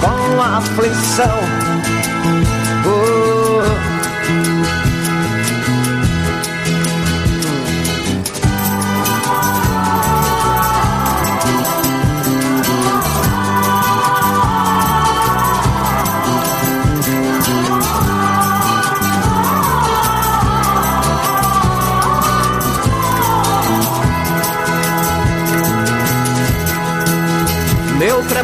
com 0.00 0.40
aflição. 0.40 1.40
Oh. 2.86 3.19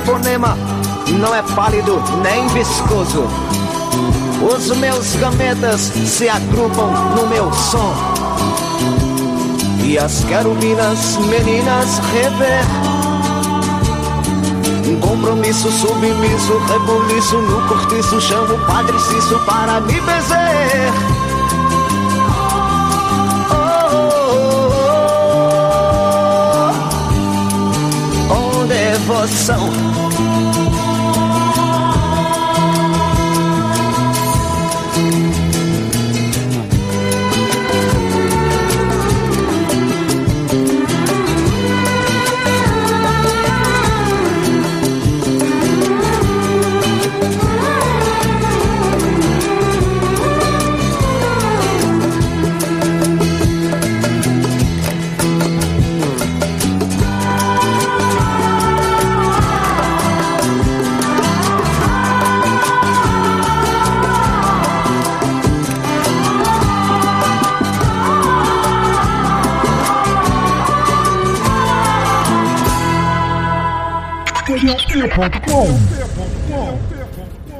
Treponema 0.06 0.56
não 1.18 1.34
é 1.34 1.42
pálido 1.42 2.00
nem 2.22 2.46
viscoso. 2.48 3.26
Os 4.40 4.70
meus 4.76 5.16
gametas 5.16 5.80
se 5.80 6.28
agrupam 6.28 6.92
no 7.16 7.26
meu 7.26 7.52
som. 7.52 7.92
E 9.82 9.98
as 9.98 10.22
querubinas 10.22 11.16
meninas 11.16 11.98
rever. 12.12 12.62
Um 14.88 15.00
compromisso 15.00 15.72
submisso, 15.72 16.56
rebuliço 16.68 17.38
no 17.38 17.66
cortiço, 17.66 18.20
chamo 18.20 18.54
o 18.54 18.58
Padre 18.64 18.96
Cício 19.00 19.40
para 19.40 19.80
me 19.80 20.00
bezer. 20.02 20.92
Oh, 23.50 23.88
oh, 23.92 24.70
oh, 28.30 28.34
com 28.34 28.66
devoção. 28.68 29.95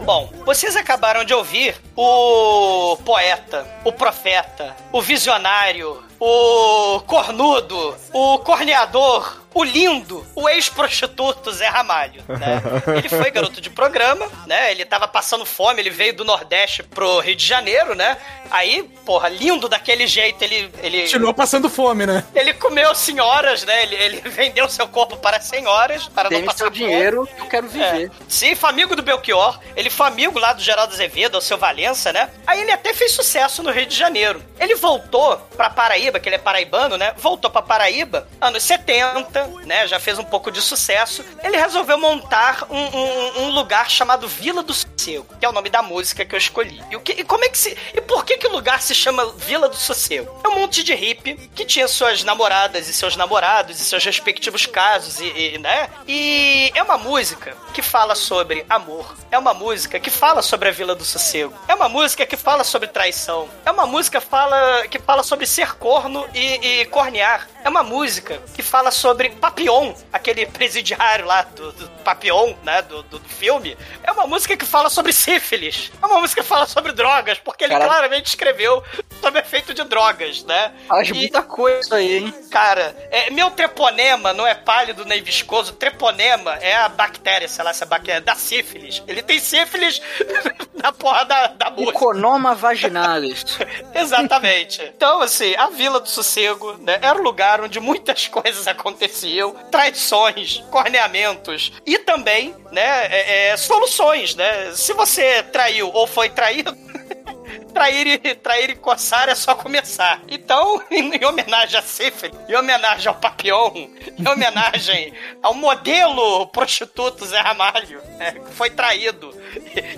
Bom, 0.04 0.30
vocês 0.44 0.76
acabaram 0.76 1.24
de 1.24 1.32
ouvir 1.32 1.74
o 1.96 2.98
poeta, 2.98 3.66
o 3.82 3.90
profeta, 3.90 4.76
o 4.92 5.00
visionário, 5.00 6.02
o 6.20 7.00
cornudo, 7.06 7.96
o 8.12 8.38
corneador, 8.40 9.40
o 9.56 9.64
lindo, 9.64 10.26
o 10.34 10.46
ex-prostituto 10.50 11.50
Zé 11.50 11.66
Ramalho, 11.66 12.22
né? 12.28 12.62
Ele 12.98 13.08
foi 13.08 13.30
garoto 13.30 13.58
de 13.58 13.70
programa, 13.70 14.26
né? 14.46 14.70
Ele 14.70 14.84
tava 14.84 15.08
passando 15.08 15.46
fome, 15.46 15.80
ele 15.80 15.88
veio 15.88 16.14
do 16.14 16.24
Nordeste 16.24 16.82
pro 16.82 17.20
Rio 17.20 17.34
de 17.34 17.44
Janeiro, 17.44 17.94
né? 17.94 18.18
Aí, 18.50 18.82
porra, 19.06 19.30
lindo 19.30 19.66
daquele 19.66 20.06
jeito, 20.06 20.42
ele... 20.44 20.70
ele 20.82 21.02
Continuou 21.02 21.32
passando 21.32 21.70
fome, 21.70 22.04
né? 22.04 22.22
Ele 22.34 22.52
comeu 22.52 22.94
senhoras, 22.94 23.64
né? 23.64 23.82
Ele, 23.82 23.94
ele 23.94 24.20
vendeu 24.28 24.68
seu 24.68 24.86
corpo 24.88 25.16
para 25.16 25.40
senhoras, 25.40 26.06
para 26.06 26.28
Dê-me 26.28 26.42
não 26.42 26.46
passar 26.48 26.58
seu 26.58 26.66
fome. 26.66 26.78
dinheiro, 26.78 27.26
eu 27.38 27.46
quero 27.46 27.66
viver. 27.66 28.08
É. 28.08 28.24
Sim, 28.28 28.54
foi 28.54 28.68
amigo 28.68 28.94
do 28.94 29.02
Belchior. 29.02 29.58
Ele 29.74 29.88
foi 29.88 30.06
amigo 30.06 30.38
lá 30.38 30.52
do 30.52 30.62
Geraldo 30.62 30.92
Azevedo, 30.92 31.38
o 31.38 31.40
seu 31.40 31.56
Valença, 31.56 32.12
né? 32.12 32.28
Aí 32.46 32.60
ele 32.60 32.72
até 32.72 32.92
fez 32.92 33.12
sucesso 33.12 33.62
no 33.62 33.70
Rio 33.70 33.86
de 33.86 33.96
Janeiro. 33.96 34.42
Ele 34.60 34.74
voltou 34.74 35.36
pra 35.56 35.70
Paraíba, 35.70 36.20
que 36.20 36.28
ele 36.28 36.36
é 36.36 36.38
paraibano, 36.38 36.98
né? 36.98 37.14
Voltou 37.16 37.50
pra 37.50 37.62
Paraíba, 37.62 38.28
anos 38.40 38.62
70, 38.62 39.45
né? 39.64 39.86
Já 39.86 39.98
fez 40.00 40.18
um 40.18 40.24
pouco 40.24 40.50
de 40.50 40.60
sucesso. 40.60 41.24
Ele 41.42 41.56
resolveu 41.56 41.98
montar 41.98 42.64
um, 42.70 42.76
um- 42.78 43.42
um 43.44 43.50
lugar 43.50 43.90
chamado 43.90 44.26
Vila 44.28 44.62
do 44.62 44.72
Sossego, 44.74 45.26
que 45.38 45.44
é 45.44 45.48
o 45.48 45.52
nome 45.52 45.70
da 45.70 45.82
música 45.82 46.24
que 46.24 46.34
eu 46.34 46.38
escolhi. 46.38 46.82
E, 46.90 46.96
o 46.96 47.00
que, 47.00 47.12
e 47.12 47.24
como 47.24 47.44
é 47.44 47.48
que 47.48 47.58
se. 47.58 47.76
E 47.94 48.00
por 48.00 48.24
que, 48.24 48.36
que 48.36 48.46
o 48.46 48.52
lugar 48.52 48.80
se 48.82 48.94
chama 48.94 49.26
Vila 49.36 49.68
do 49.68 49.76
Sossego? 49.76 50.40
É 50.44 50.48
um 50.48 50.60
monte 50.60 50.82
de 50.82 50.94
hippie 50.94 51.34
que 51.54 51.64
tinha 51.64 51.86
suas 51.88 52.22
namoradas 52.24 52.88
e 52.88 52.92
seus 52.92 53.16
namorados 53.16 53.80
e 53.80 53.84
seus 53.84 54.04
respectivos 54.04 54.66
casos, 54.66 55.20
e, 55.20 55.26
e, 55.54 55.58
né? 55.58 55.88
E 56.06 56.70
é 56.74 56.82
uma 56.82 56.98
música 56.98 57.56
que 57.74 57.82
fala 57.82 58.14
sobre 58.14 58.64
amor. 58.68 59.14
É 59.30 59.38
uma 59.38 59.52
música 59.54 59.98
que 60.00 60.10
fala 60.10 60.40
sobre 60.42 60.68
a 60.68 60.72
Vila 60.72 60.94
do 60.94 61.04
Sossego. 61.04 61.52
É 61.68 61.74
uma 61.74 61.88
música 61.88 62.24
que 62.24 62.36
fala 62.36 62.64
sobre 62.64 62.88
traição. 62.88 63.48
É 63.64 63.70
uma 63.70 63.86
música 63.86 64.20
fala, 64.20 64.86
que 64.88 64.98
fala 64.98 65.22
sobre 65.22 65.46
ser 65.46 65.74
corno 65.76 66.26
e, 66.34 66.80
e 66.80 66.84
cornear. 66.86 67.46
É 67.64 67.68
uma 67.68 67.82
música 67.82 68.40
que 68.54 68.62
fala 68.62 68.90
sobre 68.90 69.30
Papillon, 69.36 69.94
aquele 70.12 70.46
presidiário 70.46 71.26
lá 71.26 71.42
do, 71.42 71.72
do 71.72 71.88
Papillon, 72.02 72.54
né, 72.62 72.82
do, 72.82 73.02
do, 73.04 73.18
do 73.18 73.28
filme. 73.28 73.76
É 74.02 74.12
uma 74.12 74.26
música 74.26 74.56
que 74.56 74.64
fala 74.64 74.88
sobre 74.88 75.12
sífilis. 75.12 75.90
É 76.02 76.06
uma 76.06 76.20
música 76.20 76.42
que 76.42 76.48
fala 76.48 76.66
sobre 76.66 76.92
drogas, 76.92 77.38
porque 77.38 77.64
ele 77.64 77.74
claramente 77.74 78.28
escreveu 78.28 78.82
sobre 79.20 79.40
efeito 79.40 79.74
de 79.74 79.84
drogas, 79.84 80.44
né? 80.44 80.72
Faz 80.88 81.10
muita 81.10 81.42
coisa 81.42 81.96
aí, 81.96 82.18
hein? 82.18 82.34
Cara, 82.50 82.96
é, 83.10 83.30
meu 83.30 83.50
treponema 83.50 84.32
não 84.32 84.46
é 84.46 84.54
pálido 84.54 85.04
nem 85.04 85.22
viscoso. 85.22 85.72
Treponema 85.74 86.54
é 86.56 86.74
a 86.76 86.88
bactéria, 86.88 87.48
sei 87.48 87.64
lá, 87.64 87.70
essa 87.70 87.86
bactéria 87.86 88.20
da 88.20 88.34
sífilis. 88.34 89.02
Ele 89.06 89.22
tem 89.22 89.38
sífilis 89.38 90.00
na 90.74 90.92
porra 90.92 91.24
da, 91.24 91.46
da 91.48 91.70
música. 91.70 91.90
Economa 91.90 92.54
vaginalis. 92.54 93.44
Exatamente. 93.94 94.82
Então, 94.96 95.20
assim, 95.22 95.54
a 95.56 95.68
Vila 95.68 96.00
do 96.00 96.08
Sossego 96.08 96.74
né, 96.74 96.98
era 97.02 97.18
o 97.18 97.22
lugar 97.22 97.60
onde 97.60 97.80
muitas 97.80 98.28
coisas 98.28 98.66
aconteciam, 98.66 99.25
traições, 99.70 100.62
corneamentos 100.70 101.72
e 101.84 101.98
também, 101.98 102.54
né, 102.70 103.06
é, 103.06 103.48
é, 103.48 103.56
soluções, 103.56 104.34
né? 104.34 104.72
Se 104.74 104.92
você 104.92 105.42
traiu 105.44 105.90
ou 105.92 106.06
foi 106.06 106.28
traído, 106.28 106.76
trair 107.72 108.20
e, 108.24 108.34
trair 108.34 108.70
e 108.70 108.76
coçar 108.76 109.28
é 109.28 109.34
só 109.34 109.54
começar. 109.54 110.20
Então, 110.28 110.82
em, 110.90 111.14
em 111.14 111.24
homenagem 111.24 111.78
a 111.78 111.82
Sífilis, 111.82 112.36
em 112.48 112.54
homenagem 112.54 113.08
ao 113.08 113.14
Papillon, 113.14 113.88
em 114.18 114.28
homenagem 114.28 115.12
ao 115.42 115.54
modelo 115.54 116.46
prostituto 116.48 117.26
Zé 117.26 117.40
Ramalho, 117.40 118.02
né, 118.18 118.32
que 118.32 118.52
foi 118.54 118.70
traído 118.70 119.30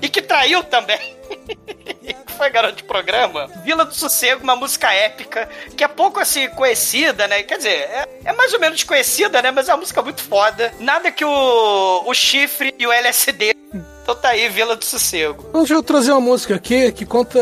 e 0.02 0.08
que 0.08 0.22
traiu 0.22 0.62
também. 0.64 1.16
foi 2.39 2.49
garoto 2.51 2.76
de 2.76 2.84
programa. 2.84 3.49
Vila 3.64 3.84
do 3.84 3.95
Sossego, 3.95 4.43
uma 4.43 4.57
música 4.57 4.91
épica, 4.93 5.49
que 5.76 5.84
é 5.84 5.89
pouco 5.89 6.18
assim 6.20 6.49
conhecida, 6.51 7.26
né? 7.28 7.43
Quer 7.43 7.59
dizer, 7.59 7.68
é, 7.70 8.09
é 8.24 8.32
mais 8.32 8.53
ou 8.55 8.61
menos 8.61 8.82
conhecida, 8.84 9.43
né? 9.43 9.51
Mas 9.51 9.68
é 9.68 9.72
uma 9.74 9.80
música 9.80 10.01
muito 10.01 10.22
foda. 10.22 10.72
Nada 10.80 11.11
que 11.11 11.24
o, 11.24 12.03
o 12.07 12.14
chifre 12.14 12.74
e 12.78 12.86
o 12.86 12.93
LSD. 12.93 13.55
Então 14.03 14.14
tá 14.16 14.30
aí, 14.30 14.49
Vila 14.49 14.74
do 14.74 14.84
Sossego. 14.86 15.45
Então, 15.51 15.61
deixa 15.61 15.74
eu 15.74 15.82
trazer 15.82 16.12
uma 16.12 16.20
música 16.22 16.55
aqui 16.55 16.91
que 16.93 17.05
conta. 17.05 17.39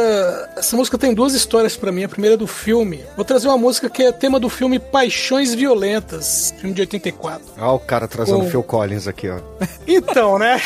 Essa 0.57 0.75
música 0.77 0.99
tem 0.99 1.15
duas 1.15 1.33
histórias 1.33 1.77
pra 1.77 1.93
mim. 1.93 2.03
A 2.03 2.09
primeira 2.09 2.35
é 2.35 2.37
do 2.37 2.49
filme. 2.49 3.05
Vou 3.15 3.25
trazer 3.25 3.47
uma 3.47 3.57
música 3.57 3.89
que 3.89 4.03
é 4.03 4.11
tema 4.11 4.41
do 4.41 4.49
filme 4.51 4.81
Paixões 4.81 5.55
Violentas, 5.55 6.53
filme 6.59 6.75
de 6.75 6.81
84. 6.81 7.45
Olha 7.57 7.69
o 7.71 7.79
cara 7.79 8.09
trazendo 8.09 8.45
O- 8.45 8.51
Phil 8.51 8.65
Collins 8.65 9.07
aqui, 9.07 9.29
ó. 9.31 9.39
Então, 9.87 10.39
né? 10.41 10.61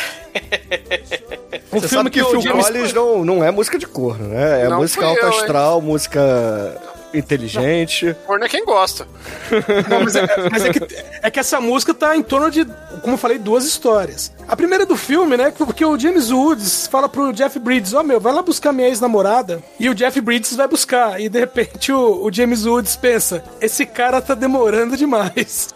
Um 1.73 1.79
Você 1.79 1.87
filme 1.87 2.03
sabe 2.03 2.09
que, 2.09 2.19
que 2.19 2.25
o 2.25 2.29
Phil 2.31 2.41
James- 2.41 2.65
Collins 2.67 2.93
não, 2.93 3.23
não 3.25 3.43
é 3.43 3.49
música 3.51 3.77
de 3.77 3.85
corno, 3.87 4.27
né? 4.27 4.63
É 4.63 4.67
Não 4.69 4.77
música 4.79 5.01
fui 5.01 5.09
alta 5.09 5.25
eu, 5.27 5.31
hein? 5.31 5.39
astral, 5.39 5.81
música 5.81 6.81
inteligente. 7.13 8.15
Corno 8.25 8.45
é 8.45 8.49
quem 8.49 8.63
gosta. 8.65 9.07
Não, 9.89 10.01
mas, 10.03 10.15
é, 10.15 10.27
mas 10.51 10.65
é 10.65 10.73
que, 10.73 10.87
é 11.23 11.31
que 11.31 11.39
essa 11.39 11.59
música 11.61 11.93
tá 11.93 12.15
em 12.15 12.21
torno 12.23 12.49
de, 12.51 12.65
como 13.01 13.13
eu 13.13 13.17
falei, 13.17 13.37
duas 13.37 13.65
histórias. 13.65 14.31
A 14.47 14.55
primeira 14.55 14.83
é 14.83 14.87
do 14.87 14.97
filme, 14.97 15.37
né? 15.37 15.51
Porque 15.51 15.85
o 15.85 15.97
James 15.97 16.31
Woods 16.31 16.87
fala 16.87 17.07
pro 17.07 17.31
Jeff 17.33 17.57
Bridges: 17.59 17.93
Ó, 17.93 18.03
meu, 18.03 18.19
vai 18.19 18.33
lá 18.33 18.41
buscar 18.41 18.73
minha 18.73 18.87
ex-namorada. 18.87 19.63
E 19.79 19.89
o 19.89 19.95
Jeff 19.95 20.19
Bridges 20.21 20.55
vai 20.55 20.67
buscar. 20.67 21.19
E 21.19 21.29
de 21.29 21.39
repente 21.39 21.91
o, 21.91 22.25
o 22.25 22.33
James 22.33 22.65
Woods 22.65 22.95
pensa: 22.95 23.43
esse 23.59 23.85
cara 23.85 24.21
tá 24.21 24.35
demorando 24.35 24.97
demais. 24.97 25.69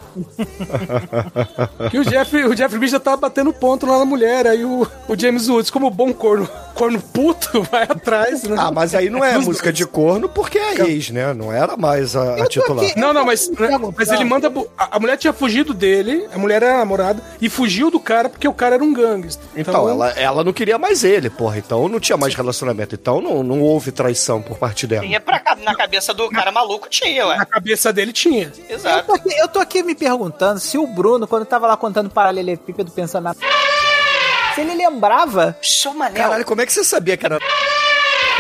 que 1.91 1.97
o 1.99 2.05
Jeff, 2.05 2.35
o 2.35 2.55
Jeff 2.55 2.69
Bridges 2.77 2.91
já 2.91 2.99
tava 2.99 3.17
batendo 3.17 3.53
ponto 3.53 3.85
lá 3.85 3.99
na 3.99 4.05
mulher. 4.05 4.47
Aí 4.47 4.65
o, 4.65 4.87
o 5.07 5.17
James 5.17 5.47
Woods, 5.47 5.69
como 5.69 5.89
bom 5.89 6.13
corno, 6.13 6.49
corno 6.73 7.01
puto, 7.01 7.63
vai 7.71 7.83
atrás, 7.83 8.43
né? 8.43 8.55
Ah, 8.59 8.71
mas 8.71 8.93
aí 8.93 9.09
não 9.09 9.23
é 9.23 9.37
música 9.37 9.71
de 9.71 9.85
corno 9.85 10.27
porque 10.27 10.57
é 10.57 10.81
ex, 10.81 11.09
né? 11.09 11.33
Não 11.33 11.51
era 11.51 11.77
mais 11.77 12.15
a, 12.15 12.35
a 12.35 12.47
titular. 12.47 12.85
Não, 12.97 13.13
não, 13.13 13.25
mas, 13.25 13.49
né, 13.49 13.69
mas 13.97 14.11
ele 14.11 14.23
manda. 14.25 14.51
A, 14.77 14.97
a 14.97 14.99
mulher 14.99 15.17
tinha 15.17 15.33
fugido 15.33 15.73
dele, 15.73 16.27
a 16.33 16.37
mulher 16.37 16.63
era 16.63 16.77
namorada, 16.77 17.21
e 17.41 17.49
fugiu 17.49 17.89
do 17.89 17.99
cara 17.99 18.29
porque 18.29 18.47
o 18.47 18.53
cara 18.53 18.64
era 18.73 18.83
um 18.83 18.93
gangster. 18.93 19.45
Então, 19.55 19.87
ela, 19.89 20.09
ela 20.11 20.43
não 20.43 20.53
queria 20.53 20.77
mais 20.77 21.03
ele, 21.03 21.29
porra. 21.29 21.57
Então 21.57 21.87
não 21.87 21.99
tinha 21.99 22.17
mais 22.17 22.33
relacionamento. 22.33 22.95
Então 22.95 23.21
não, 23.21 23.43
não 23.43 23.61
houve 23.61 23.91
traição 23.91 24.41
por 24.41 24.57
parte 24.57 24.87
dela. 24.87 25.05
Tinha 25.05 25.19
pra, 25.19 25.41
na 25.63 25.75
cabeça 25.75 26.13
do 26.13 26.29
cara 26.29 26.51
maluco, 26.51 26.89
tinha, 26.89 27.27
ué. 27.27 27.37
Na 27.37 27.45
cabeça 27.45 27.91
dele 27.91 28.13
tinha. 28.13 28.51
Eu 28.69 28.75
Exato. 28.75 29.07
tô, 29.07 29.13
aqui, 29.13 29.37
eu 29.37 29.47
tô 29.47 29.59
aqui 29.59 29.83
me 29.83 29.95
perguntando 29.95 30.59
se 30.59 30.77
o 30.77 30.87
Bruno, 30.87 31.27
quando 31.27 31.45
tava 31.45 31.67
lá 31.67 31.77
contando 31.77 32.09
paralelepípedo, 32.09 32.91
pensando 32.91 33.23
na. 33.25 33.33
Se 33.33 34.61
ele 34.61 34.75
lembrava. 34.75 35.57
Sou 35.61 35.93
manel. 35.93 36.23
Caralho, 36.23 36.45
como 36.45 36.61
é 36.61 36.65
que 36.65 36.73
você 36.73 36.83
sabia 36.83 37.17
que 37.17 37.25
era. 37.25 37.39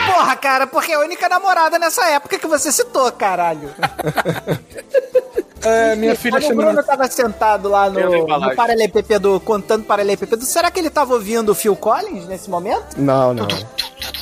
Porra, 0.05 0.35
cara, 0.35 0.67
porque 0.67 0.91
é 0.91 0.95
a 0.95 0.99
única 0.99 1.27
namorada 1.27 1.79
nessa 1.79 2.05
época 2.09 2.37
que 2.37 2.47
você 2.47 2.71
citou, 2.71 3.11
caralho. 3.11 3.73
É, 5.65 5.95
minha 5.95 6.15
filha 6.15 6.39
Quando 6.39 6.51
o 6.51 6.55
Bruno 6.55 6.83
tava 6.83 7.07
sentado 7.09 7.69
lá 7.69 7.89
no, 7.89 8.27
no 8.27 8.55
paralelepípedo, 8.55 9.39
contando 9.39 9.83
paralelepípedo, 9.83 10.45
será 10.45 10.69
que 10.69 10.79
ele 10.79 10.89
tava 10.89 11.13
ouvindo 11.13 11.51
o 11.51 11.55
Phil 11.55 11.75
Collins 11.75 12.27
nesse 12.27 12.49
momento? 12.49 12.95
Não, 12.97 13.33
não. 13.33 13.47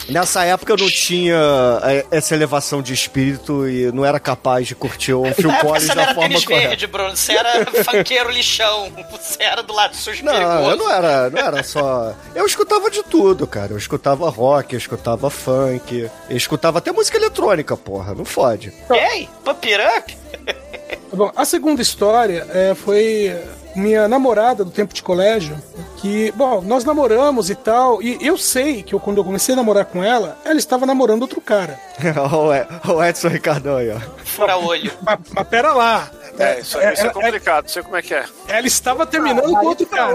Nessa 0.10 0.44
época 0.44 0.74
eu 0.74 0.78
não 0.78 0.88
tinha 0.90 1.36
é, 1.84 2.06
essa 2.12 2.34
elevação 2.34 2.82
de 2.82 2.94
espírito 2.94 3.68
e 3.68 3.92
não 3.92 4.06
era 4.06 4.20
capaz 4.20 4.68
de 4.68 4.76
curtir 4.76 5.14
o 5.16 5.26
Phil 5.34 5.52
Collins 5.60 5.88
da 5.88 6.02
era 6.04 6.14
forma 6.14 6.30
tênis 6.30 6.46
correta. 6.46 6.68
verde, 6.70 6.88
Bruno. 6.88 7.16
Você 7.16 7.34
era 7.34 7.66
funkeiro 7.84 8.30
lixão. 8.30 8.92
Você 9.12 9.44
era 9.44 9.62
do 9.64 9.74
lado 9.74 9.96
sujo 9.96 10.24
Não, 10.24 10.32
perigoso. 10.34 10.70
eu 10.70 10.78
não 10.78 10.92
era, 10.92 11.30
não 11.30 11.40
era 11.40 11.64
só. 11.64 12.14
Eu 12.36 12.46
escutava 12.46 12.90
de 12.90 13.04
tudo, 13.04 13.46
cara. 13.48 13.74
Eu 13.74 13.78
escutava 13.78 14.30
rock, 14.30 14.74
eu 14.74 14.78
escutava 14.78 15.30
funk, 15.30 16.10
eu 16.30 16.38
escutava 16.38 16.78
até 16.80 16.92
música 16.92 17.18
eletrônica, 17.18 17.76
porra. 17.76 18.14
Não 18.14 18.26
fode. 18.26 18.74
Ei, 18.92 19.28
pump 19.44 19.74
it 19.74 19.82
up. 20.00 20.18
Tá 21.14 21.18
Bom, 21.18 21.32
a 21.36 21.46
segunda 21.46 21.82
história 21.82 22.46
é, 22.50 22.74
foi 22.74 23.36
minha 23.76 24.08
namorada 24.08 24.64
do 24.64 24.70
tempo 24.72 24.94
de 24.94 25.02
colégio, 25.04 25.56
que, 25.98 26.32
bom, 26.32 26.62
nós 26.62 26.84
namoramos 26.84 27.50
e 27.50 27.56
tal, 27.56 28.02
e 28.02 28.18
eu 28.22 28.38
sei 28.38 28.84
que 28.84 28.94
eu, 28.94 29.00
quando 29.00 29.18
eu 29.18 29.24
comecei 29.24 29.54
a 29.54 29.56
namorar 29.56 29.86
com 29.86 30.04
ela, 30.04 30.38
ela 30.46 30.58
estava 30.60 30.86
namorando 30.86 31.22
outro 31.24 31.40
cara. 31.42 31.80
o 32.32 32.54
Ed- 32.54 32.68
o 32.92 33.04
Edson 33.04 33.28
Ricardão 33.30 33.78
aí, 33.78 33.90
ó. 33.92 34.00
Fura 34.26 34.58
olho. 34.58 34.92
Mas, 35.02 35.20
mas 35.34 35.48
pera 35.48 35.72
lá. 35.74 36.10
É, 36.38 36.60
isso, 36.60 36.80
É, 36.80 36.94
isso 36.94 37.02
é 37.04 37.06
ela- 37.06 37.14
complicado, 37.14 37.64
não 37.66 37.70
sei 37.70 37.84
como 37.84 37.96
é 37.96 38.02
que 38.02 38.14
é. 38.14 38.26
Ela 38.48 38.66
estava 38.68 39.06
terminando 39.06 39.52
com 39.54 39.66
outro 39.68 39.86
cara. 39.86 40.14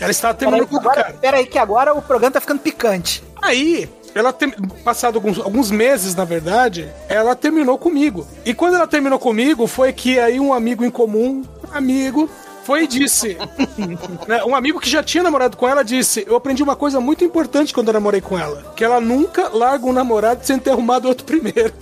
Ela 0.00 0.10
estava 0.10 0.34
terminando 0.34 0.66
com 0.66 0.74
outro 0.76 0.90
Agora, 0.90 1.04
cara. 1.04 1.16
pera 1.20 1.36
aí, 1.36 1.46
que 1.46 1.58
agora 1.58 1.92
o 1.94 2.00
programa 2.02 2.32
tá 2.32 2.40
ficando 2.40 2.60
picante. 2.60 3.22
Aí, 3.42 3.88
ela 4.14 4.32
tem, 4.32 4.50
passado 4.84 5.16
alguns, 5.16 5.38
alguns 5.38 5.70
meses, 5.70 6.14
na 6.14 6.24
verdade, 6.24 6.88
ela 7.08 7.34
terminou 7.36 7.78
comigo. 7.78 8.26
E 8.44 8.52
quando 8.52 8.74
ela 8.74 8.86
terminou 8.86 9.18
comigo, 9.18 9.66
foi 9.66 9.92
que 9.92 10.18
aí 10.18 10.40
um 10.40 10.52
amigo 10.52 10.84
em 10.84 10.90
comum, 10.90 11.44
amigo, 11.72 12.28
foi 12.64 12.84
e 12.84 12.86
disse. 12.86 13.36
né, 14.28 14.44
um 14.44 14.54
amigo 14.54 14.78
que 14.78 14.88
já 14.88 15.02
tinha 15.02 15.24
namorado 15.24 15.56
com 15.56 15.68
ela 15.68 15.82
disse: 15.82 16.24
Eu 16.26 16.36
aprendi 16.36 16.62
uma 16.62 16.76
coisa 16.76 17.00
muito 17.00 17.24
importante 17.24 17.74
quando 17.74 17.88
eu 17.88 17.94
namorei 17.94 18.20
com 18.20 18.38
ela: 18.38 18.72
que 18.76 18.84
ela 18.84 19.00
nunca 19.00 19.48
larga 19.48 19.86
um 19.86 19.92
namorado 19.92 20.44
sem 20.44 20.58
ter 20.58 20.70
arrumado 20.70 21.08
outro 21.08 21.24
primeiro. 21.24 21.72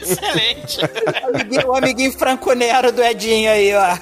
Excelente. 0.00 0.80
O 0.82 1.36
amiguinho, 1.36 1.68
o 1.68 1.76
amiguinho 1.76 2.12
franco-nero 2.12 2.90
do 2.90 3.02
Edinho 3.02 3.50
aí, 3.50 3.72
ó. 3.74 3.96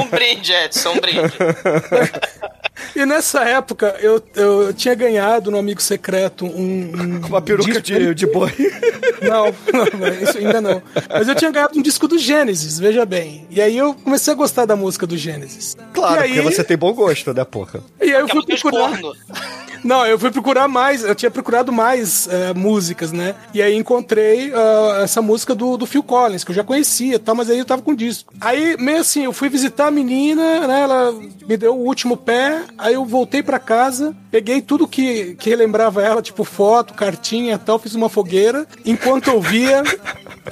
Um 0.00 0.08
brinde, 0.08 0.52
Edson, 0.52 0.90
um 0.90 1.00
brinde. 1.00 1.32
E 2.94 3.04
nessa 3.06 3.42
época 3.44 3.96
eu, 4.00 4.22
eu 4.34 4.72
tinha 4.72 4.94
ganhado 4.94 5.50
no 5.50 5.58
Amigo 5.58 5.80
Secreto 5.82 6.44
um. 6.46 6.92
um 6.94 7.26
Uma 7.26 7.40
peruca 7.42 7.80
de, 7.80 8.14
de 8.14 8.26
boi. 8.26 8.52
Não, 9.20 9.46
não, 9.72 10.08
isso 10.22 10.38
ainda 10.38 10.60
não. 10.60 10.80
Mas 11.10 11.26
eu 11.26 11.34
tinha 11.34 11.50
ganhado 11.50 11.76
um 11.76 11.82
disco 11.82 12.06
do 12.06 12.16
Gênesis, 12.16 12.78
veja 12.78 13.04
bem. 13.04 13.48
E 13.50 13.60
aí 13.60 13.76
eu 13.76 13.92
comecei 13.92 14.32
a 14.32 14.36
gostar 14.36 14.64
da 14.64 14.76
música 14.76 15.08
do 15.08 15.16
Gênesis. 15.16 15.76
Claro, 15.92 16.20
aí, 16.20 16.34
porque 16.34 16.42
você 16.54 16.62
tem 16.62 16.76
bom 16.76 16.92
gosto, 16.92 17.34
né, 17.34 17.44
porra? 17.44 17.80
E 18.00 18.04
aí 18.04 18.10
eu 18.12 18.26
Aquela 18.26 18.42
fui 18.42 18.56
procurar. 18.56 18.90
corno. 18.90 19.12
Não, 19.84 20.04
eu 20.06 20.18
fui 20.18 20.30
procurar 20.30 20.66
mais, 20.66 21.04
eu 21.04 21.14
tinha 21.14 21.30
procurado 21.30 21.72
mais 21.72 22.28
eh, 22.30 22.52
músicas, 22.54 23.12
né? 23.12 23.34
E 23.54 23.62
aí 23.62 23.76
encontrei 23.76 24.52
ah, 24.52 25.00
essa 25.04 25.22
música 25.22 25.54
do, 25.54 25.76
do 25.76 25.86
Phil 25.86 26.02
Collins, 26.02 26.42
que 26.42 26.50
eu 26.50 26.54
já 26.54 26.64
conhecia 26.64 27.14
e 27.14 27.18
tal, 27.18 27.34
mas 27.36 27.48
aí 27.48 27.58
eu 27.58 27.64
tava 27.64 27.80
com 27.82 27.94
disco. 27.94 28.32
Aí, 28.40 28.76
meio 28.76 28.98
assim, 28.98 29.24
eu 29.24 29.32
fui 29.32 29.48
visitar 29.48 29.86
a 29.86 29.90
menina, 29.90 30.66
né? 30.66 30.80
Ela 30.82 31.12
me 31.46 31.56
deu 31.56 31.76
o 31.76 31.84
último 31.84 32.16
pé, 32.16 32.62
aí 32.76 32.94
eu 32.94 33.04
voltei 33.04 33.42
pra 33.42 33.58
casa, 33.58 34.14
peguei 34.30 34.60
tudo 34.60 34.88
que, 34.88 35.34
que 35.36 35.48
relembrava 35.48 36.02
ela, 36.02 36.20
tipo 36.20 36.44
foto, 36.44 36.94
cartinha 36.94 37.54
e 37.54 37.58
tal, 37.58 37.78
fiz 37.78 37.94
uma 37.94 38.08
fogueira, 38.08 38.66
enquanto 38.84 39.28
ouvia. 39.28 39.82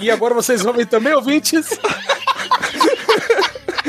e 0.01 0.10
agora 0.10 0.34
vocês 0.34 0.64
ouvem 0.64 0.86
também, 0.86 1.14
ouvintes? 1.14 1.68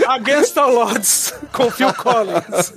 Against 0.08 0.58
All 0.58 0.78
Odds, 0.78 1.34
com 1.52 1.70
Phil 1.70 1.94
Collins. 1.94 2.74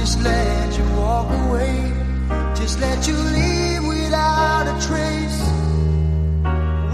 Just 0.00 0.22
let 0.22 0.78
you 0.78 0.84
walk 0.96 1.28
away? 1.42 1.92
Just 2.54 2.80
let 2.80 3.06
you 3.06 3.14
leave 3.14 3.86
without 3.86 4.64
a 4.72 4.76
trace. 4.86 5.40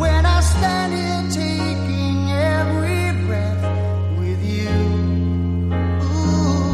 When 0.03 0.27
I 0.27 0.41
stand 0.41 0.93
here 1.01 1.24
taking 1.45 2.16
every 2.57 3.05
breath 3.27 3.62
with 4.19 4.43
you. 4.55 4.74
Ooh, 6.11 6.73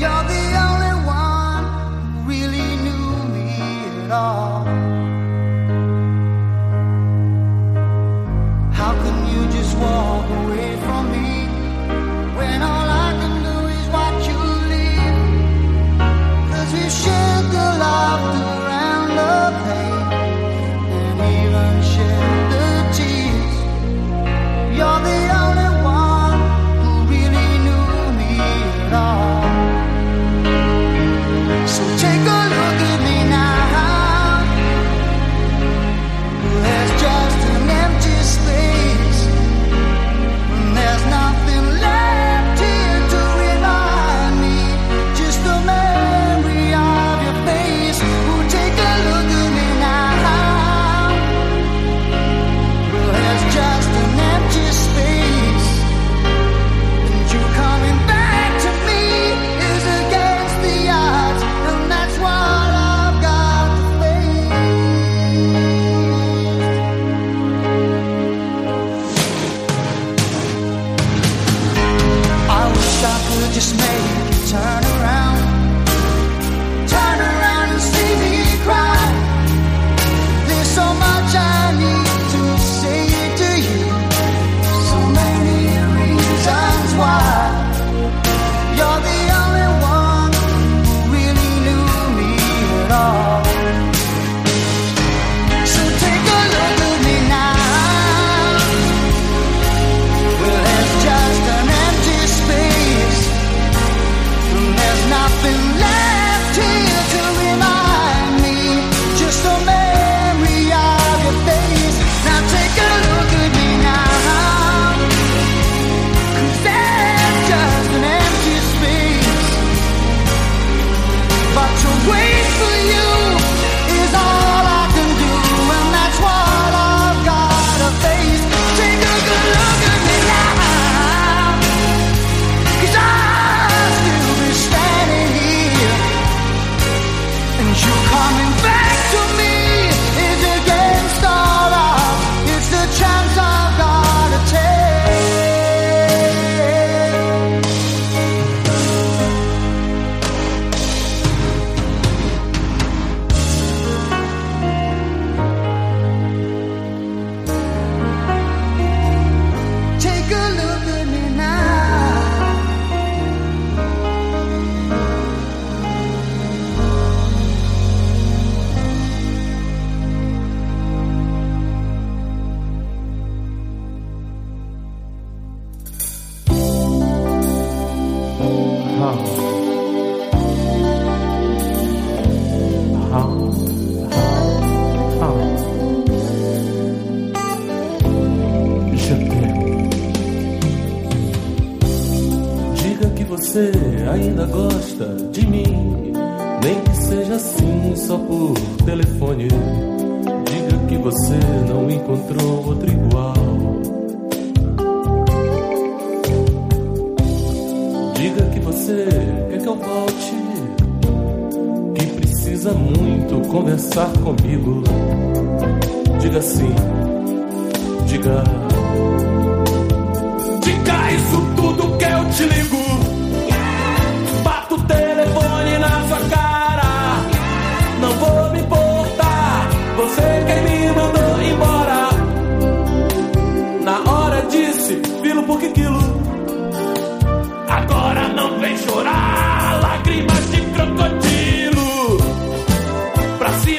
you're 0.00 0.24
the 0.34 0.44
only 0.66 0.94
one 1.22 1.64
who 2.12 2.28
really 2.32 2.70
knew 2.84 3.08
me 3.34 3.46
at 4.04 4.10
all. 4.12 4.47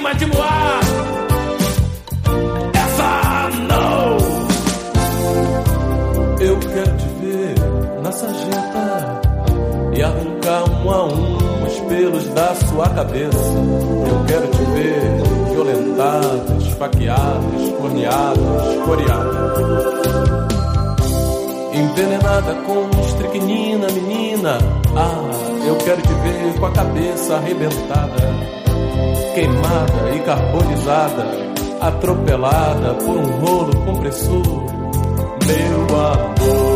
cima 0.10 0.16
de 0.16 0.26
Moá. 0.26 0.80
Essa 2.74 3.50
não. 3.68 4.18
Eu 6.40 6.60
quero 6.60 6.98
te 6.98 7.06
ver 7.22 7.56
na 8.04 8.12
sarjeta 8.12 9.22
e 9.94 10.02
arrancar 10.02 10.64
um 10.84 10.92
a 10.92 11.06
um 11.06 11.66
os 11.66 11.80
pelos 11.82 12.28
da 12.30 12.56
sua 12.56 12.90
cabeça. 12.90 13.38
Eu 14.08 14.26
quero 14.26 14.48
te 14.48 14.64
ver 14.72 15.02
violentada, 15.52 16.58
esfaqueada, 16.60 17.56
escorneado, 17.64 18.42
escoriada. 18.74 19.50
Envenenada 21.74 22.56
com 22.66 22.90
estricnina, 23.02 23.88
menina. 23.92 24.58
Ah, 24.96 25.66
eu 25.68 25.76
quero 25.78 26.02
te 26.02 26.14
ver 26.14 26.60
com 26.60 26.66
a 26.66 26.72
cabeça 26.72 27.36
arrebentada 27.36 28.59
queimada 29.40 30.16
e 30.16 30.20
carbonizada, 30.20 31.26
atropelada 31.80 32.94
por 32.96 33.18
um 33.18 33.26
rolo 33.40 33.86
compressor. 33.86 34.66
Meu 35.46 35.98
amor. 35.98 36.69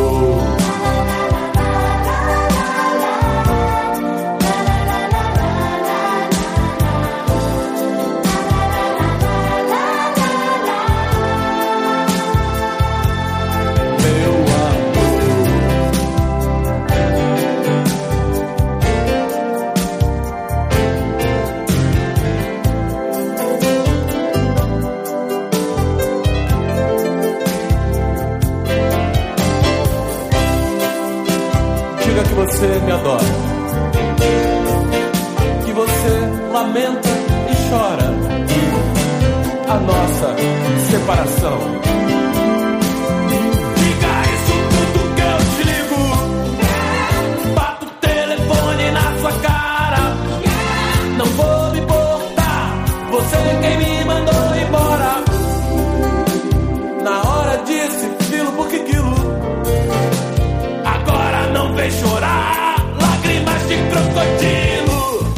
crocodilo 64.14 65.34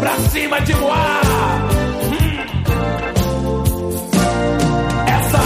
pra 0.00 0.16
cima 0.30 0.60
de 0.60 0.72
voar. 0.74 1.22
Hum. 2.04 2.38
Essa 5.06 5.38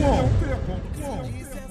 não. 0.00 0.44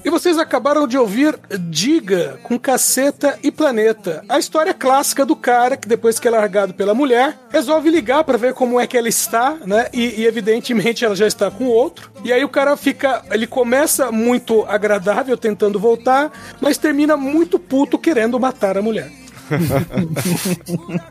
E 0.04 0.10
vocês 0.10 0.36
acabaram 0.38 0.86
de 0.86 0.98
ouvir 0.98 1.38
Diga 1.58 2.38
com 2.42 2.58
Caceta 2.58 3.38
e 3.42 3.50
Planeta, 3.50 4.22
a 4.28 4.38
história 4.38 4.74
clássica 4.74 5.24
do 5.24 5.34
cara 5.34 5.78
que 5.78 5.88
depois 5.88 6.18
que 6.18 6.28
é 6.28 6.30
largado 6.30 6.74
pela 6.74 6.92
mulher, 6.94 7.38
resolve 7.54 7.88
ligar 7.88 8.24
pra 8.24 8.36
ver 8.36 8.52
como 8.52 8.80
é 8.80 8.86
que 8.86 8.98
ela 8.98 9.08
está, 9.08 9.56
né? 9.64 9.86
E, 9.92 10.22
e 10.22 10.26
evidentemente 10.26 11.04
ela 11.04 11.14
já 11.14 11.26
está 11.26 11.52
com 11.52 11.66
outro. 11.66 12.10
E 12.24 12.32
aí 12.32 12.44
o 12.44 12.48
cara 12.48 12.76
fica, 12.76 13.22
ele 13.30 13.46
começa 13.46 14.10
muito 14.10 14.64
agradável 14.66 15.36
tentando 15.36 15.78
voltar, 15.78 16.32
mas 16.60 16.76
termina 16.76 17.16
muito 17.16 17.56
puto 17.56 17.96
querendo 17.96 18.40
matar 18.40 18.76
a 18.76 18.82
mulher. 18.82 19.23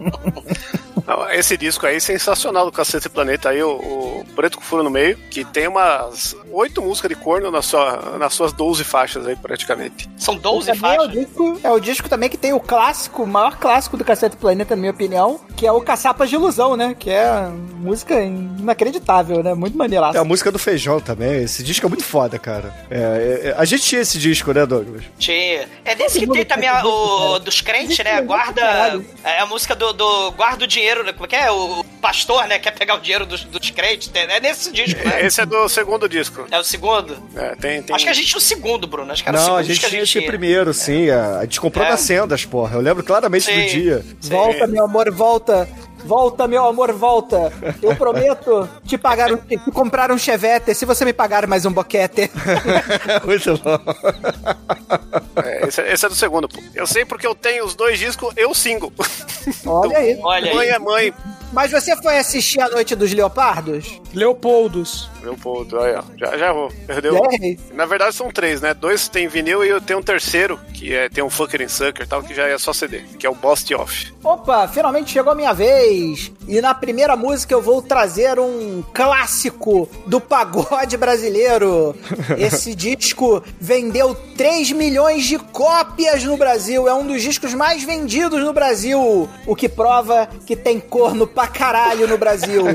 Não, 1.06 1.30
esse 1.32 1.58
disco 1.58 1.86
aí 1.86 1.98
é 1.98 2.00
sensacional 2.00 2.66
do 2.66 2.72
Cacete 2.72 3.10
Planeta 3.10 3.50
aí, 3.50 3.62
o, 3.62 3.72
o 3.72 4.26
Preto 4.36 4.58
com 4.58 4.64
Furo 4.64 4.84
no 4.84 4.90
meio, 4.90 5.18
que 5.30 5.44
tem 5.44 5.68
umas 5.68 6.36
oito 6.52 6.82
músicas 6.82 7.10
de 7.10 7.16
corno 7.16 7.52
na 7.52 7.62
sua, 7.62 8.18
nas 8.18 8.34
suas 8.34 8.54
12 8.54 8.84
faixas 8.84 9.28
aí, 9.28 9.36
praticamente. 9.36 10.10
São 10.18 10.36
12 10.36 10.68
Também 10.74 10.96
É 10.96 11.02
o, 11.02 11.08
disco, 11.08 11.60
é 11.64 11.72
o 11.72 11.80
disco 11.80 12.08
também 12.10 12.30
que 12.30 12.38
tem 12.38 12.54
o 12.54 12.60
clássico, 12.60 13.24
o 13.24 13.28
maior 13.28 13.58
clássico 13.58 13.98
do 13.98 14.06
Cacete 14.06 14.38
Planeta, 14.38 14.76
na 14.76 14.80
minha 14.80 14.92
opinião, 14.92 15.40
que 15.58 15.68
é 15.68 15.72
o 15.72 15.82
Caçapas 15.82 16.30
de 16.30 16.36
Ilusão, 16.36 16.78
né? 16.78 16.96
Que 16.98 17.10
é 17.10 17.48
música 17.76 18.22
inacreditável, 18.22 19.44
né? 19.44 19.54
Muito 19.54 19.78
maneiraço. 19.78 20.18
É 20.18 20.22
a 20.22 20.24
música 20.24 20.52
do 20.52 20.60
Feijão 20.60 21.00
também. 21.02 21.44
Esse 21.44 21.64
disco 21.64 21.86
é 21.86 21.90
muito 21.90 22.04
foda, 22.04 22.40
cara. 22.40 22.74
É, 22.90 23.50
é, 23.50 23.56
a 23.58 23.66
gente 23.66 23.84
tinha 23.84 24.02
esse 24.02 24.18
disco, 24.18 24.54
né, 24.54 24.66
Douglas? 24.66 25.04
Tinha. 25.20 25.68
É 25.84 25.96
desse 25.96 26.20
que 26.20 26.28
tem 26.28 26.46
também 26.46 26.70
a- 26.70 26.86
o 26.86 27.40
dos 27.40 27.60
crentes, 27.62 27.98
né? 28.00 28.22
Guarda. 28.26 29.02
É 29.24 29.40
a 29.40 29.46
música 29.46 29.76
do, 29.76 29.94
do 29.94 30.32
guarda 30.32 30.64
o 30.66 30.68
dinheiro, 30.68 31.04
né? 31.04 31.14
Como 31.14 31.26
é 31.26 31.30
que 31.30 31.36
é? 31.36 31.52
O 31.52 31.84
pastor, 32.02 32.48
né? 32.48 32.60
Quer 32.60 32.72
pegar 32.72 32.96
o 32.96 33.00
dinheiro 33.00 33.26
dos, 33.26 33.44
dos 33.44 33.70
crentes. 33.70 34.12
É 34.14 34.40
nesse 34.40 34.72
disco, 34.72 35.08
né? 35.08 35.26
Esse 35.26 35.42
é 35.42 35.46
do 35.46 35.68
segundo 35.70 36.08
disco. 36.10 36.46
É 36.52 36.60
o 36.60 36.64
segundo? 36.64 37.18
É, 37.36 37.56
tem, 37.56 37.82
tem... 37.82 37.96
Acho 37.96 38.06
que 38.06 38.12
a 38.12 38.14
gente 38.14 38.28
tinha 38.28 38.38
o 38.38 38.42
segundo, 38.42 38.88
Bruno. 38.88 39.12
Acho 39.12 39.24
que 39.24 39.30
era 39.30 39.38
o 39.38 39.42
Não, 39.42 39.46
segundo 39.48 39.60
a 39.60 39.64
gente 39.64 39.80
tinha 39.80 39.90
gente 40.06 40.18
esse 40.18 40.28
primeiro, 40.28 40.74
sim. 40.74 41.10
A, 41.10 41.40
a 41.40 41.42
gente 41.44 41.60
comprou 41.62 41.86
É. 41.86 41.90
nas 41.90 42.02
sendas, 42.02 42.46
porra. 42.46 42.76
Eu 42.76 42.82
lembro 42.82 43.04
claramente 43.04 43.46
Sim. 43.46 43.62
do 43.62 43.68
dia. 43.68 44.06
Volta, 44.22 44.68
meu 44.68 44.86
amor, 44.86 45.12
volta. 45.12 45.68
Volta, 46.06 46.48
meu 46.48 46.66
amor, 46.66 46.92
volta. 46.94 47.52
Eu 47.82 47.96
prometo 47.96 48.70
te 48.86 48.98
pagar 48.98 49.32
um, 49.32 49.38
te 49.38 49.58
comprar 49.72 50.12
um 50.12 50.18
chevette 50.18 50.74
se 50.76 50.86
você 50.86 51.06
me 51.06 51.14
pagar 51.14 51.48
mais 51.48 51.66
um 51.66 51.72
boquete. 51.72 52.30
Muito 53.26 53.58
bom. 53.58 53.80
É, 55.44 55.68
esse, 55.68 55.82
esse 55.82 56.06
é 56.06 56.10
do 56.10 56.16
segundo, 56.16 56.50
pô. 56.50 56.62
Eu 56.76 56.86
sei 56.86 57.06
porque 57.06 57.26
eu 57.26 57.34
tenho 57.34 57.66
os 57.66 57.76
dois 57.76 57.98
discos, 57.98 58.34
eu 58.36 58.54
single. 58.54 58.92
Olha 59.66 59.98
aí. 59.98 60.20
mãe 60.54 60.70
é 60.70 60.80
mãe. 60.80 61.14
Mas 61.54 61.72
você 61.72 61.96
foi 61.96 62.18
assistir 62.18 62.60
a 62.60 62.68
Noite 62.68 62.96
dos 62.96 63.14
Leopardos? 63.14 64.02
Leopoldos. 64.12 65.08
Leopoldo, 65.22 65.80
aí, 65.80 65.96
ó. 65.96 66.04
Já, 66.18 66.38
já 66.38 66.52
vou. 66.52 66.72
Perdeu. 66.88 67.22
Na 67.74 67.86
verdade 67.86 68.16
são 68.16 68.32
três, 68.32 68.60
né? 68.60 68.74
Dois 68.74 69.08
tem 69.08 69.28
vinil 69.28 69.64
e 69.64 69.70
eu 69.70 69.80
tenho 69.80 70.00
um 70.00 70.04
terceiro, 70.04 70.60
que 70.74 70.94
é, 70.94 71.10
tem 71.10 71.24
um 71.24 71.30
Fucker 71.30 71.62
and 71.62 71.70
Sucker 71.70 72.06
e 72.06 72.10
tal, 72.10 72.24
que 72.24 72.34
já 72.34 72.48
é 72.48 72.58
só 72.58 72.74
CD, 72.74 73.02
que 73.20 73.26
é 73.26 73.30
o 73.30 73.36
Bost 73.36 73.72
Off. 73.76 74.12
Opa, 74.24 74.68
finalmente 74.68 75.12
chegou 75.12 75.32
a 75.32 75.36
minha 75.36 75.54
vez. 75.54 76.32
E 76.48 76.60
na 76.60 76.74
primeira 76.74 77.16
música 77.16 77.54
eu 77.54 77.62
vou 77.62 77.82
trazer 77.82 78.40
um 78.40 78.84
clássico 78.94 79.88
do 80.08 80.20
pagode 80.20 80.98
brasileiro. 80.98 81.96
Esse 82.38 82.74
disco 82.74 83.44
vendeu 83.60 84.16
3 84.36 84.72
milhões 84.72 85.26
de 85.26 85.38
cópias 85.38 86.24
no 86.24 86.36
Brasil. 86.36 86.88
É 86.88 86.94
um 86.94 87.06
dos 87.06 87.22
discos 87.22 87.54
mais 87.54 87.84
vendidos 87.84 88.42
no 88.42 88.54
Brasil. 88.54 89.30
O 89.46 89.56
que 89.56 89.70
prova 89.70 90.28
que 90.46 90.56
tem 90.56 90.80
corno 90.80 91.28
pra 91.44 91.48
caralho 91.48 92.08
no 92.08 92.18
Brasil. 92.18 92.66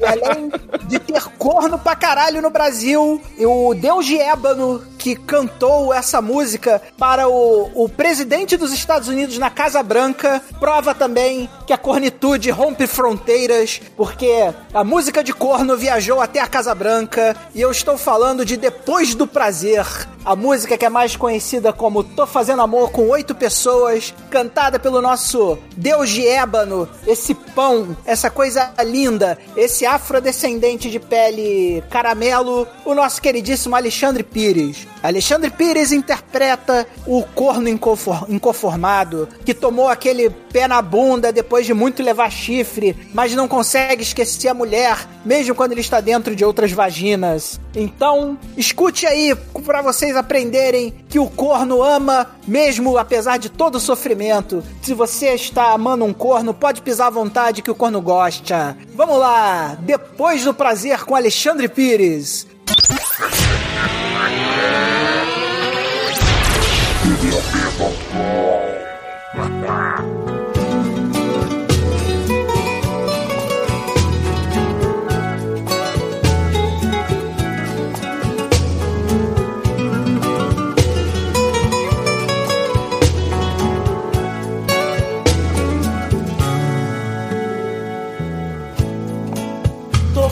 E 0.00 0.04
além 0.04 0.50
de 0.86 0.98
ter 0.98 1.22
corno 1.38 1.78
pra 1.78 1.94
caralho 1.94 2.42
no 2.42 2.50
Brasil, 2.50 3.20
o 3.38 3.74
Deus 3.74 4.06
de 4.06 4.18
Ébano, 4.18 4.82
que 4.98 5.14
cantou 5.14 5.94
essa 5.94 6.20
música 6.20 6.82
para 6.98 7.28
o, 7.28 7.70
o 7.74 7.88
presidente 7.88 8.56
dos 8.56 8.72
Estados 8.72 9.08
Unidos 9.08 9.38
na 9.38 9.48
Casa 9.48 9.82
Branca, 9.82 10.42
prova 10.58 10.94
também 10.94 11.48
que 11.66 11.72
a 11.72 11.78
cornitude 11.78 12.50
rompe 12.50 12.86
fronteiras, 12.86 13.80
porque 13.96 14.52
a 14.74 14.82
música 14.82 15.22
de 15.22 15.32
corno 15.32 15.76
viajou 15.76 16.20
até 16.20 16.40
a 16.40 16.48
Casa 16.48 16.74
Branca, 16.74 17.36
e 17.54 17.60
eu 17.60 17.70
estou 17.70 17.96
falando 17.96 18.44
de 18.44 18.56
Depois 18.56 19.14
do 19.14 19.26
Prazer, 19.26 19.86
a 20.24 20.34
música 20.34 20.76
que 20.76 20.84
é 20.84 20.88
mais 20.88 21.14
conhecida 21.14 21.72
como 21.72 22.02
Tô 22.02 22.26
Fazendo 22.26 22.62
Amor 22.62 22.90
com 22.90 23.08
Oito 23.08 23.34
Pessoas, 23.34 24.12
cantada 24.30 24.78
pelo 24.78 25.00
nosso 25.00 25.58
Deus 25.76 26.10
de 26.10 26.26
Ébano, 26.26 26.88
esse 27.06 27.34
pão, 27.34 27.96
essa 28.04 28.28
coisa 28.28 28.72
linda, 28.84 29.38
esse 29.56 29.86
afrodescendente 29.86 30.90
de 30.90 30.98
pele 30.98 31.82
caramelo, 31.88 32.66
o 32.84 32.94
nosso 32.94 33.22
queridíssimo 33.22 33.76
Alexandre 33.76 34.22
Pires. 34.22 34.87
Alexandre 35.02 35.50
Pires 35.50 35.92
interpreta 35.92 36.86
o 37.06 37.22
corno 37.22 37.68
inconfor- 37.68 38.26
inconformado, 38.28 39.28
que 39.44 39.54
tomou 39.54 39.88
aquele 39.88 40.28
pé 40.28 40.66
na 40.66 40.82
bunda 40.82 41.32
depois 41.32 41.64
de 41.66 41.72
muito 41.72 42.02
levar 42.02 42.30
chifre, 42.30 42.96
mas 43.14 43.34
não 43.34 43.46
consegue 43.46 44.02
esquecer 44.02 44.48
a 44.48 44.54
mulher, 44.54 44.98
mesmo 45.24 45.54
quando 45.54 45.72
ele 45.72 45.80
está 45.80 46.00
dentro 46.00 46.34
de 46.34 46.44
outras 46.44 46.72
vaginas. 46.72 47.60
Então, 47.76 48.36
escute 48.56 49.06
aí 49.06 49.36
para 49.64 49.82
vocês 49.82 50.16
aprenderem 50.16 50.92
que 51.08 51.18
o 51.18 51.30
corno 51.30 51.82
ama, 51.82 52.26
mesmo 52.46 52.98
apesar 52.98 53.36
de 53.36 53.48
todo 53.48 53.76
o 53.76 53.80
sofrimento. 53.80 54.64
Se 54.82 54.94
você 54.94 55.28
está 55.34 55.72
amando 55.72 56.04
um 56.04 56.12
corno, 56.12 56.52
pode 56.52 56.82
pisar 56.82 57.06
à 57.06 57.10
vontade 57.10 57.62
que 57.62 57.70
o 57.70 57.74
corno 57.74 58.00
gosta. 58.00 58.76
Vamos 58.94 59.18
lá, 59.18 59.76
depois 59.80 60.44
do 60.44 60.52
prazer 60.52 61.04
com 61.04 61.14
Alexandre 61.14 61.68
Pires. 61.68 62.46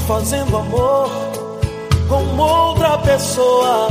Fazendo 0.07 0.57
amor 0.59 1.26
com 2.09 2.37
outra 2.39 2.99
pessoa. 2.99 3.89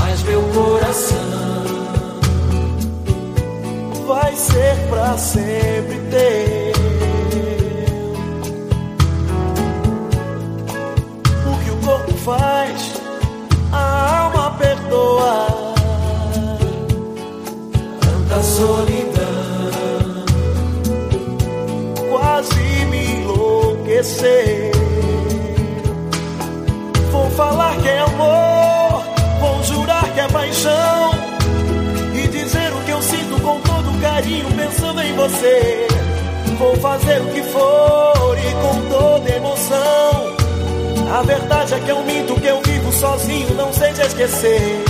Mas 0.00 0.22
meu 0.22 0.42
coração 0.54 1.18
vai 4.06 4.34
ser 4.36 4.76
pra 4.88 5.16
sempre 5.18 5.98
teu. 6.10 6.72
O 11.46 11.64
que 11.64 11.70
o 11.70 11.76
corpo 11.84 12.14
faz, 12.18 12.94
a 13.72 14.22
alma 14.22 14.50
perdoa. 14.52 15.46
Tanta 18.00 18.42
solidão 18.42 19.38
quase 22.10 22.84
me 22.86 23.04
enlouquecer. 23.20 24.87
Vou 27.28 27.36
falar 27.36 27.76
que 27.76 27.88
é 27.88 27.98
amor, 28.00 29.04
vou 29.38 29.62
jurar 29.62 30.02
que 30.14 30.18
é 30.18 30.28
paixão 30.28 31.10
e 32.14 32.26
dizer 32.26 32.72
o 32.72 32.80
que 32.84 32.90
eu 32.90 33.02
sinto 33.02 33.40
com 33.42 33.60
todo 33.60 34.00
carinho 34.00 34.46
pensando 34.52 35.02
em 35.02 35.14
você. 35.14 35.86
Vou 36.58 36.74
fazer 36.76 37.20
o 37.20 37.26
que 37.26 37.42
for 37.42 38.38
e 38.38 38.52
com 38.54 38.80
toda 38.88 39.30
emoção. 39.30 40.36
A 41.12 41.22
verdade 41.22 41.74
é 41.74 41.80
que 41.80 41.90
eu 41.90 42.02
minto 42.02 42.34
que 42.40 42.46
eu 42.46 42.62
vivo 42.62 42.90
sozinho, 42.92 43.54
não 43.54 43.72
sei 43.74 43.92
te 43.92 44.00
esquecer. 44.00 44.82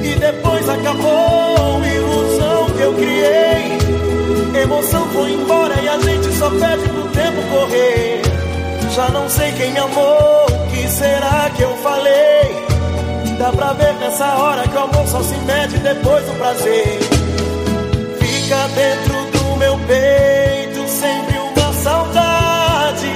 E 0.00 0.14
depois 0.14 0.68
acabou 0.68 1.82
a 1.82 1.88
ilusão 1.88 2.66
que 2.70 2.82
eu 2.82 2.94
criei. 2.94 4.62
Emoção 4.62 5.08
foi 5.08 5.32
embora 5.32 5.74
e 5.82 5.88
a 5.88 5.98
gente 5.98 6.32
só 6.38 6.50
pede 6.50 6.88
pro 6.88 7.08
tempo 7.08 7.42
correr. 7.50 8.22
Já 8.94 9.08
não 9.08 9.28
sei 9.28 9.50
quem 9.52 9.72
me 9.72 9.78
amou, 9.80 10.46
será 10.88 11.50
que 11.56 11.62
eu 11.62 11.76
falei? 11.78 12.64
Dá 13.38 13.50
pra 13.50 13.72
ver 13.72 13.94
nessa 13.94 14.26
hora 14.36 14.66
que 14.68 14.76
o 14.76 14.80
amor 14.80 15.06
só 15.06 15.22
se 15.22 15.36
mede 15.38 15.78
depois 15.78 16.24
do 16.24 16.32
prazer. 16.34 16.98
Fica 18.20 18.68
dentro 18.68 19.38
do 19.38 19.56
meu 19.56 19.78
peito 19.86 20.88
sempre 20.88 21.38
uma 21.38 21.72
saudade. 21.72 23.12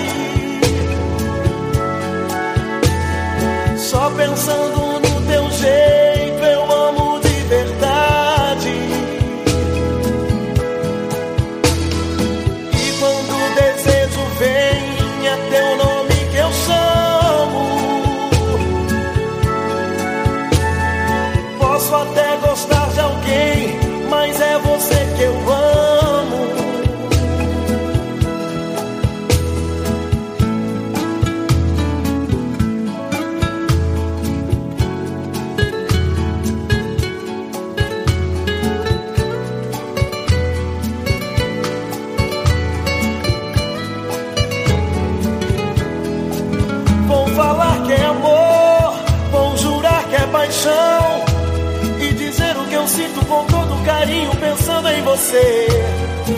Só 3.77 4.11
pensando 4.11 4.88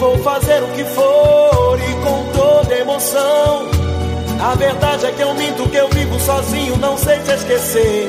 Vou 0.00 0.18
fazer 0.18 0.60
o 0.64 0.66
que 0.68 0.82
for 0.82 1.78
e 1.78 1.94
com 2.02 2.24
toda 2.32 2.74
emoção. 2.74 3.68
A 4.40 4.54
verdade 4.56 5.06
é 5.06 5.12
que 5.12 5.22
eu 5.22 5.32
minto 5.34 5.68
que 5.68 5.76
eu 5.76 5.88
vivo 5.90 6.18
sozinho, 6.18 6.76
não 6.78 6.96
sei 6.98 7.20
te 7.20 7.30
esquecer. 7.30 8.08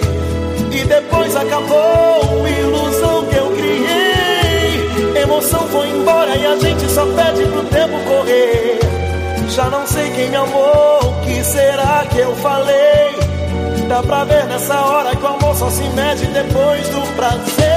E 0.71 0.83
depois 0.85 1.35
acabou, 1.35 2.47
ilusão 2.47 3.25
que 3.25 3.35
eu 3.35 3.51
criei. 3.51 5.21
Emoção 5.21 5.67
foi 5.67 5.87
embora 5.89 6.35
e 6.35 6.47
a 6.47 6.57
gente 6.57 6.89
só 6.89 7.05
pede 7.05 7.45
pro 7.45 7.63
tempo 7.65 7.99
correr. 8.07 8.79
Já 9.49 9.69
não 9.69 9.85
sei 9.85 10.09
quem 10.11 10.29
me 10.29 10.35
amou, 10.35 10.99
o 11.03 11.21
que 11.21 11.43
será 11.43 12.05
que 12.09 12.17
eu 12.17 12.35
falei? 12.37 13.15
Dá 13.87 14.01
pra 14.01 14.23
ver 14.23 14.45
nessa 14.45 14.81
hora 14.81 15.15
que 15.15 15.23
o 15.23 15.27
amor 15.27 15.55
só 15.55 15.69
se 15.69 15.83
mede 15.89 16.25
depois 16.25 16.89
do 16.89 17.15
prazer. 17.15 17.70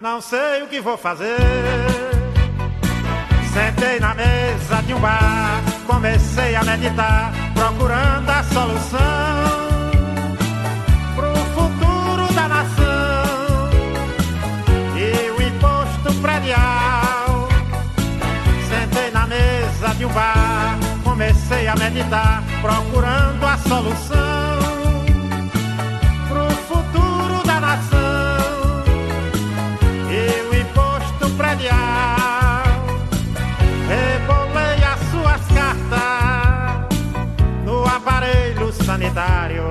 Não 0.00 0.18
sei 0.18 0.62
o 0.62 0.66
que 0.66 0.80
vou 0.80 0.96
fazer. 0.96 1.36
Sentei 3.52 4.00
na 4.00 4.14
mesa 4.14 4.82
de 4.86 4.94
um 4.94 4.98
bar, 4.98 5.62
comecei 5.86 6.54
a 6.56 6.64
meditar, 6.64 7.30
procurando 7.52 8.30
a 8.30 8.42
solução 8.44 8.98
pro 11.14 11.34
futuro 11.52 12.32
da 12.32 12.48
nação 12.48 13.70
e 14.96 15.30
o 15.32 15.42
imposto 15.42 16.14
predial. 16.22 17.48
Sentei 18.70 19.10
na 19.10 19.26
mesa 19.26 19.94
de 19.98 20.06
um 20.06 20.12
bar, 20.14 20.78
comecei 21.04 21.68
a 21.68 21.76
meditar, 21.76 22.42
procurando 22.62 23.44
a 23.46 23.58
solução 23.58 24.39
sanitário. 38.90 39.70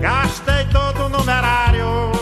Gastei 0.00 0.64
todo 0.66 1.06
o 1.06 1.08
numerário 1.08 2.12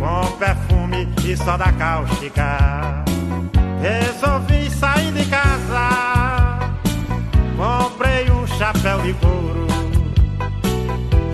com 0.00 0.32
perfume 0.38 1.08
e 1.24 1.36
soda 1.36 1.70
cáustica. 1.78 3.04
Resolvi 3.80 4.68
sair 4.70 5.12
de 5.12 5.24
casa. 5.26 6.58
Comprei 7.56 8.28
um 8.32 8.44
chapéu 8.58 9.02
de 9.02 9.12
couro. 9.14 9.66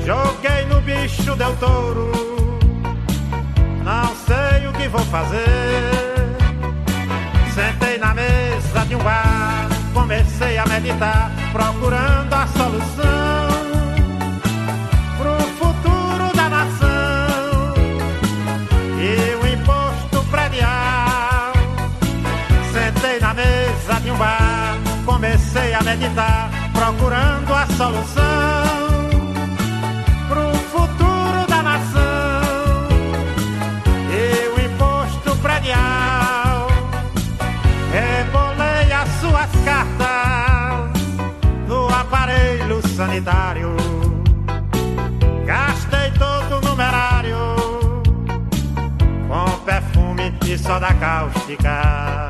Joguei 0.05 0.67
no 0.67 0.83
bicho, 0.83 1.35
deu 1.37 1.57
touro. 1.57 2.13
Não 3.83 4.15
sei 4.27 4.69
o 4.69 4.73
que 4.75 4.89
vou 4.89 5.05
fazer. 5.07 5.41
Sentei 7.55 7.97
na 7.97 8.13
mesa 8.13 8.85
de 8.87 8.95
um 8.95 8.99
bar, 8.99 9.69
comecei 9.95 10.59
a 10.59 10.67
meditar, 10.67 11.33
procurando 11.53 12.33
a 12.33 12.47
solução 12.47 13.49
pro 15.19 15.37
futuro 15.59 16.37
da 16.37 16.49
nação 16.49 17.75
e 18.99 19.35
o 19.35 19.47
imposto 19.47 20.25
predial. 20.31 21.53
Sentei 22.73 23.21
na 23.21 23.35
mesa 23.35 24.01
de 24.03 24.11
um 24.11 24.17
bar, 24.17 24.77
comecei 25.05 25.75
a 25.75 25.83
meditar, 25.83 26.51
procurando 26.73 27.55
a 27.55 27.67
solução 27.77 28.86
Gastei 45.47 46.11
todo 46.19 46.59
o 46.59 46.69
numerário 46.69 47.57
com 49.27 49.59
perfume 49.65 50.35
e 50.47 50.59
soda 50.59 50.93
cáustica. 50.95 52.29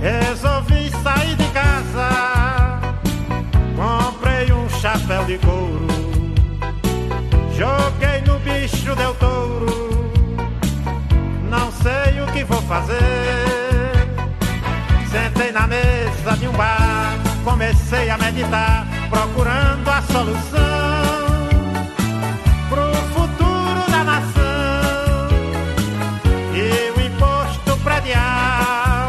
Resolvi 0.00 0.90
sair 1.02 1.34
de 1.36 1.46
casa. 1.48 2.80
Comprei 3.74 4.52
um 4.52 4.68
chapéu 4.68 5.24
de 5.24 5.38
couro. 5.38 5.86
Joguei 7.56 8.20
no 8.26 8.38
bicho, 8.40 8.94
deu 8.94 9.14
touro. 9.14 10.12
sei 11.82 12.20
o 12.20 12.26
que 12.32 12.44
vou 12.44 12.60
fazer. 12.62 12.98
Sentei 15.10 15.52
na 15.52 15.66
mesa 15.66 16.36
de 16.38 16.48
um 16.48 16.52
bar, 16.52 17.18
comecei 17.44 18.08
a 18.08 18.16
meditar, 18.18 18.86
procurando 19.10 19.61
solução 20.12 21.48
pro 22.68 22.92
futuro 23.14 23.90
da 23.90 24.04
nação 24.04 25.28
e 26.54 26.90
o 26.90 27.00
imposto 27.00 27.76
predial. 27.82 29.08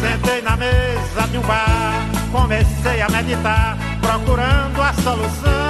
Sentei 0.00 0.42
na 0.42 0.56
mesa 0.56 1.28
de 1.30 1.38
um 1.38 1.42
bar, 1.42 2.04
comecei 2.32 3.00
a 3.00 3.08
meditar, 3.08 3.78
procurando 4.02 4.82
a 4.82 4.92
solução 5.04 5.65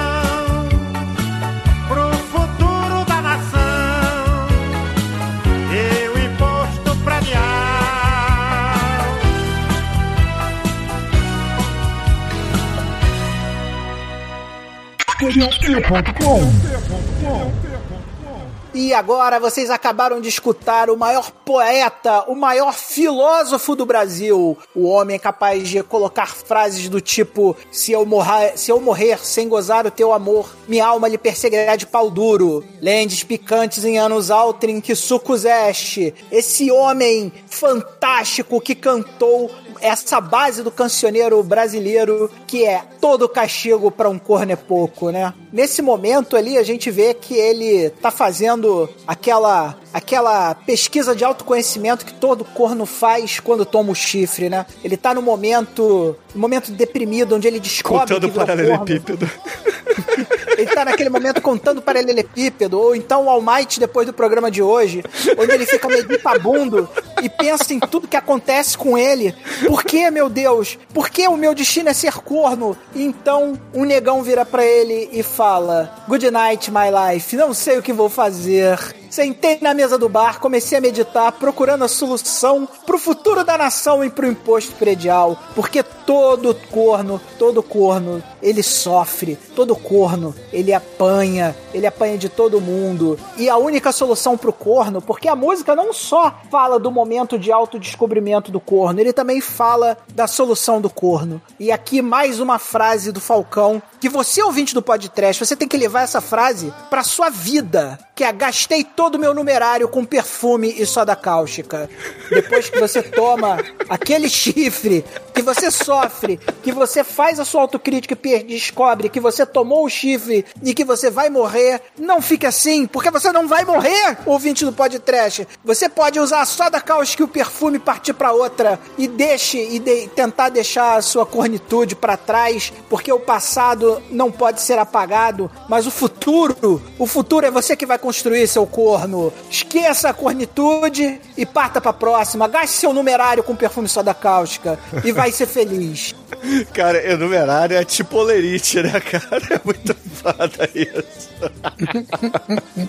E 18.73 18.93
agora 18.93 19.39
vocês 19.39 19.71
acabaram 19.71 20.21
de 20.21 20.29
escutar 20.29 20.89
o 20.91 20.95
maior 20.95 21.31
poeta, 21.31 22.23
o 22.27 22.35
maior 22.35 22.75
filósofo 22.75 23.75
do 23.75 23.87
Brasil. 23.87 24.55
O 24.75 24.85
homem 24.85 25.17
capaz 25.17 25.67
de 25.67 25.81
colocar 25.81 26.27
frases 26.27 26.87
do 26.87 27.01
tipo: 27.01 27.57
se 27.71 27.91
eu, 27.91 28.05
morrer, 28.05 28.55
se 28.55 28.71
eu 28.71 28.79
morrer 28.79 29.25
sem 29.25 29.49
gozar 29.49 29.87
o 29.87 29.91
teu 29.91 30.13
amor, 30.13 30.55
minha 30.67 30.85
alma 30.85 31.07
lhe 31.07 31.17
perseguirá 31.17 31.75
de 31.75 31.87
pau 31.87 32.11
duro. 32.11 32.63
Lendes 32.79 33.23
picantes 33.23 33.83
em 33.83 33.97
anos 33.97 34.29
altrin 34.29 34.79
que 34.79 34.93
sucos 34.93 35.43
este. 35.43 36.13
Esse 36.31 36.69
homem 36.69 37.33
fantástico 37.47 38.61
que 38.61 38.75
cantou 38.75 39.49
essa 39.81 40.19
base 40.19 40.63
do 40.63 40.71
cancioneiro 40.71 41.41
brasileiro 41.43 42.29
que 42.45 42.65
é 42.65 42.83
todo 42.99 43.27
castigo 43.27 43.91
para 43.91 44.09
um 44.09 44.19
corno 44.19 44.51
é 44.51 44.55
pouco, 44.55 45.09
né? 45.09 45.33
Nesse 45.51 45.81
momento 45.81 46.35
ali 46.35 46.57
a 46.57 46.63
gente 46.63 46.89
vê 46.91 47.13
que 47.13 47.33
ele 47.35 47.89
tá 47.89 48.11
fazendo 48.11 48.89
aquela 49.07 49.77
aquela 49.93 50.53
pesquisa 50.53 51.15
de 51.15 51.23
autoconhecimento 51.23 52.05
que 52.05 52.13
todo 52.13 52.45
corno 52.45 52.85
faz 52.85 53.39
quando 53.39 53.65
toma 53.65 53.91
o 53.91 53.95
chifre, 53.95 54.49
né? 54.49 54.65
Ele 54.83 54.95
tá 54.95 55.13
no 55.13 55.21
momento, 55.21 56.15
no 56.33 56.41
momento 56.41 56.71
deprimido 56.71 57.35
onde 57.35 57.47
ele 57.47 57.59
descobre 57.59 58.13
Contando 58.13 58.27
que 58.27 58.33
corno. 58.33 58.47
paralelepípedo. 58.47 59.29
Ele 60.57 60.65
tá 60.65 60.83
naquele 60.83 61.09
momento 61.09 61.39
contando 61.39 61.83
paralelepípedo, 61.83 62.79
ou 62.79 62.95
então 62.95 63.25
o 63.25 63.29
All 63.29 63.41
Might 63.41 63.79
depois 63.79 64.07
do 64.07 64.13
programa 64.13 64.49
de 64.49 64.61
hoje, 64.61 65.03
onde 65.37 65.51
ele 65.51 65.67
fica 65.67 65.87
meditabundo 65.87 66.89
e 67.21 67.29
pensa 67.29 67.73
em 67.75 67.79
tudo 67.79 68.07
que 68.07 68.17
acontece 68.17 68.75
com 68.75 68.97
ele. 68.97 69.35
Por 69.67 69.83
que, 69.83 70.09
meu 70.09 70.29
Deus? 70.29 70.79
Por 70.93 71.09
que 71.09 71.27
o 71.27 71.35
meu 71.35 71.53
destino 71.53 71.89
é 71.89 71.93
ser 71.93 72.13
corno? 72.21 72.75
E 72.95 73.03
então 73.03 73.59
um 73.73 73.83
negão 73.83 74.23
vira 74.23 74.45
pra 74.45 74.65
ele 74.65 75.09
e 75.11 75.21
fala: 75.21 75.93
Good 76.07 76.31
night, 76.31 76.71
my 76.71 76.87
life. 76.89 77.35
Não 77.35 77.53
sei 77.53 77.77
o 77.77 77.83
que 77.83 77.91
vou 77.91 78.07
fazer. 78.07 78.79
Sentei 79.17 79.57
na 79.61 79.73
mesa 79.73 79.97
do 79.97 80.07
bar, 80.07 80.39
comecei 80.39 80.77
a 80.77 80.81
meditar, 80.81 81.31
procurando 81.31 81.83
a 81.83 81.87
solução 81.87 82.69
pro 82.85 82.99
futuro 82.99 83.43
da 83.43 83.57
nação 83.57 84.03
e 84.03 84.11
pro 84.11 84.27
imposto 84.27 84.75
predial. 84.75 85.35
Porque 85.55 85.81
todo 85.81 86.53
corno, 86.71 87.19
todo 87.39 87.63
corno, 87.63 88.21
ele 88.43 88.61
sofre. 88.61 89.35
Todo 89.55 89.75
corno, 89.75 90.35
ele 90.53 90.71
apanha. 90.71 91.55
Ele 91.73 91.87
apanha 91.87 92.15
de 92.15 92.29
todo 92.29 92.61
mundo. 92.61 93.19
E 93.37 93.49
a 93.49 93.57
única 93.57 93.91
solução 93.91 94.37
pro 94.37 94.53
corno, 94.53 95.01
porque 95.01 95.27
a 95.27 95.35
música 95.35 95.75
não 95.75 95.91
só 95.91 96.39
fala 96.51 96.79
do 96.79 96.91
momento 96.91 97.39
de 97.39 97.51
autodescobrimento 97.51 98.51
do 98.51 98.59
corno, 98.59 98.99
ele 98.99 99.13
também 99.13 99.41
fala 99.41 99.97
da 100.13 100.27
solução 100.27 100.79
do 100.79 100.91
corno. 100.91 101.41
E 101.59 101.71
aqui 101.71 102.03
mais 102.03 102.39
uma 102.39 102.59
frase 102.59 103.11
do 103.11 103.19
Falcão, 103.19 103.81
que 103.99 104.09
você, 104.09 104.43
ouvinte 104.43 104.75
do 104.75 104.81
podcast, 104.81 105.43
você 105.43 105.55
tem 105.55 105.67
que 105.67 105.75
levar 105.75 106.03
essa 106.03 106.21
frase 106.21 106.71
pra 106.89 107.03
sua 107.03 107.29
vida. 107.29 107.99
Que 108.15 108.23
é, 108.23 108.31
gastei 108.31 108.83
todo 108.83 109.06
o 109.15 109.19
meu 109.19 109.33
numerário 109.33 109.87
com 109.87 110.03
perfume 110.05 110.73
e 110.77 110.85
soda 110.85 111.15
cáustica. 111.15 111.89
Depois 112.29 112.69
que 112.69 112.79
você 112.79 113.01
toma 113.01 113.57
aquele 113.89 114.29
chifre, 114.29 115.03
que 115.33 115.41
você 115.41 115.69
sofre, 115.71 116.37
que 116.63 116.71
você 116.71 117.03
faz 117.03 117.39
a 117.39 117.45
sua 117.45 117.61
autocrítica 117.61 118.17
e 118.23 118.43
descobre 118.43 119.09
que 119.09 119.19
você 119.19 119.45
tomou 119.45 119.85
o 119.85 119.89
chifre 119.89 120.45
e 120.63 120.73
que 120.73 120.83
você 120.83 121.09
vai 121.09 121.29
morrer, 121.29 121.81
não 121.97 122.21
fique 122.21 122.45
assim, 122.45 122.85
porque 122.85 123.09
você 123.11 123.31
não 123.31 123.47
vai 123.47 123.63
morrer, 123.63 124.17
ouvinte 124.25 124.65
do 124.65 124.73
podcast. 124.73 125.47
Você 125.63 125.87
pode 125.87 126.19
usar 126.19 126.41
a 126.41 126.45
soda 126.45 126.81
cáustica 126.81 127.23
e 127.23 127.25
o 127.25 127.27
perfume 127.29 127.79
partir 127.79 128.13
pra 128.13 128.31
outra 128.33 128.79
e 128.97 129.07
deixe 129.07 129.57
e 129.57 129.79
de- 129.79 130.07
tentar 130.09 130.49
deixar 130.49 130.97
a 130.97 131.01
sua 131.01 131.25
cornitude 131.25 131.95
pra 131.95 132.17
trás, 132.17 132.73
porque 132.89 133.11
o 133.11 133.19
passado 133.19 134.01
não 134.09 134.31
pode 134.31 134.61
ser 134.61 134.79
apagado, 134.79 135.49
mas 135.69 135.85
o 135.87 135.91
futuro, 135.91 136.81
o 136.97 137.05
futuro 137.07 137.45
é 137.45 137.51
você 137.51 137.75
que 137.75 137.85
vai 137.85 137.97
construir 137.97 138.47
seu 138.47 138.65
corno. 138.87 139.33
Esqueça 139.51 140.09
a 140.09 140.13
cornitude 140.13 141.19
e 141.37 141.45
parta 141.45 141.81
pra 141.81 141.91
próxima. 141.91 142.47
Gaste 142.47 142.77
seu 142.77 142.93
numerário 142.93 143.43
com 143.43 143.55
perfume 143.55 143.89
soda 143.89 144.13
cáustica 144.13 144.79
e 145.03 145.11
vai 145.11 145.31
ser 145.31 145.45
feliz. 145.45 146.15
Cara, 146.73 147.11
enumerário 147.11 147.77
é 147.77 147.83
tipo 147.83 148.17
olerite, 148.17 148.81
né, 148.81 148.99
cara? 148.99 149.41
É 149.49 149.61
muito 149.63 149.95
foda 150.13 150.69
isso. 150.73 151.29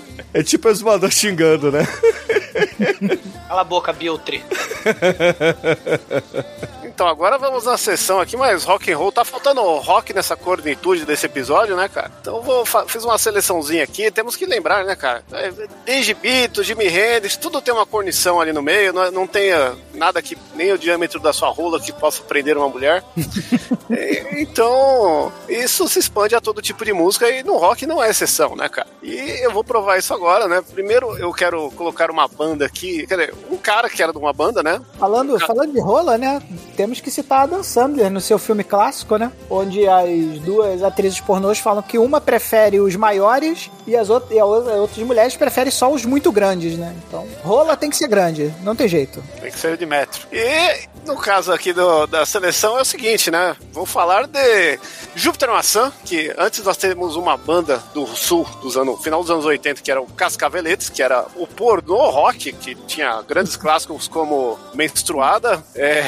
É 0.35 0.43
tipo 0.43 0.69
exumador 0.69 1.11
xingando, 1.11 1.73
né? 1.73 1.89
Cala 3.49 3.63
a 3.63 3.65
boca, 3.65 3.95
Biltre. 3.95 4.45
Então, 6.99 7.07
agora 7.07 7.39
vamos 7.39 7.65
na 7.65 7.79
sessão 7.79 8.19
aqui, 8.19 8.37
mas 8.37 8.65
rock 8.65 8.91
and 8.91 8.97
roll, 8.99 9.13
tá 9.13 9.25
faltando 9.25 9.63
rock 9.63 10.13
nessa 10.13 10.35
cornitude 10.35 11.05
desse 11.05 11.27
episódio, 11.27 11.77
né, 11.77 11.89
cara? 11.89 12.11
Então 12.21 12.39
eu 12.39 12.43
vou 12.43 12.67
fiz 12.89 13.05
uma 13.05 13.17
seleçãozinha 13.17 13.85
aqui, 13.85 14.11
temos 14.11 14.35
que 14.35 14.45
lembrar, 14.45 14.85
né, 14.85 14.97
cara? 14.97 15.23
É, 15.31 15.53
Desde 15.87 16.13
Beatles, 16.13 16.67
Jimi 16.67 16.87
Hendrix, 16.89 17.37
tudo 17.37 17.63
tem 17.63 17.73
uma 17.73 17.87
cornição 17.87 18.41
ali 18.41 18.53
no 18.53 18.61
meio, 18.61 18.93
não, 18.93 19.13
não 19.13 19.27
tenha 19.29 19.77
nada 19.95 20.21
que, 20.21 20.37
nem 20.57 20.73
o 20.73 20.79
diâmetro 20.79 21.21
da 21.21 21.33
sua 21.33 21.51
rola 21.51 21.79
que 21.79 21.93
possa 21.93 22.21
prender 22.25 22.57
uma 22.57 22.69
mulher. 22.69 23.05
Então, 24.39 25.33
isso 25.49 25.89
se 25.89 25.99
expande 25.99 26.35
a 26.35 26.41
todo 26.41 26.63
tipo 26.63 26.85
de 26.85 26.93
música 26.93 27.29
e 27.31 27.43
no 27.43 27.57
rock 27.57 27.87
não 27.87 28.03
é 28.03 28.11
exceção, 28.11 28.55
né, 28.55 28.69
cara? 28.69 28.87
E 29.03 29.15
eu 29.45 29.51
vou 29.53 29.65
provar 29.65 29.99
isso 29.99 30.13
agora, 30.15 30.47
né? 30.47 30.63
Primeiro 30.73 31.17
eu 31.19 31.33
quero 31.33 31.71
colocar 31.73 32.11
uma 32.11 32.29
banda 32.29 32.65
aqui, 32.67 33.07
quer 33.07 33.19
dizer, 33.19 33.35
um 33.51 33.57
cara 33.57 33.89
que 33.89 34.03
era 34.03 34.13
de 34.13 34.19
uma 34.19 34.33
banda, 34.33 34.63
né? 34.63 34.81
Falando, 34.99 35.39
falando 35.41 35.73
de 35.73 35.81
rola, 35.81 36.17
né? 36.19 36.43
Temos 36.77 37.01
que 37.01 37.11
citar 37.11 37.43
a 37.43 37.47
Dan 37.47 37.63
Sandler 37.63 38.11
no 38.11 38.21
seu 38.21 38.39
filme 38.39 38.63
clássico, 38.65 39.17
né? 39.17 39.33
Onde 39.51 39.87
as 39.89 40.39
duas 40.41 40.83
atrizes 40.83 41.21
pornôs 41.21 41.59
falam 41.59 41.83
que 41.83 41.99
uma 41.99 42.21
prefere 42.21 42.81
os 42.81 42.95
maiores 42.97 43.71
e 43.87 43.97
as 43.97 44.11
outras, 44.11 44.33
e 44.33 44.39
a 44.39 44.45
outra- 44.45 44.75
outras 44.75 45.05
mulheres 45.07 45.37
preferem 45.37 45.71
só 45.73 45.91
os 45.91 46.05
muito 46.05 46.31
grandes, 46.31 46.77
né? 46.77 46.95
Então, 47.07 47.27
rola 47.43 47.77
tem 47.77 47.91
que 47.91 47.97
ser 47.97 48.09
grande, 48.09 48.53
não 48.63 48.77
tem 48.77 48.89
jeito. 48.89 49.23
Tem 49.41 49.51
que 49.51 49.59
ser 49.59 49.77
de 49.77 49.87
metro. 49.87 50.27
E 50.33 50.87
no 51.07 51.17
caso 51.17 51.53
aqui 51.53 51.73
do- 51.73 52.07
da 52.07 52.25
seleção 52.27 52.79
é 52.79 52.83
o 52.83 52.85
seguinte, 52.85 53.18
né? 53.27 53.57
Vou 53.73 53.85
falar 53.85 54.29
de 54.29 54.79
Júpiter 55.15 55.51
Maçã, 55.51 55.93
que 56.05 56.33
antes 56.39 56.63
nós 56.63 56.77
temos 56.77 57.17
uma 57.17 57.37
banda 57.37 57.83
do 57.93 58.07
sul, 58.07 58.47
dos 58.63 58.77
anos, 58.77 59.03
final 59.03 59.21
dos 59.21 59.31
anos 59.31 59.45
80, 59.45 59.83
que 59.83 59.91
era 59.91 60.01
o 60.01 60.07
Cascaveletes, 60.07 60.89
que 60.89 61.03
era 61.03 61.27
o 61.35 61.47
pornô 61.47 62.09
rock, 62.11 62.53
que 62.53 62.75
tinha 62.87 63.21
grandes 63.23 63.57
clássicos 63.57 64.07
como 64.07 64.59
Menstruada, 64.75 65.63
é, 65.75 66.03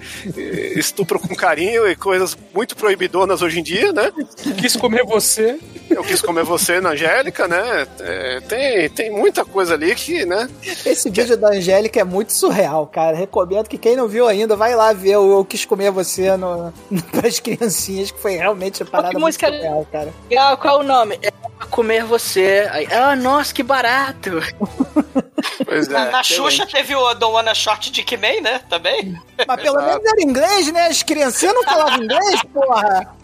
Estupro 0.78 1.20
com 1.20 1.34
Carinho 1.36 1.86
e 1.86 1.94
coisas 1.94 2.36
muito 2.54 2.74
proibidonas 2.74 3.42
hoje 3.42 3.60
em 3.60 3.62
dia, 3.62 3.92
né? 3.92 4.10
Quis 4.58 4.76
comer 4.76 5.04
você. 5.04 5.58
Eu 5.90 6.02
quis 6.02 6.22
comer 6.22 6.44
você 6.44 6.80
na 6.80 6.90
Angélica, 6.90 7.46
né? 7.46 7.86
É, 8.00 8.40
tem, 8.40 8.88
tem 8.90 9.10
muita 9.10 9.44
coisa 9.44 9.74
ali 9.74 9.94
que, 9.94 10.24
né? 10.24 10.48
Esse 10.84 11.10
vídeo 11.10 11.36
da 11.36 11.48
Angélica 11.48 12.00
é 12.00 12.04
muito 12.04 12.32
surreal, 12.32 12.86
cara. 12.86 13.16
Recomendo 13.16 13.68
que 13.68 13.76
quem 13.76 13.96
não 13.96 14.08
viu 14.08 14.26
ainda, 14.26 14.56
vai 14.56 14.74
lá 14.74 14.92
ver 14.92 15.16
o 15.16 15.38
Eu 15.38 15.44
Quis 15.44 15.64
Comer 15.64 15.90
Você 15.90 16.36
no, 16.36 16.45
no, 16.90 17.02
pras 17.12 17.40
criancinhas, 17.40 18.10
que 18.10 18.20
foi 18.20 18.36
realmente 18.36 18.82
a 18.82 18.86
parada 18.86 19.08
que 19.10 19.14
muito 19.14 19.26
música- 19.26 19.46
surreal, 19.48 19.86
cara. 19.90 20.12
Ah, 20.38 20.56
qual 20.56 20.80
é 20.80 20.84
o 20.84 20.86
nome? 20.86 21.18
É 21.22 21.30
pra 21.30 21.66
comer 21.68 22.04
você. 22.04 22.68
Aí, 22.70 22.86
ah, 22.92 23.14
nossa, 23.16 23.52
que 23.54 23.62
barato. 23.62 24.30
Pois 25.64 25.86
Na, 25.88 26.06
na 26.10 26.22
Xuxa 26.22 26.66
teve 26.66 26.94
o 26.94 27.14
Don't 27.14 27.34
Wanna 27.34 27.54
Short 27.54 27.90
Dick 27.90 28.16
Man, 28.16 28.40
né? 28.42 28.60
Também. 28.70 29.20
Mas 29.46 29.62
pelo 29.62 29.76
menos 29.80 30.04
era 30.04 30.22
inglês, 30.22 30.72
né? 30.72 30.86
As 30.86 31.02
criancinhas 31.02 31.54
não 31.54 31.62
falavam 31.62 32.02
inglês, 32.02 32.42
porra. 32.52 33.14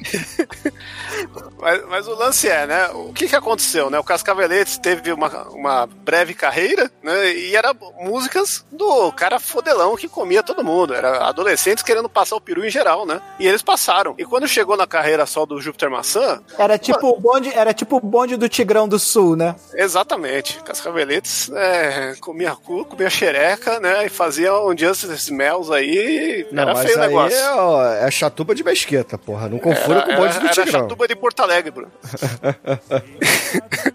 Mas, 1.58 1.84
mas 1.88 2.08
o 2.08 2.14
lance 2.14 2.48
é, 2.48 2.66
né? 2.66 2.88
O 2.90 3.12
que 3.12 3.28
que 3.28 3.36
aconteceu, 3.36 3.90
né? 3.90 3.98
O 3.98 4.04
Cascaveletes 4.04 4.78
teve 4.78 5.12
uma, 5.12 5.28
uma 5.48 5.86
breve 5.86 6.34
carreira, 6.34 6.90
né? 7.02 7.32
E 7.32 7.54
era 7.56 7.74
músicas 8.00 8.64
do 8.70 9.12
cara 9.12 9.38
fodelão 9.38 9.96
que 9.96 10.08
comia 10.08 10.42
todo 10.42 10.64
mundo. 10.64 10.94
Era 10.94 11.26
adolescentes 11.26 11.82
querendo 11.84 12.08
passar 12.08 12.36
o 12.36 12.40
peru 12.40 12.64
em 12.64 12.70
geral, 12.70 13.06
né? 13.06 13.11
E 13.38 13.46
eles 13.46 13.62
passaram. 13.62 14.14
E 14.18 14.24
quando 14.24 14.46
chegou 14.46 14.76
na 14.76 14.86
carreira 14.86 15.26
só 15.26 15.44
do 15.46 15.60
Júpiter 15.60 15.90
Maçã, 15.90 16.40
Era 16.58 16.78
tipo 16.78 17.08
o 17.08 17.18
bonde, 17.20 17.50
era 17.54 17.72
tipo 17.74 17.96
o 17.96 18.00
bonde 18.00 18.36
do 18.36 18.48
Tigrão 18.48 18.86
do 18.88 18.98
Sul, 18.98 19.36
né? 19.36 19.54
Exatamente. 19.74 20.60
Cascaveletes 20.62 21.50
é, 21.54 22.14
comia 22.20 22.54
cu, 22.54 22.84
comia 22.84 23.10
xereca, 23.10 23.80
né? 23.80 24.06
E 24.06 24.08
fazia 24.08 24.54
um 24.60 24.76
Justice 24.76 25.12
Smells 25.14 25.72
aí. 25.72 26.46
Não, 26.52 26.62
era 26.62 26.74
mas 26.74 26.84
feio 26.86 26.96
o 26.98 27.00
negócio. 27.00 27.36
é, 27.38 27.54
ó, 27.54 27.84
é 27.84 28.10
chatuba 28.10 28.54
de 28.54 28.62
mesquita, 28.64 29.16
porra. 29.18 29.48
Não 29.48 29.58
confura 29.58 29.98
Era- 30.00 30.06
com 30.06 30.12
o 30.12 30.16
bonde 30.16 30.34
do 30.34 30.46
era, 30.46 30.46
era 30.46 30.64
Tigrão. 30.64 30.80
chatuba 30.82 31.08
de 31.08 31.16
Porto 31.16 31.40
Alegre, 31.40 31.70
Bruno. 31.70 31.92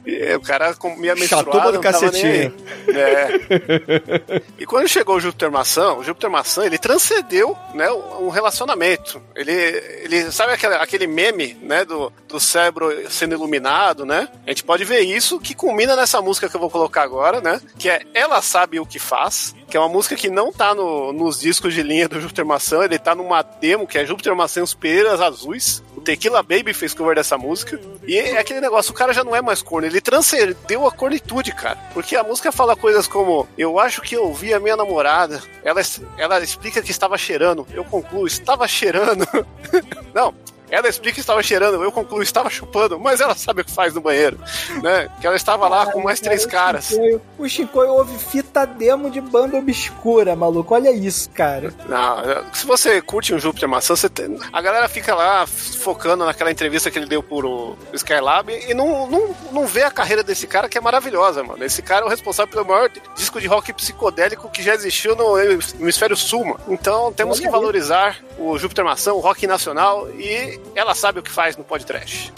E 0.06 0.36
o 0.36 0.42
cara 0.42 0.74
comia 0.74 1.16
menstruado, 1.16 1.52
Chatuba 1.52 1.72
do 1.72 1.76
não 1.76 1.82
tava 1.82 2.12
nem 2.12 2.12
cacetinho. 2.12 2.56
É. 2.88 4.42
E 4.58 4.66
quando 4.66 4.88
chegou 4.88 5.18
o 5.18 5.20
Júpiter 5.20 5.52
Maçã, 5.52 5.94
o 5.94 6.04
Júpiter 6.04 6.30
Maçã, 6.30 6.66
ele 6.66 6.78
transcendeu, 6.78 7.58
né, 7.74 7.92
um 7.92 8.30
relacionamento. 8.30 9.22
Ele, 9.36 9.52
ele 9.52 10.32
sabe 10.32 10.54
aquele, 10.54 10.76
aquele 10.76 11.08
meme, 11.08 11.54
né, 11.62 11.86
do, 11.86 12.12
do 12.28 12.40
cérebro 12.40 13.10
sendo 13.10 13.36
iluminado, 13.36 14.06
né? 14.06 14.28
A 14.46 14.50
gente 14.50 14.64
pode 14.64 14.84
ver 14.84 15.02
isso 15.02 15.40
que 15.40 15.54
culmina 15.54 15.96
nessa 15.96 16.22
música 16.22 16.50
que 16.50 16.56
eu 16.56 16.62
vou 16.62 16.70
colocar 16.70 17.04
agora, 17.04 17.42
né? 17.42 17.60
Que 17.78 17.90
é 17.90 18.02
Ela 18.14 18.42
Sabe 18.42 18.80
o 18.80 18.86
que 18.86 19.00
Faz, 19.00 19.54
que 19.68 19.76
é 19.76 19.80
uma 19.80 19.90
música 19.90 20.16
que 20.16 20.30
não 20.30 20.52
tá 20.52 20.74
no- 20.74 21.12
nos 21.12 21.40
discos 21.40 21.74
de 21.74 21.84
linha 21.84 22.08
do 22.08 22.22
Júpiter 22.22 22.46
Maçã, 22.46 22.84
ele 22.84 22.98
tá 22.98 23.14
numa 23.14 23.42
demo 23.42 23.86
que 23.86 23.98
é 23.98 24.06
Júpiter 24.06 24.36
Maçã 24.36 24.62
e 24.62 24.64
os 24.64 24.74
Pereiras 24.74 25.20
Azuis. 25.22 25.84
O 25.96 26.02
Tequila 26.02 26.42
Baby 26.42 26.74
fez 26.74 26.94
cover 26.94 27.16
dessa 27.16 27.38
música. 27.38 27.80
E 28.08 28.18
é 28.18 28.40
aquele 28.40 28.62
negócio, 28.62 28.92
o 28.92 28.96
cara 28.96 29.14
já 29.14 29.24
não 29.24 29.36
é 29.36 29.42
mais 29.42 29.62
corno, 29.62 29.88
ele 29.88 30.00
transcendeu 30.00 30.88
a 30.88 30.92
cornitude, 30.92 31.52
cara. 31.54 31.78
Porque 31.94 32.16
a 32.16 32.24
música 32.24 32.52
fala 32.52 32.76
coisas 32.76 33.08
como: 33.08 33.48
Eu 33.58 33.78
acho 33.80 34.02
que 34.02 34.16
eu 34.16 34.34
vi 34.34 34.54
a 34.54 34.60
minha 34.60 34.78
namorada, 34.78 35.42
ela, 35.64 35.82
ela 36.18 36.40
explica 36.42 36.82
que 36.82 36.92
estava 36.92 37.18
cheirando, 37.18 37.68
eu 37.74 37.84
concluo, 37.84 38.26
estava 38.26 38.68
cheirando. 38.68 39.28
não. 40.14 40.34
Ela 40.70 40.88
explica 40.90 41.16
que 41.16 41.20
estava 41.22 41.42
cheirando, 41.42 41.82
eu 41.84 41.92
concluo, 41.92 42.22
estava 42.22 42.50
chupando, 42.50 43.00
mas 43.00 43.22
ela 43.22 43.36
sabe 43.36 43.62
o 43.62 43.66
que 43.66 43.72
faz 43.72 43.94
no 43.94 44.02
banheiro, 44.02 44.38
né? 44.84 45.10
Que 45.22 45.28
ela 45.28 45.36
estava 45.36 45.68
lá 45.68 45.92
com 45.92 46.02
mais 46.02 46.20
três 46.20 46.46
caras. 46.46 46.94
O 47.38 47.48
Chicoio 47.48 47.92
ouve 47.94 48.18
fita 48.18 48.66
demo 48.66 49.10
de 49.10 49.22
banda 49.22 49.58
obscura, 49.58 50.36
maluco. 50.36 50.74
Olha 50.74 50.92
isso, 50.92 51.30
cara. 51.30 51.74
Não, 51.88 52.54
se 52.54 52.66
você 52.66 53.02
curte 53.02 53.34
um 53.34 53.40
Júpiter 53.40 53.68
Maçã, 53.70 53.96
você 53.96 54.10
tem- 54.10 54.38
a 54.52 54.62
galera 54.62 54.88
fica 54.90 55.16
lá 55.16 55.46
focando 55.48 56.26
naquela 56.26 56.52
entrevista 56.52 56.92
que 56.92 57.00
ele 57.00 57.06
deu 57.06 57.24
pro 57.24 57.78
Skylab 57.94 58.50
e 58.52 58.74
não, 58.74 59.08
não, 59.08 59.36
não 59.52 59.66
vê 59.68 59.84
a 59.84 59.92
carreira 59.92 60.24
desse 60.24 60.48
cara 60.48 60.68
que 60.68 60.78
é 60.78 60.82
maravilhosa, 60.82 61.44
mano. 61.44 61.64
Esse 61.64 61.82
cara 61.82 62.02
é 62.02 62.06
o 62.06 62.10
responsável 62.10 62.52
pelo 62.52 62.66
maior 62.66 62.90
disco 63.16 63.40
de 63.40 63.48
rock 63.48 63.72
psicodélico 63.74 64.50
que 64.50 64.62
já 64.62 64.74
existiu 64.74 65.16
no 65.16 65.38
hemisfério 65.40 66.16
sul, 66.16 66.44
mano. 66.44 66.60
Então 66.68 67.12
temos 67.14 67.38
Olha 67.38 67.42
que 67.42 67.48
aí. 67.48 67.52
valorizar 67.52 68.18
o 68.38 68.58
Júpiter 68.58 68.84
Maçã, 68.84 69.14
o 69.14 69.20
rock 69.20 69.48
nacional 69.48 70.10
e 70.12 70.57
ela 70.76 70.94
sabe 70.94 71.20
o 71.20 71.24
que 71.24 71.32
faz 71.32 71.58
no 71.58 71.64
podcast. 71.64 72.34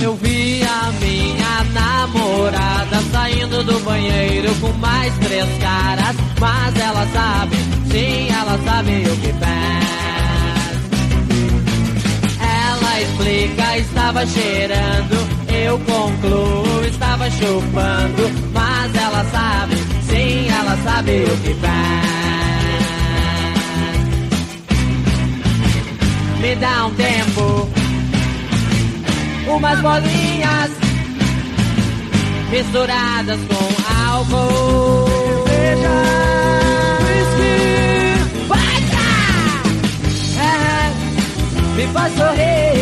Eu 0.00 0.14
vi 0.16 0.62
a 0.62 0.92
minha 1.00 1.64
namorada 1.72 3.00
saindo 3.10 3.64
do 3.64 3.80
banheiro 3.80 4.54
com 4.60 4.72
mais 4.74 5.12
três 5.18 5.46
caras, 5.58 6.16
mas 6.38 6.76
ela 6.80 7.06
sabe, 7.08 7.56
sim, 7.90 8.28
ela 8.30 8.58
sabe 8.64 9.02
o 9.08 9.16
que 9.20 9.32
faz. 9.32 10.05
Ela 12.96 13.02
explica, 13.02 13.76
estava 13.78 14.26
cheirando, 14.26 15.28
eu 15.52 15.78
concluo, 15.80 16.82
estava 16.86 17.30
chupando, 17.30 18.30
mas 18.54 18.94
ela 18.94 19.22
sabe, 19.24 19.76
sim, 20.08 20.48
ela 20.48 20.78
sabe 20.82 21.24
o 21.24 21.36
que 21.42 21.52
faz. 21.60 22.06
Me 26.40 26.56
dá 26.56 26.86
um 26.86 26.94
tempo 26.94 27.68
umas 29.46 29.78
bolinhas 29.82 30.70
misturadas 32.50 33.40
com 33.40 33.68
álcool. 34.08 35.04
Vodka. 38.48 39.06
Ah, 40.40 40.90
me 41.76 41.86
faz 41.88 42.14
sorrir, 42.16 42.75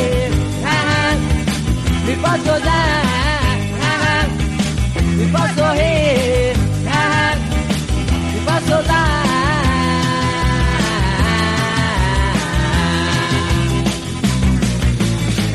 me 2.15 2.21
faz 2.21 2.43
gozar, 2.45 3.03
ah, 3.83 4.27
me 5.17 5.27
faz 5.33 5.55
sorrir, 5.57 6.57
ah, 6.89 7.35
me 8.33 8.41
faz 8.41 8.65
gozar. 8.65 9.25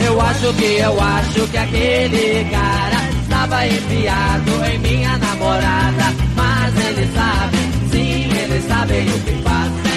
Eu 0.06 0.22
acho 0.22 0.54
que 0.54 0.80
eu 0.80 1.02
acho 1.02 1.48
que 1.48 1.58
aquele 1.58 2.50
cara 2.52 3.10
estava 3.22 3.68
enfiado 3.68 4.66
em 4.66 4.80
minha 4.80 5.18
namorada, 5.18 6.14
mas 6.36 6.86
ele 6.88 7.10
sabe, 7.16 7.58
sim, 7.92 8.38
ele 8.38 8.62
sabe 8.68 8.94
o 8.94 9.20
que 9.24 9.44
fazem. 9.44 9.89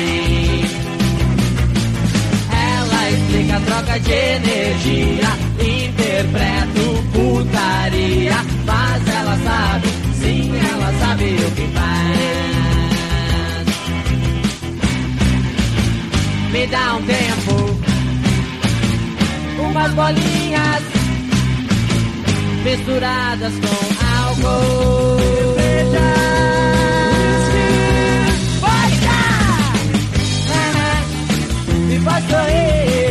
A 3.55 3.61
troca 3.61 4.01
de 4.01 4.13
energia, 4.13 5.29
interpreto 5.61 7.05
putaria, 7.13 8.37
mas 8.65 9.09
ela 9.09 9.39
sabe, 9.45 9.89
sim, 10.21 10.53
ela 10.57 10.93
sabe 11.01 11.25
o 11.35 11.51
que 11.53 11.67
faz. 11.69 12.03
Me 16.53 16.67
dá 16.67 16.95
um 16.95 17.03
tempo 17.03 17.83
umas 19.59 19.93
bolinhas 19.93 20.83
misturadas 22.65 23.53
com 23.55 23.79
álcool. 24.19 25.23
Cerveja. 25.57 26.01
Ah, 30.51 31.03
faz 32.05 32.25
sorrir, 32.29 33.02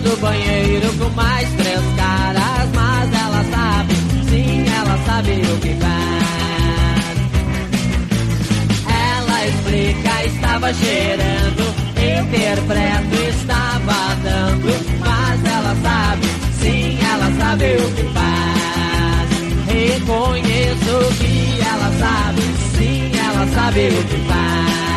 do 0.00 0.16
banheiro 0.20 0.92
com 0.94 1.10
mais 1.10 1.48
três 1.54 1.80
caras, 1.96 2.68
mas 2.74 3.12
ela 3.12 3.44
sabe, 3.50 3.94
sim, 4.28 4.64
ela 4.68 4.98
sabe 5.04 5.32
o 5.32 5.58
que 5.60 5.74
faz. 5.74 6.28
Ela 8.86 9.46
explica, 9.46 10.24
estava 10.24 10.72
cheirando, 10.74 11.74
interpreto, 11.96 13.14
estava 13.28 14.14
dando, 14.22 14.68
mas 15.00 15.44
ela 15.44 15.76
sabe, 15.82 16.26
sim, 16.60 16.98
ela 17.02 17.32
sabe 17.38 17.64
o 17.76 17.90
que 17.94 18.02
faz. 18.14 19.28
Reconheço 19.66 21.14
que 21.18 21.60
ela 21.60 21.90
sabe, 21.98 22.42
sim, 22.76 23.10
ela 23.18 23.46
sabe 23.48 23.88
o 23.88 24.04
que 24.04 24.18
faz. 24.28 24.88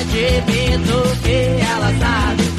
Admito 0.00 0.98
que 1.22 1.38
ela 1.62 1.92
sabe, 1.98 2.49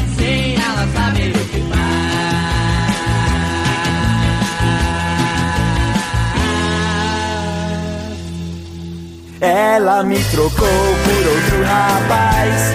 ela 9.41 10.03
me 10.03 10.23
trocou 10.25 10.51
por 10.57 11.27
outro 11.27 11.63
rapaz 11.63 12.73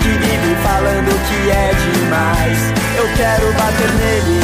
que 0.00 0.08
vive 0.08 0.56
falando 0.62 1.10
que 1.26 1.50
é 1.50 1.72
demais. 1.74 2.58
Eu 2.96 3.08
quero 3.16 3.52
bater 3.52 3.92
nele, 3.92 4.40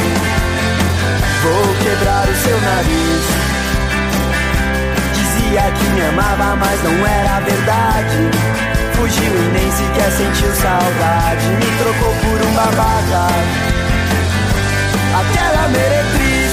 vou 1.42 1.74
quebrar 1.82 2.28
o 2.28 2.34
seu 2.34 2.60
nariz. 2.60 3.24
Dizia 5.14 5.62
que 5.70 5.84
me 5.90 6.02
amava, 6.06 6.56
mas 6.56 6.82
não 6.82 7.06
era 7.06 7.40
verdade 7.40 8.81
fugiu 9.02 9.34
e 9.34 9.48
nem 9.50 9.70
sequer 9.72 10.10
sentiu 10.12 10.54
saudade. 10.54 11.46
Me 11.58 11.66
trocou 11.78 12.14
por 12.22 12.38
um 12.46 12.52
babaca. 12.54 13.26
Aquela 15.20 15.68
meretriz. 15.68 16.52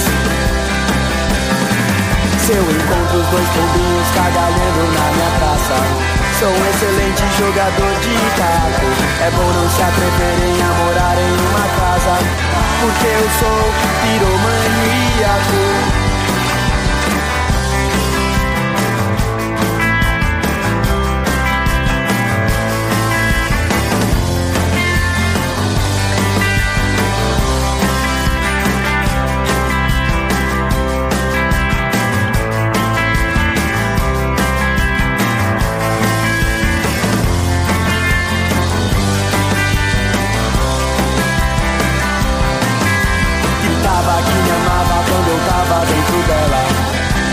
Se 2.41 2.51
eu 2.53 2.63
encontro 2.63 3.19
os 3.19 3.27
dois 3.27 3.47
pombinhos 3.49 4.09
cagalhando 4.15 4.83
na 4.97 5.05
minha 5.13 5.31
praça. 5.37 5.77
Sou 6.39 6.49
um 6.49 6.65
excelente 6.69 7.23
jogador 7.37 7.93
de 8.01 8.15
taco. 8.39 8.87
É 9.21 9.29
bom 9.31 9.49
não 9.53 9.69
se 9.69 9.81
atreverem 9.83 10.57
a 10.63 10.69
morar 10.81 11.17
em 11.19 11.35
uma 11.49 11.65
casa. 11.77 12.17
Porque 12.81 13.07
eu 13.07 13.29
sou 13.37 13.59
piromaníaco. 14.01 15.98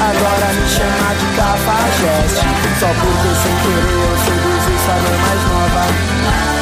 Agora 0.08 0.46
me 0.52 0.66
chama 0.68 1.10
de 1.18 1.26
cafajeste. 1.36 2.46
Só 2.78 2.86
porque 2.86 3.30
sem 3.42 3.54
querer 3.62 3.90
eu 3.90 4.16
seduzi 4.24 4.74
sua 4.84 4.94
irmã 4.94 5.14
mais 5.26 5.42
nova. 5.50 5.84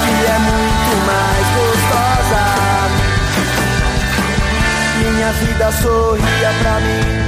Que 0.03 0.15
é 0.25 0.39
muito 0.39 0.93
mais 1.05 1.47
gostosa. 1.59 2.45
Minha 4.99 5.31
vida 5.33 5.67
sorria 5.73 6.51
pra 6.63 6.81
mim. 6.81 7.25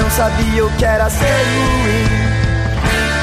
Não 0.00 0.10
sabia 0.10 0.64
o 0.64 0.70
que 0.70 0.84
era 0.86 1.10
ser 1.10 1.26
ruim. 1.26 2.30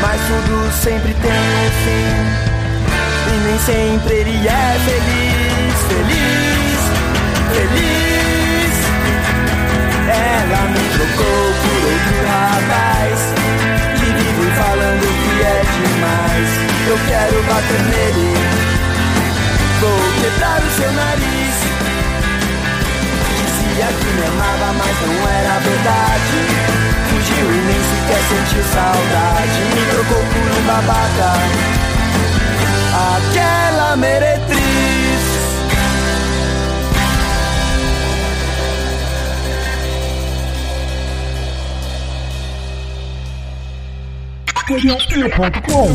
Mas 0.01 0.21
tudo 0.21 0.71
sempre 0.83 1.13
tem 1.15 1.31
um 1.31 1.71
fim. 1.83 2.47
E 3.27 3.37
nem 3.47 3.59
sempre 3.59 4.13
ele 4.13 4.47
é 4.47 4.79
feliz, 4.85 5.75
feliz, 5.89 6.79
feliz. 7.53 8.06
Ela 10.09 10.61
me 10.69 10.89
trocou 10.95 11.53
por 11.61 11.91
outro 11.91 12.27
rapaz 12.27 13.37
vive 14.17 14.51
falando 14.55 15.05
que 15.23 15.41
é 15.43 15.61
demais. 15.77 16.49
Eu 16.87 16.97
quero 17.07 17.43
bater 17.43 17.81
nele, 17.91 18.33
vou 19.81 19.99
quebrar 20.21 20.59
o 20.61 20.69
seu 20.71 20.91
nariz. 20.91 21.55
Dizia 23.37 23.87
que 23.87 24.09
me 24.15 24.25
amava, 24.27 24.73
mas 24.73 24.95
não 25.05 25.19
era 25.29 25.59
verdade. 25.59 26.37
Fugiu 27.09 27.47
e 27.51 27.59
nem 27.67 27.81
sequer 27.83 28.21
sentiu 28.29 28.63
saudade. 28.73 29.59
Me 29.75 29.83
trocou 29.91 30.23
por 30.23 30.47
um 30.57 30.63
babaca 30.65 31.29
aquela 33.15 33.95
meretriz. 33.97 34.86
Exterior.com 44.69 45.89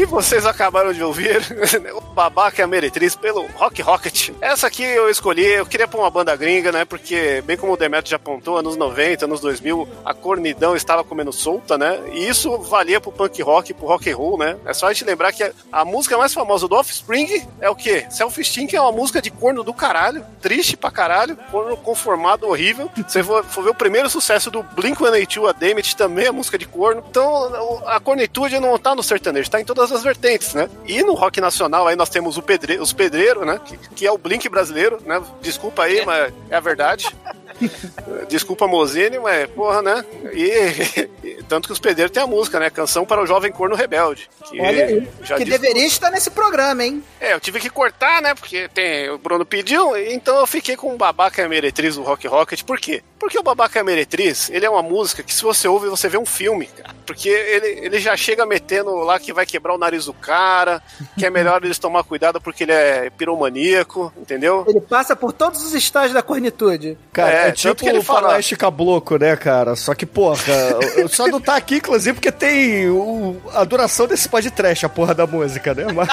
E 0.00 0.06
vocês 0.06 0.46
acabaram 0.46 0.94
de 0.94 1.04
ouvir 1.04 1.42
o 1.94 2.00
Babaca 2.00 2.62
e 2.62 2.64
a 2.64 2.66
Meretriz 2.66 3.14
pelo 3.14 3.46
Rock 3.48 3.82
Rocket. 3.82 4.30
Essa 4.40 4.66
aqui 4.66 4.82
eu 4.82 5.10
escolhi, 5.10 5.44
eu 5.44 5.66
queria 5.66 5.86
pôr 5.86 5.98
uma 5.98 6.08
banda 6.08 6.34
gringa, 6.34 6.72
né? 6.72 6.86
Porque, 6.86 7.42
bem 7.44 7.54
como 7.54 7.74
o 7.74 7.76
Demetrio 7.76 8.12
já 8.12 8.16
apontou, 8.16 8.56
anos 8.56 8.78
90, 8.78 9.26
anos 9.26 9.42
2000, 9.42 9.86
a 10.02 10.14
cornidão 10.14 10.74
estava 10.74 11.04
comendo 11.04 11.30
solta, 11.34 11.76
né? 11.76 12.00
E 12.14 12.26
isso 12.26 12.56
valia 12.60 12.98
pro 12.98 13.12
punk 13.12 13.42
rock, 13.42 13.74
pro 13.74 13.88
rock 13.88 14.10
and 14.10 14.16
roll, 14.16 14.38
né? 14.38 14.56
É 14.64 14.72
só 14.72 14.86
a 14.86 14.92
gente 14.94 15.04
lembrar 15.04 15.34
que 15.34 15.52
a, 15.70 15.84
música 15.84 16.16
mais 16.16 16.32
famosa 16.32 16.66
do 16.66 16.76
Offspring 16.76 17.46
é 17.60 17.68
o 17.68 17.76
quê? 17.76 18.06
Que 18.70 18.76
é 18.76 18.80
uma 18.80 18.92
música 18.92 19.20
de 19.20 19.30
corno 19.30 19.62
do 19.62 19.74
caralho, 19.74 20.24
triste 20.40 20.78
pra 20.78 20.90
caralho, 20.90 21.36
corno 21.50 21.76
conformado 21.76 22.48
horrível. 22.48 22.90
Você 23.06 23.22
for, 23.22 23.44
for 23.44 23.64
ver 23.64 23.70
o 23.70 23.74
primeiro 23.74 24.08
sucesso 24.08 24.50
do 24.50 24.62
Blink-182, 24.62 25.46
a 25.46 25.52
Damage, 25.52 25.94
também 25.94 26.24
é 26.24 26.30
música 26.30 26.56
de 26.56 26.64
corno. 26.64 27.04
Então, 27.06 27.82
a 27.84 28.00
cornitude 28.00 28.58
não 28.58 28.78
tá 28.78 28.94
no 28.94 29.02
sertanejo, 29.02 29.50
tá 29.50 29.60
em 29.60 29.64
todas 29.64 29.89
as 29.92 30.02
vertentes, 30.02 30.54
né? 30.54 30.68
E 30.86 31.02
no 31.02 31.14
rock 31.14 31.40
nacional 31.40 31.86
aí 31.86 31.96
nós 31.96 32.08
temos 32.08 32.36
o 32.36 32.42
pedre, 32.42 32.78
os 32.78 32.92
pedreiros, 32.92 33.46
né? 33.46 33.60
Que, 33.64 33.76
que 33.76 34.06
é 34.06 34.12
o 34.12 34.18
Blink 34.18 34.48
brasileiro, 34.48 34.98
né? 35.04 35.22
Desculpa 35.40 35.84
aí, 35.84 36.04
mas 36.04 36.32
é 36.48 36.56
a 36.56 36.60
verdade. 36.60 37.06
Desculpa, 38.28 38.66
Mozine, 38.66 39.18
mas, 39.18 39.48
porra, 39.50 39.82
né? 39.82 40.04
E, 40.32 41.08
e- 41.26 41.42
tanto 41.48 41.66
que 41.68 41.72
os 41.72 41.78
pedreiros 41.78 42.12
têm 42.12 42.22
a 42.22 42.26
música, 42.26 42.58
né? 42.58 42.70
Canção 42.70 43.04
para 43.04 43.22
o 43.22 43.26
Jovem 43.26 43.52
Corno 43.52 43.74
Rebelde. 43.76 44.28
Que 44.48 44.60
Olha 44.60 44.86
aí. 44.86 45.08
já 45.22 45.36
que 45.36 45.44
deveria 45.44 45.86
estar 45.86 46.10
nesse 46.10 46.30
programa, 46.30 46.84
hein? 46.84 47.02
É, 47.20 47.34
eu 47.34 47.40
tive 47.40 47.60
que 47.60 47.68
cortar, 47.68 48.22
né? 48.22 48.34
Porque 48.34 48.68
tem, 48.68 49.10
o 49.10 49.18
Bruno 49.18 49.44
pediu, 49.44 49.96
então 49.96 50.38
eu 50.38 50.46
fiquei 50.46 50.76
com 50.76 50.94
o 50.94 50.96
Babaca 50.96 51.42
e 51.42 51.44
a 51.44 51.48
Meretriz 51.48 51.96
do 51.96 52.02
Rock 52.02 52.26
Rocket. 52.26 52.62
Por 52.62 52.78
quê? 52.78 53.02
Porque 53.20 53.38
o 53.38 53.42
Babaca 53.42 53.80
a 53.80 53.84
Meretriz, 53.84 54.48
ele 54.50 54.64
é 54.66 54.70
uma 54.70 54.82
música 54.82 55.22
que 55.22 55.32
se 55.32 55.42
você 55.42 55.68
ouve, 55.68 55.88
você 55.88 56.08
vê 56.08 56.16
um 56.18 56.24
filme, 56.26 56.66
cara. 56.66 56.94
Porque 57.06 57.28
ele, 57.28 57.86
ele 57.86 58.00
já 58.00 58.16
chega 58.16 58.46
metendo 58.46 58.94
lá 58.96 59.20
que 59.20 59.30
vai 59.32 59.44
quebrar 59.44 59.74
o 59.74 59.78
nariz 59.78 60.06
do 60.06 60.14
cara, 60.14 60.82
que 61.18 61.26
é 61.26 61.30
melhor 61.30 61.62
eles 61.62 61.78
tomar 61.78 62.02
cuidado 62.02 62.40
porque 62.40 62.64
ele 62.64 62.72
é 62.72 63.10
piromaníaco, 63.10 64.12
entendeu? 64.16 64.64
Ele 64.66 64.80
passa 64.80 65.14
por 65.14 65.32
todos 65.32 65.62
os 65.62 65.74
estágios 65.74 66.14
da 66.14 66.22
cornitude. 66.22 66.96
Cara, 67.12 67.30
é, 67.30 67.48
É, 67.48 67.52
tipo 67.52 67.74
que 67.76 67.88
ele 67.88 67.98
o 67.98 68.02
fala- 68.02 68.22
faroeste 68.28 68.56
cabloco, 68.56 69.16
né, 69.18 69.36
cara? 69.36 69.76
Só 69.76 69.94
que, 69.94 70.06
porra, 70.06 70.38
eu 70.96 71.08
só 71.08 71.26
não 71.26 71.40
tá 71.40 71.56
aqui, 71.56 71.76
inclusive, 71.76 72.14
porque 72.14 72.32
tem 72.32 72.88
o- 72.88 73.36
a 73.54 73.64
duração 73.64 74.06
desse 74.06 74.28
podcast, 74.28 74.86
a 74.86 74.88
porra 74.88 75.14
da 75.14 75.26
música, 75.26 75.74
né? 75.74 75.86
Mas 75.92 76.08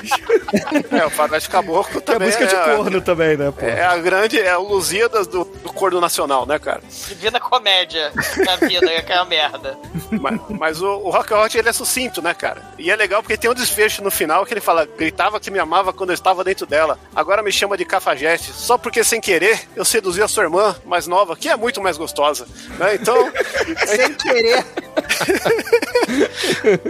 É, 0.92 1.06
o 1.06 1.10
Faroeste 1.10 1.50
Caboclo 1.50 2.00
é 2.00 2.02
também 2.02 2.28
música 2.28 2.48
de 2.48 2.56
é, 2.56 2.76
corno 2.76 3.02
também, 3.02 3.38
né, 3.38 3.52
porra? 3.52 3.68
é 3.72 3.84
a 3.86 3.98
grande, 3.98 4.40
é 4.40 4.58
o 4.58 4.64
Lusíadas 4.64 5.28
do, 5.28 5.44
do 5.46 5.72
corno 5.72 6.02
nacional, 6.02 6.46
né, 6.46 6.58
cara? 6.60 6.82
Divina 7.08 7.40
comédia 7.40 8.12
da 8.46 8.56
vida, 8.56 9.02
que 9.04 9.12
é 9.12 9.16
uma 9.16 9.26
merda. 9.26 9.78
Mas, 10.12 10.40
mas 10.50 10.82
o, 10.82 10.88
o 10.88 11.10
Rock 11.10 11.34
Hot 11.34 11.58
ele 11.58 11.70
é 11.70 11.74
sucinto, 11.74 12.22
né, 12.22 12.34
cara? 12.34 12.64
E 12.78 12.90
é 12.92 12.96
legal 12.96 13.22
porque 13.22 13.38
tem 13.38 13.50
um 13.50 13.54
desfecho 13.54 14.04
no 14.04 14.10
final 14.12 14.46
que 14.46 14.54
ele 14.54 14.62
fala: 14.62 14.86
gritava 14.86 15.40
que 15.40 15.52
me 15.52 15.60
amava 15.60 15.94
quando 15.94 16.10
eu 16.10 16.16
estava 16.16 16.44
dentro 16.44 16.66
dela. 16.66 17.00
Agora 17.16 17.42
me 17.44 17.52
chama 17.52 17.78
de 17.78 17.86
cafajeste. 17.86 18.52
Só 18.54 18.78
porque 18.78 19.04
sem 19.04 19.22
querer 19.22 19.68
eu 19.76 19.86
seduzi 19.86 20.22
a 20.22 20.28
sua 20.28 20.44
irmã 20.44 20.76
mais 20.86 21.08
nova, 21.08 21.36
que 21.36 21.50
é 21.50 21.56
muito 21.56 21.82
mais 21.82 21.98
gostosa. 21.98 22.48
Né? 22.78 22.96
Então. 22.96 23.32
Sem 23.88 24.14
querer. 24.16 24.66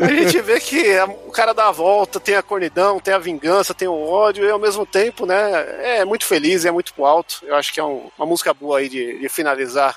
A 0.02 0.08
gente 0.14 0.42
vê 0.42 0.60
que 0.60 0.96
a- 0.98 1.06
o 1.06 1.32
cara 1.32 1.54
dá 1.54 1.68
a 1.68 1.72
volta, 1.72 2.20
tem 2.20 2.36
a 2.36 2.44
cornidão, 2.44 3.00
tem 3.00 3.14
a 3.14 3.18
vingança, 3.20 3.74
tem 3.74 3.88
o 3.88 3.94
ódio, 4.08 4.44
e 4.46 4.50
ao 4.50 4.60
mesmo 4.60 4.86
tempo, 4.86 5.26
né, 5.26 5.38
é 6.00 6.06
muito 6.06 6.26
feliz, 6.26 6.66
é 6.66 6.72
muito 6.72 6.94
pro 6.94 7.06
alto. 7.06 7.40
Eu 7.44 7.56
acho 7.56 7.74
que 7.74 7.80
é 7.80 7.84
um- 7.84 8.10
uma 8.18 8.26
música 8.26 8.54
boa 8.54 8.80
aí 8.80 8.90
de, 8.90 9.20
de 9.20 9.30
finalizar 9.30 9.97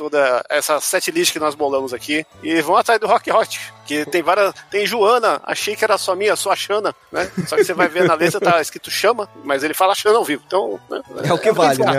toda 0.00 0.42
essa 0.48 0.80
set 0.80 1.10
list 1.10 1.30
que 1.30 1.38
nós 1.38 1.54
bolamos 1.54 1.92
aqui. 1.92 2.24
E 2.42 2.58
vão 2.62 2.74
atrás 2.74 2.98
do 2.98 3.06
Rock 3.06 3.30
Hot, 3.30 3.60
que 3.84 4.06
tem 4.06 4.22
várias. 4.22 4.54
Tem 4.70 4.86
Joana, 4.86 5.42
achei 5.44 5.76
que 5.76 5.84
era 5.84 5.98
só 5.98 6.14
minha, 6.16 6.34
só 6.36 6.52
a 6.52 6.56
Xana, 6.56 6.94
né? 7.12 7.30
Só 7.46 7.56
que 7.56 7.64
você 7.64 7.74
vai 7.74 7.86
ver 7.86 8.04
na 8.04 8.14
letra, 8.14 8.40
tá 8.40 8.62
escrito 8.62 8.90
chama, 8.90 9.28
mas 9.44 9.62
ele 9.62 9.74
fala 9.74 9.94
Xana 9.94 10.16
ao 10.16 10.24
vivo. 10.24 10.42
Então, 10.46 10.80
né, 10.88 11.02
É 11.24 11.32
o 11.34 11.38
que 11.38 11.52
vale, 11.52 11.84
né? 11.84 11.98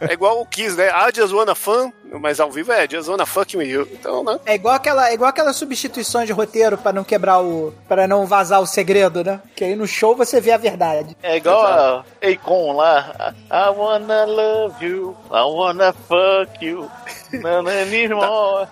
É 0.00 0.14
igual 0.14 0.40
o 0.40 0.46
Kiss, 0.46 0.76
né? 0.78 0.88
Ah, 0.88 1.10
just 1.14 1.30
wanna 1.32 1.54
fun, 1.54 1.92
mas 2.18 2.40
ao 2.40 2.50
vivo 2.50 2.72
é 2.72 2.88
just 2.88 3.06
wanna 3.06 3.26
fuck 3.26 3.54
with 3.54 3.68
you. 3.68 3.86
Então, 3.92 4.24
né? 4.24 4.40
É 4.46 4.54
igual 4.54 4.74
aquela, 4.74 5.10
é 5.10 5.14
igual 5.14 5.28
aquelas 5.28 5.56
substituições 5.56 6.26
de 6.26 6.32
roteiro 6.32 6.78
pra 6.78 6.90
não 6.90 7.04
quebrar 7.04 7.40
o. 7.42 7.74
para 7.86 8.08
não 8.08 8.24
vazar 8.24 8.62
o 8.62 8.66
segredo, 8.66 9.22
né? 9.22 9.42
Que 9.54 9.64
aí 9.64 9.76
no 9.76 9.86
show 9.86 10.16
você 10.16 10.40
vê 10.40 10.52
a 10.52 10.56
verdade. 10.56 11.14
É 11.22 11.36
igual 11.36 11.66
a 11.66 12.04
Akon 12.22 12.72
lá. 12.72 13.34
I 13.50 13.68
wanna 13.76 14.24
love 14.24 14.82
you, 14.84 15.14
I 15.30 15.42
wanna 15.42 15.92
fuck 15.92 16.29
you. 16.60 16.90
Não, 17.32 17.62
não 17.62 17.70
é 17.70 17.84
more. 17.84 18.68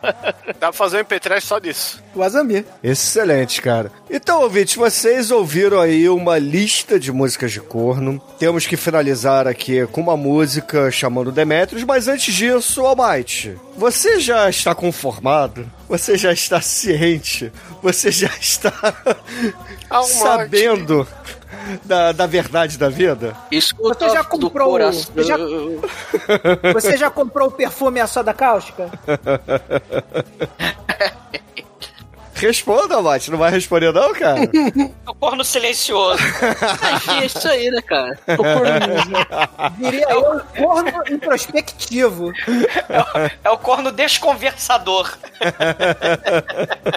Dá 0.59 0.68
pra 0.68 0.72
fazer 0.72 1.01
um 1.01 1.05
MP3 1.05 1.40
só 1.40 1.59
disso. 1.59 2.02
O 2.14 2.22
Azamir. 2.22 2.64
Excelente, 2.82 3.62
cara. 3.62 3.93
Então, 4.10 4.43
ouvintes, 4.43 4.74
vocês 4.74 5.30
ouviram 5.30 5.80
aí 5.80 6.09
uma 6.09 6.39
lista 6.39 6.98
de 6.98 7.12
músicas 7.12 7.52
de 7.52 7.60
corno. 7.60 8.20
Temos 8.39 8.66
que 8.66 8.76
finalizar 8.76 9.47
aqui 9.47 9.86
com 9.89 10.01
uma 10.01 10.16
música 10.16 10.90
chamando 10.90 11.30
Demetrius, 11.30 11.85
mas 11.85 12.09
antes 12.09 12.35
disso, 12.35 12.85
Almighty, 12.85 13.56
você 13.76 14.18
já 14.18 14.48
está 14.51 14.74
conformado? 14.74 15.70
Você 15.89 16.16
já 16.16 16.32
está 16.32 16.60
ciente? 16.60 17.52
Você 17.82 18.10
já 18.10 18.30
está 18.40 18.72
Almighty. 19.89 20.18
sabendo 20.18 21.06
da, 21.84 22.12
da 22.12 22.26
verdade 22.26 22.78
da 22.78 22.88
vida? 22.88 23.36
Escuta 23.50 24.08
Você 24.08 24.14
já 24.14 24.24
comprou. 24.24 24.70
coração. 24.70 25.12
Você 25.14 25.24
já, 25.24 25.36
você 26.72 26.96
já 26.96 27.10
comprou 27.10 27.48
o 27.48 27.50
perfume 27.50 28.00
a 28.00 28.06
soda 28.06 28.32
cáustica? 28.34 28.90
Responda, 32.39 32.94
Almighty. 32.97 33.31
Não 33.31 33.39
vai 33.39 33.51
responder 33.51 33.93
não, 33.93 34.12
cara? 34.12 34.40
É 34.43 35.10
o 35.10 35.15
corno 35.15 35.44
silencioso. 35.44 36.23
É 37.20 37.27
isso 37.27 37.48
aí, 37.48 37.70
né, 37.70 37.82
cara? 37.82 38.19
O 38.27 38.36
corno, 38.36 39.77
diria 39.78 40.06
eu, 40.10 40.20
o 40.20 40.40
corno 40.56 41.02
introspectivo. 41.10 42.32
É 43.43 43.51
o 43.51 43.59
corno 43.59 43.90
desconversador. 43.90 45.16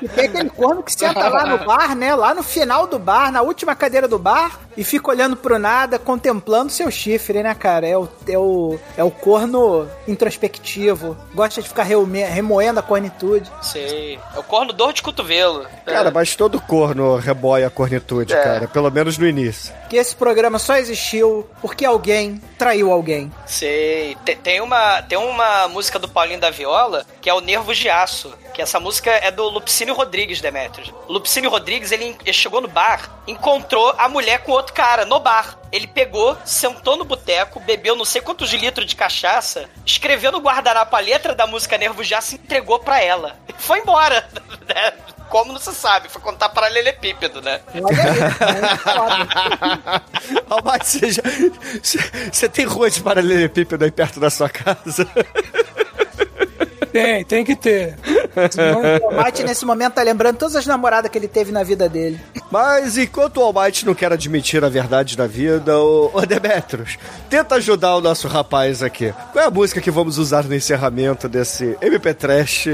E 0.02 0.08
tem 0.10 0.26
aquele 0.26 0.50
corno 0.50 0.84
que 0.84 0.94
senta 0.94 1.28
lá 1.28 1.46
no 1.46 1.66
bar, 1.66 1.96
né? 1.96 2.16
Lá 2.16 2.34
no 2.34 2.44
final 2.44 2.88
do 2.88 3.00
bar, 3.00 3.32
na 3.32 3.42
última 3.42 3.76
cadeira 3.76 4.08
do 4.08 4.20
bar, 4.20 4.60
e 4.78 4.84
fica 4.84 5.10
olhando 5.10 5.36
pro 5.36 5.60
nada, 5.60 6.00
contemplando 6.00 6.72
seu 6.72 6.90
chifre, 6.90 7.42
né, 7.44 7.54
cara? 7.54 7.88
É 7.88 7.98
o, 7.98 8.08
é 8.28 8.38
o, 8.38 8.80
é 8.98 9.04
o 9.04 9.12
corno 9.12 9.88
introspectivo. 10.08 11.18
Gosta 11.34 11.62
de 11.62 11.68
ficar 11.68 11.84
reume- 11.84 12.24
remoendo 12.24 12.80
a 12.80 12.84
cornitude. 12.84 13.50
Sei. 13.62 14.20
É 14.36 14.40
o 14.40 14.44
corno 14.44 14.72
dor 14.74 14.94
de 14.94 15.02
cotovelo. 15.02 15.66
Cara, 15.86 16.10
mas 16.12 16.36
todo 16.36 16.60
corno 16.62 17.16
reboia 17.18 17.68
a 17.68 17.70
cornitude, 17.70 18.34
É. 18.34 18.42
cara. 18.44 18.68
Pelo 18.68 18.90
menos 18.90 19.18
no 19.18 19.28
início. 19.28 19.74
Que 19.90 19.98
esse 19.98 20.16
programa 20.16 20.58
só 20.58 20.78
existiu 20.78 21.46
porque 21.62 21.86
alguém 21.86 22.42
traiu 22.58 22.92
alguém. 22.92 23.32
Sei. 23.46 24.16
Tem, 24.24 24.38
tem 24.38 24.62
uma, 24.62 25.02
tem 25.02 25.18
uma 25.18 25.68
música 25.68 26.00
do 26.00 26.08
Paulinho 26.08 26.40
da 26.40 26.50
Viola 26.50 27.06
que 27.22 27.30
é 27.30 27.34
o 27.34 27.42
Nervos 27.42 27.78
de 27.78 27.90
Aço. 27.90 28.34
Que 28.54 28.62
essa 28.62 28.80
música 28.80 29.10
é 29.12 29.32
do 29.32 29.48
Lupicínio 29.50 29.94
Rodrigues, 29.94 30.42
Demetrius. 30.42 30.94
O 31.08 31.14
Lupicínio 31.14 31.50
Rodrigues, 31.50 31.92
ele, 31.92 32.18
ele 32.24 32.34
chegou 32.34 32.60
no 32.62 32.68
bar, 32.68 33.10
encontrou 33.28 33.94
a 33.98 34.10
mulher 34.10 34.40
com 34.44 34.52
outro 34.52 34.74
cara 34.74 35.06
no 35.06 35.20
bar. 35.20 35.58
Ele 35.72 35.88
pegou, 35.88 36.38
sentou 36.44 36.98
no 36.98 37.06
boteco, 37.06 37.60
bebeu 37.62 37.96
não 37.96 38.04
sei 38.04 38.22
quantos 38.22 38.52
litros 38.52 38.86
de 38.88 38.96
cachaça, 38.96 39.70
escreveu 39.86 40.32
no 40.34 40.40
guardanapo 40.40 40.94
a 40.96 41.00
letra 41.00 41.34
da 41.34 41.48
música 41.48 41.78
Nervos 41.78 42.08
de 42.08 42.14
Aço 42.14 42.36
e 42.36 42.38
entregou 42.38 42.78
pra 42.80 43.02
ela. 43.02 43.38
E 43.48 43.54
foi 43.58 43.80
embora. 43.80 44.28
né? 44.68 44.94
Como 45.32 45.54
não 45.54 45.62
se 45.62 45.74
sabe, 45.74 46.10
foi 46.10 46.22
contar 46.22 46.50
paralelepípedo, 46.50 47.42
né? 47.42 47.62
Você, 50.84 51.12
já- 51.12 51.22
você- 51.82 52.00
você 52.32 52.50
tem 52.50 52.66
rua 52.66 52.90
de 52.90 53.02
paralelepípedo 53.02 53.84
aí 53.86 53.92
perto 53.92 54.20
da 54.20 54.30
sua 54.30 54.50
casa? 54.50 55.08
Tem, 56.92 57.24
tem 57.24 57.44
que 57.44 57.56
ter. 57.56 57.96
O 59.10 59.16
Mate, 59.16 59.44
nesse 59.44 59.66
momento, 59.66 59.94
tá 59.94 60.04
lembrando 60.04 60.38
todas 60.38 60.56
as 60.56 60.66
namoradas 60.66 61.12
que 61.12 61.18
ele 61.18 61.28
teve 61.28 61.52
na 61.52 61.64
vida 61.64 61.88
dele. 61.88 62.20
Mas 62.50 62.98
enquanto 62.98 63.38
o 63.38 63.44
Almighty 63.44 63.86
não 63.86 63.94
quer 63.94 64.12
admitir 64.12 64.64
a 64.64 64.70
verdade 64.70 65.16
da 65.16 65.28
vida, 65.28 65.78
o, 65.78 66.12
o 66.14 66.26
Demetrius, 66.26 66.98
tenta 67.30 67.56
ajudar 67.56 67.96
o 67.96 68.02
nosso 68.02 68.28
rapaz 68.28 68.82
aqui. 68.84 69.14
Qual 69.32 69.44
é 69.44 69.48
a 69.48 69.52
música 69.52 69.80
que 69.80 69.92
vamos 69.92 70.18
usar 70.18 70.44
no 70.44 70.56
encerramento 70.56 71.30
desse 71.30 71.78
MP 71.82 72.14
Trash 72.14 72.68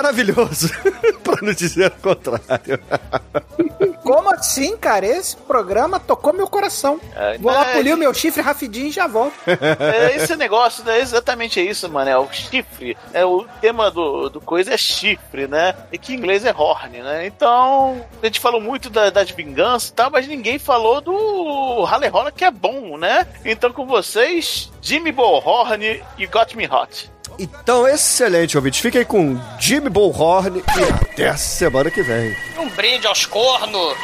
maravilhoso? 0.00 0.68
pra 1.22 1.36
não 1.42 1.52
dizer 1.52 1.92
o 1.92 2.02
contrário. 2.02 2.80
Como 4.02 4.30
assim, 4.30 4.76
cara? 4.76 5.06
Esse 5.06 5.36
programa 5.36 6.00
tocou 6.00 6.32
meu 6.32 6.48
coração. 6.48 7.00
É, 7.14 7.38
Vou 7.38 7.52
lá 7.52 7.70
é, 7.70 7.74
polir 7.74 7.94
o 7.94 7.98
meu 7.98 8.12
chifre 8.12 8.42
rapidinho 8.42 8.88
e 8.88 8.90
já 8.90 9.06
volto. 9.06 9.34
É, 9.46 10.16
esse 10.16 10.34
negócio 10.36 10.88
é 10.88 11.00
exatamente 11.00 11.60
isso, 11.60 11.88
mano. 11.88 12.10
É 12.10 12.18
o 12.18 12.28
chifre. 12.32 12.96
É, 13.12 13.24
o 13.24 13.46
tema 13.60 13.90
do, 13.90 14.28
do 14.28 14.40
coisa 14.40 14.74
é 14.74 14.76
chifre, 14.76 15.46
né? 15.46 15.74
E 15.92 15.98
que 15.98 16.12
em 16.12 16.16
inglês 16.16 16.44
é 16.44 16.52
horn, 16.52 16.98
né? 17.02 17.26
Então, 17.26 18.04
a 18.20 18.26
gente 18.26 18.40
falou 18.40 18.60
muito 18.60 18.90
da, 18.90 19.10
das 19.10 19.30
vinganças 19.30 19.90
e 19.90 19.92
tal, 19.92 20.10
mas 20.10 20.26
ninguém 20.26 20.58
falou 20.58 21.00
do 21.00 21.84
Halle 21.84 22.08
Rolla, 22.08 22.32
que 22.32 22.44
é 22.44 22.50
bom, 22.50 22.96
né? 22.96 23.26
Então, 23.44 23.72
com 23.72 23.86
vocês, 23.86 24.72
Jimmy 24.82 25.12
Bullhorn 25.12 26.02
e 26.18 26.26
Got 26.26 26.56
Me 26.56 26.66
Hot. 26.66 27.10
Então, 27.38 27.88
excelente, 27.88 28.56
ouvintes. 28.56 28.80
Fiquem 28.80 29.04
com 29.04 29.40
Jimmy 29.58 29.88
Bullhorn 29.88 30.58
e 30.58 30.82
até 31.04 31.28
a 31.28 31.36
semana 31.36 31.90
que 31.90 32.02
vem. 32.02 32.36
Um 32.58 32.68
brinde 32.70 33.06
aos 33.06 33.26
cornos. 33.26 33.96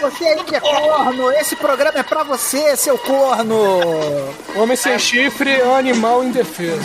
Você 0.00 0.24
aí 0.26 0.42
que 0.44 0.56
é 0.56 0.60
corno, 0.60 1.30
esse 1.32 1.54
programa 1.56 1.98
é 1.98 2.02
pra 2.02 2.22
você, 2.22 2.76
seu 2.76 2.96
corno. 2.96 3.58
Homem 4.54 4.76
sem 4.76 4.98
chifre 4.98 5.60
é 5.60 5.64
um 5.66 5.74
animal 5.74 6.24
indefeso. 6.24 6.80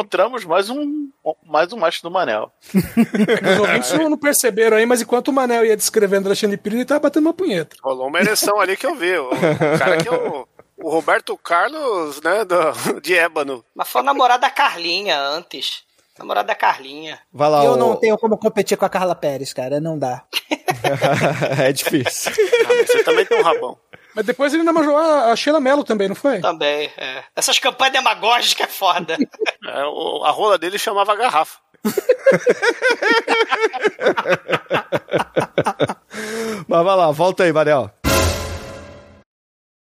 Encontramos 0.00 0.44
mais 0.44 0.68
um 0.68 1.08
mais 1.44 1.72
um 1.72 1.76
macho 1.78 2.02
do 2.02 2.10
Manel. 2.10 2.52
Os 2.74 3.58
ouvintes 3.58 3.92
não 3.92 4.10
não 4.10 4.18
perceberam 4.18 4.76
aí, 4.76 4.84
mas 4.86 5.00
enquanto 5.00 5.28
o 5.28 5.32
Manel 5.32 5.64
ia 5.64 5.76
descrevendo 5.76 6.26
Alexandre 6.28 6.56
Pires, 6.58 6.78
ele 6.80 6.84
tava 6.84 7.00
batendo 7.00 7.24
uma 7.26 7.32
punheta. 7.32 7.76
Rolou 7.82 8.08
uma 8.08 8.20
ereção 8.20 8.60
ali 8.60 8.76
que 8.76 8.86
eu 8.86 8.94
vi. 8.94 9.16
O 9.18 9.30
cara 9.78 9.96
que 9.96 10.06
é 10.08 10.12
o, 10.12 10.46
o 10.76 10.90
Roberto 10.90 11.36
Carlos, 11.38 12.20
né, 12.22 12.44
do, 12.44 13.00
de 13.00 13.14
ébano. 13.16 13.64
Mas 13.74 13.88
foi 13.88 14.02
o 14.02 14.04
namorado 14.04 14.42
da 14.42 14.50
Carlinha 14.50 15.18
antes. 15.18 15.82
Namorado 16.18 16.46
da 16.48 16.54
Carlinha. 16.54 17.18
Vai 17.32 17.50
lá, 17.50 17.64
eu 17.64 17.72
o- 17.72 17.76
não 17.76 17.96
tenho 17.96 18.16
como 18.18 18.38
competir 18.38 18.76
com 18.78 18.84
a 18.84 18.90
Carla 18.90 19.14
Pérez, 19.14 19.52
cara. 19.52 19.80
Não 19.80 19.98
dá. 19.98 20.24
é 21.58 21.72
difícil. 21.72 22.32
Você 22.86 23.02
também 23.04 23.24
tem 23.26 23.38
um 23.38 23.42
rabão. 23.42 23.76
Mas 24.16 24.24
depois 24.24 24.54
ele 24.54 24.62
namorou 24.62 24.96
a, 24.96 25.30
a 25.30 25.36
Sheila 25.36 25.60
Mello 25.60 25.84
também, 25.84 26.08
não 26.08 26.14
foi? 26.16 26.40
Também, 26.40 26.90
é. 26.96 27.22
Essas 27.36 27.58
campanhas 27.58 27.92
demagógicas 27.92 28.66
é 28.66 28.70
foda. 28.70 29.18
É, 29.68 29.84
o- 29.84 30.22
a 30.24 30.30
rola 30.30 30.56
dele 30.56 30.78
chamava 30.78 31.14
garrafa. 31.16 31.58
Mas 36.68 36.84
vai 36.84 36.96
lá, 36.96 37.10
volta 37.10 37.44
aí, 37.44 37.52
Manel. 37.52 37.90